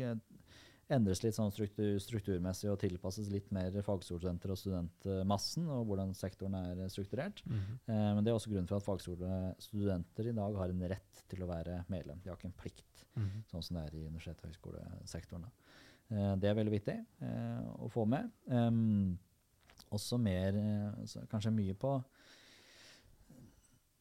[0.92, 6.54] endres litt sånn struktur, strukturmessig og tilpasses litt mer fagskolestudenter og studentmassen, og hvordan sektoren
[6.58, 7.42] er strukturert.
[7.46, 7.78] Mhm.
[7.88, 11.44] Eh, men det er også grunnen for at fagskolestudenter i dag har en rett til
[11.44, 12.20] å være medlem.
[12.22, 13.44] De har ikke en plikt, Mhm.
[13.50, 15.44] sånn som det er i universitets- og høyskolesektoren.
[16.10, 18.30] Eh, det er veldig viktig eh, å få med.
[18.48, 19.18] Em,
[19.90, 22.04] også mer eh, Kanskje mye på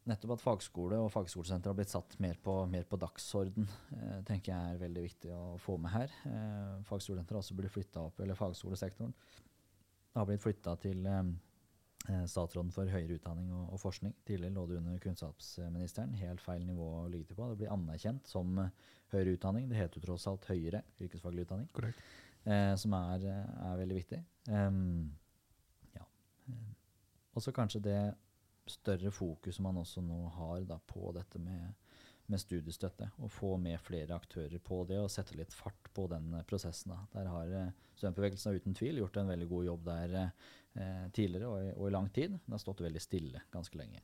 [0.10, 4.52] Nettopp at fagskole og fagskolesenter har blitt satt mer på, mer på dagsorden, eh, tenker
[4.52, 6.12] jeg er veldig viktig å få med her.
[6.28, 9.14] Eh, fagskolesenter har også blitt flytta opp, eller fagskolesektoren
[10.14, 11.22] har blitt flytta til eh,
[12.10, 14.16] eh, statsråden for høyere utdanning og, og, forskning.
[14.28, 16.14] Tidligere lå det under kunnskapsministeren.
[16.20, 17.50] Helt feil nivå å ligge til på.
[17.52, 19.70] Det blir anerkjent som eh, høyere utdanning.
[19.72, 22.04] Det heter jo tross alt høyere yrkesfaglig utdanning, Korrekt.
[22.46, 24.22] eh, som er, er, veldig viktig.
[24.52, 25.08] Um,
[25.96, 26.06] ja.
[27.40, 28.00] Også kanskje det
[28.70, 31.74] større fokus man også nå har da, på dette med,
[32.32, 33.10] med, studiestøtte.
[33.24, 36.94] Og få med flere aktører på det og sette litt fart på den uh, prosessen.
[36.94, 37.00] Da.
[37.18, 41.64] Der har uh, studentbevegelsen uten tvil gjort en veldig god jobb der eh, tidligere og
[41.64, 42.40] i, og i, lang tid.
[42.46, 44.02] Det har stått veldig stille ganske lenge.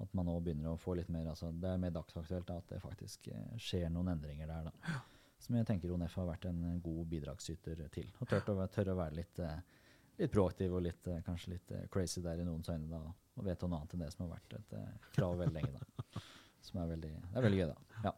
[0.00, 2.80] At man nå begynner å få litt mer altså Det er mer dagsaktuelt at det
[2.82, 3.28] faktisk
[3.60, 4.70] skjer noen endringer der.
[4.70, 4.96] da.
[5.40, 8.08] Som jeg tenker ONF har vært en god bidragsyter til.
[8.20, 9.40] Og tør å, tør å være litt
[10.16, 12.88] litt proaktiv og litt, kanskje litt crazy der i noens øyne.
[12.88, 15.80] da, og vedta noe annet enn det som har vært et uh, krav veldig lenge.
[15.80, 16.22] da.
[16.66, 18.00] Som er veldig, det er veldig gøy, da.
[18.08, 18.12] Ja.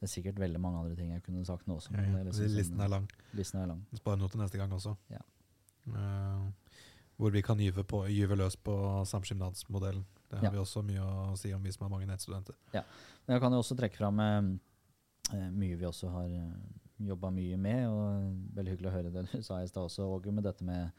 [0.00, 1.92] Det er sikkert veldig mange andre ting jeg kunne sagt nå også.
[1.92, 2.22] Ja, ja.
[2.24, 3.08] Liksom listen sånn, er lang.
[3.36, 3.82] Listen er lang.
[3.98, 4.94] Spar noe til neste gang også.
[5.12, 5.20] Ja.
[5.90, 6.48] Uh,
[7.20, 8.74] hvor vi kan gyve, på, gyve løs på
[9.10, 10.06] samskipnadsmodellen.
[10.30, 10.50] Det har Ja.
[10.54, 12.54] vi også mye å si om, vi som har mange nettstudenter.
[12.72, 16.54] Men jeg kan jo også trekke fram uh, mye vi også har uh,
[17.10, 17.88] jobba mye med.
[17.88, 20.92] og Veldig hyggelig å høre det du sa i stad også, Åge, med dette med,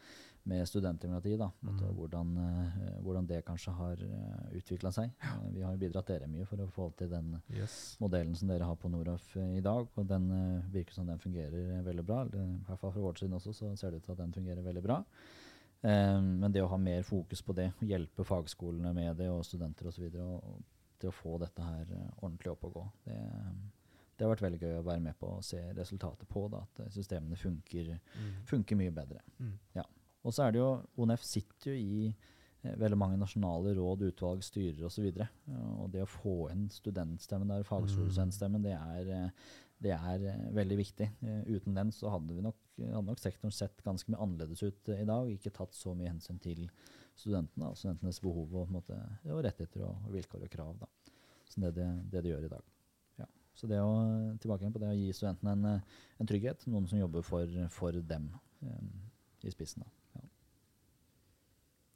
[0.43, 1.37] med studentdemokrati.
[1.37, 1.77] da, Mm.
[1.95, 5.11] hvordan, eh, hvordan det kanskje har uh, utvikla seg.
[5.21, 7.97] Eh, vi har bidratt dere mye for å få til den Yes.
[8.01, 9.87] modellen som dere har på Noroff eh, i dag.
[9.95, 12.23] Og den eh, virker som den fungerer eh, veldig bra.
[12.25, 14.63] I hvert fall fra vår side også så ser det ut til at den fungerer
[14.63, 15.03] veldig bra.
[15.83, 19.43] Eh, men det å ha mer fokus på det, og hjelpe fagskolene med det, og
[19.45, 20.63] studenter osv., og, og
[20.99, 23.15] til å få dette her eh, ordentlig opp og gå, det,
[24.17, 26.43] det har vært veldig gøy å være med på å se resultatet på.
[26.51, 28.45] Da, at eh, systemene funker, Mm.
[28.45, 29.21] funker mye bedre.
[29.39, 29.53] Mm.
[30.21, 30.69] Og så er det jo
[31.01, 35.07] ONF sitter jo i eh, veldig mange nasjonale råd, utvalg, styrer osv.
[35.09, 39.51] Og, uh, og det å få inn studentstemmen der, fagskolestudentstemmen, det er, eh,
[39.81, 41.07] det er eh, veldig viktig.
[41.25, 45.01] Eh, uten den så hadde, nok, hadde nok sektoren sett ganske mye annerledes ut eh,
[45.01, 45.31] i dag.
[45.33, 46.67] Ikke tatt så mye hensyn til
[47.17, 48.97] studentene og studentenes behov og, måte,
[49.29, 50.75] og rettigheter og, og vilkår og krav.
[50.83, 51.17] Da.
[51.49, 52.67] Så det, det, det de gjør i dag.
[53.19, 53.27] Ja.
[53.57, 53.95] Så det å,
[54.41, 57.57] tilbake igjen på det å gi studentene en, eh, en trygghet, noen som jobber for,
[57.73, 58.29] for dem
[58.67, 58.85] eh,
[59.49, 59.83] i spissen.
[59.83, 60.00] Da.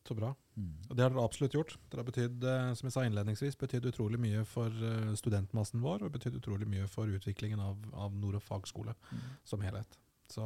[0.06, 0.30] Så bra.
[0.54, 0.74] Mm.
[0.90, 1.76] Og det har dere absolutt gjort.
[1.90, 6.06] Dere har betydd, eh, som jeg sa innledningsvis, betydd utrolig mye for eh, studentmassen vår,
[6.06, 9.22] og betydd utrolig mye for utviklingen av, av og fagskole Mm.
[9.44, 9.98] som helhet.
[10.28, 10.44] Så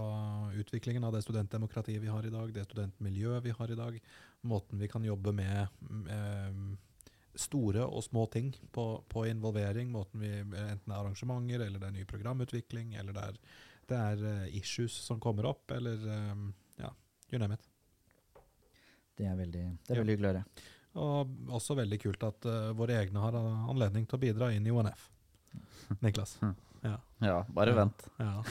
[0.60, 3.99] utviklingen av det studentdemokratiet vi har i dag, det studentmiljøet vi har i dag,
[4.41, 6.78] måten vi kan jobbe med mm, eh,
[7.36, 11.88] store og små ting på, på involvering, måten vi, enten det er arrangementer, eller det
[11.88, 13.39] er ny programutvikling, eller det er,
[13.91, 16.45] det er eh, issues som kommer opp, eller eh,
[16.84, 16.91] ja,
[17.32, 17.68] you name it.
[19.20, 20.01] Det er veldig, det er Ja.
[20.01, 20.43] veldig hyggelig å høre.
[20.99, 21.28] Og
[21.59, 24.72] også veldig kult at uh, våre egne har uh, anledning til å bidra inn i
[24.74, 25.03] ONF.
[26.05, 26.38] Niklas.
[26.86, 26.95] Ja.
[27.20, 28.05] Ja, bare vent.
[28.22, 28.39] ja.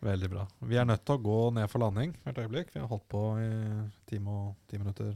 [0.00, 0.46] veldig bra.
[0.64, 2.72] Vi er nødt til å gå ned for landing hvert øyeblikk.
[2.74, 3.50] Vi har holdt på i
[4.08, 5.12] time og ti minutter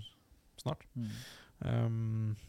[0.60, 0.84] snart.
[0.98, 1.08] Mm.
[1.64, 2.44] Um, eh,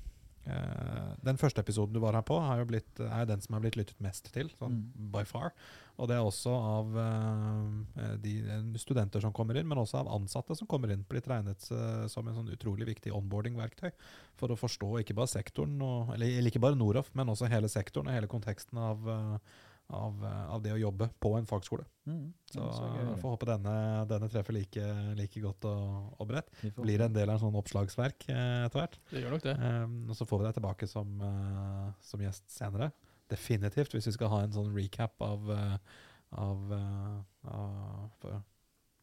[1.25, 3.77] den første episoden du var her på, er jo blitt, er den som er blitt
[3.79, 5.11] lyttet mest til, sånn Mm.
[5.13, 5.51] by far.
[5.99, 10.11] Og det er også av uh, de eh, studenter som kommer inn, men også av
[10.15, 11.03] ansatte som kommer inn.
[11.09, 13.91] Blitt regnet uh, som en sånn utrolig viktig onboarding-verktøy
[14.39, 17.67] for å forstå ikke bare sektoren, og, eller, eller ikke bare Noroff, men også hele
[17.71, 19.57] sektoren og hele konteksten av, eh,
[19.89, 21.85] av, eh, av det å jobbe på en fagskole.
[22.05, 22.27] Mm.
[22.51, 23.75] Så Ja, så å jeg får håpe denne,
[24.09, 26.51] denne treffer like, like godt og, og bredt.
[26.61, 28.99] Vi Blir en del av en sånn oppslagsverk eh, etter hvert.
[29.09, 29.55] Det gjør nok det.
[29.57, 32.91] Um, og så får vi deg tilbake som, uh, som gjest senere.
[33.29, 35.75] Definitivt, hvis vi skal ha en sånn recap av, eh,
[36.37, 38.29] av, uh, av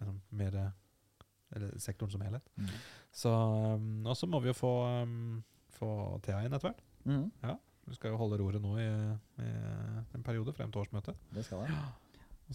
[0.00, 0.72] liksom, mer eh,
[1.56, 2.48] eller sektoren som helhet.
[2.58, 2.72] Mm.
[3.14, 4.72] Så, um, og så må vi jo få,
[5.02, 5.44] um,
[5.78, 5.90] få
[6.26, 6.82] Thea inn etter hvert.
[7.06, 7.30] Mm.
[7.86, 8.86] Vi skal jo holde roret nå i,
[9.42, 9.44] i
[10.16, 11.14] en periode frem til årsmøtet.
[11.34, 11.74] Det skal jeg.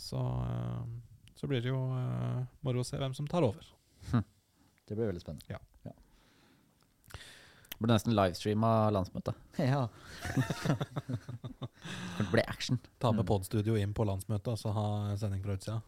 [0.01, 0.97] Så, um,
[1.39, 3.63] så blir det jo eh, moro å se hvem som tar over.
[4.11, 5.59] Det blir veldig spennende.
[5.81, 5.93] Det
[7.87, 9.35] blir nesten livestreama landsmøtet.
[9.71, 9.87] Ja.
[12.17, 12.77] Det blir action.
[12.99, 13.27] Ta med Mm.
[13.27, 15.81] podstudio inn på landsmøtet og så ha sending fra utsida.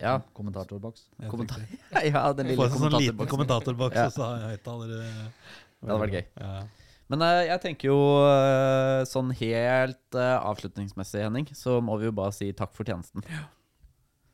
[0.00, 0.18] Ja.
[0.36, 1.06] Kommentatorboks.
[1.22, 1.64] Helt Kommentar-
[2.04, 3.28] ja, den Få lille en sånn liten kommentatorboksen.
[3.30, 4.04] kommentatorboks, Ja.
[4.06, 4.88] og så har jeg høyttaler.
[4.98, 5.02] eh,
[5.80, 6.24] Det hadde vært gøy.
[6.40, 6.66] Ja.
[7.12, 12.14] Men eh, jeg tenker jo eh, sånn helt eh, avslutningsmessig, Henning, så må vi jo
[12.16, 13.24] bare si takk for tjenesten.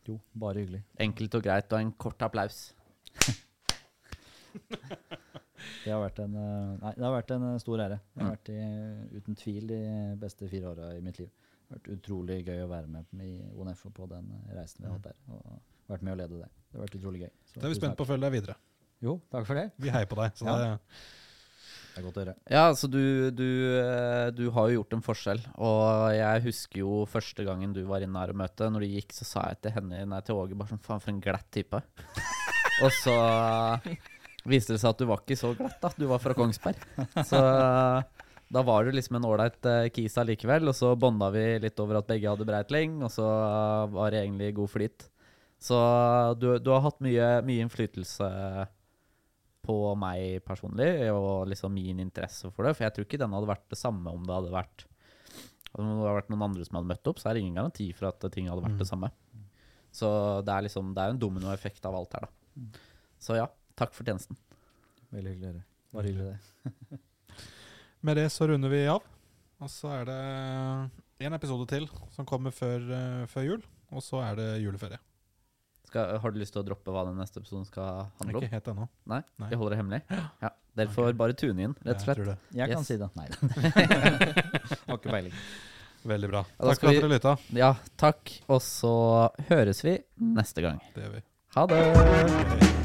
[0.07, 0.83] Jo, bare hyggelig.
[1.03, 2.61] Enkelt og greit, og en kort applaus.
[5.85, 6.33] Det har vært en,
[6.81, 7.97] nei, det har vært en stor ære.
[8.15, 8.33] Det har Mm.
[8.35, 9.79] vært i, uten tvil de
[10.21, 11.29] beste fire åra i mitt liv.
[11.31, 14.27] Det har vært utrolig gøy å være med i ONF og på den
[14.57, 15.17] reisen vi har hatt der.
[15.29, 16.49] Og, vært med å lede det.
[16.71, 17.31] Det har vært utrolig gøy.
[17.47, 18.57] Så Det er vi spent på å følge deg videre.
[19.01, 19.67] Jo, takk for det.
[19.81, 20.37] Vi heier på deg.
[20.37, 20.57] Så Ja.
[20.57, 20.81] det,
[22.01, 22.35] Det er godt å høre.
[22.49, 23.03] Ja, altså du,
[23.37, 25.43] du, eh, du har jo gjort en forskjell.
[25.61, 25.83] Og
[26.17, 28.71] jeg husker jo første gangen du var inne her og møte.
[28.73, 31.13] Når du gikk, så sa jeg til henne, nei, til Åge bare sånn Faen, for
[31.13, 31.83] en glatt type.
[32.87, 33.19] og så
[34.49, 35.93] viste det seg at du var ikke så glatt, da.
[36.01, 36.89] Du var fra Kongsberg.
[37.29, 37.45] Så
[38.51, 40.73] da var du liksom en ålreit kis allikevel.
[40.73, 44.25] Og så bonda vi litt over at begge hadde Breitling, og så eh, var det
[44.25, 45.11] egentlig god flyt.
[45.61, 45.77] Så
[46.41, 48.33] du, du har hatt mye, mye innflytelse
[49.71, 52.75] på meg personlig, og liksom min interesse for det.
[52.77, 54.87] For jeg tror ikke den hadde vært det samme om det hadde vært
[55.71, 57.91] Om det hadde vært noen andre som hadde møtt opp, så er det ingen garanti
[57.95, 59.13] for at ting hadde vært det samme.
[59.95, 60.09] Så
[60.47, 62.81] det er liksom Det er en dominoeffekt av alt her, da.
[63.21, 63.47] Så ja,
[63.79, 64.39] takk for tjenesten.
[65.15, 65.65] Veldig hyggelig å høre.
[65.95, 67.01] Bare hyggelig det.
[68.07, 69.07] med det så runder vi av.
[69.61, 70.21] Og så er det
[71.27, 73.65] en episode til som kommer før, eh, før jul.
[73.91, 75.01] Og så er det juleferie.
[75.91, 78.45] Skal, har du lyst til å droppe hva den neste episoden skal handle om?
[78.45, 78.87] Ikke helt ennå.
[79.11, 79.19] Nei?
[79.43, 79.49] Nei.
[79.51, 80.21] Vi holder det hemmelig?
[80.45, 80.53] Ja.
[80.79, 81.19] Dere får okay.
[81.19, 82.21] bare tune inn, rett og slett.
[82.21, 83.11] tror jeg Jeg kan si det.
[83.19, 83.41] Nei da.
[84.87, 85.35] Har ikke peiling.
[86.15, 86.45] Veldig bra.
[86.47, 87.37] Ja, Takk for at dere lytta.
[87.59, 88.37] Ja, takk.
[88.47, 88.95] Og så
[89.51, 89.99] høres vi
[90.39, 90.79] neste gang.
[90.95, 91.25] Det gjør vi.
[91.59, 92.80] Ha det!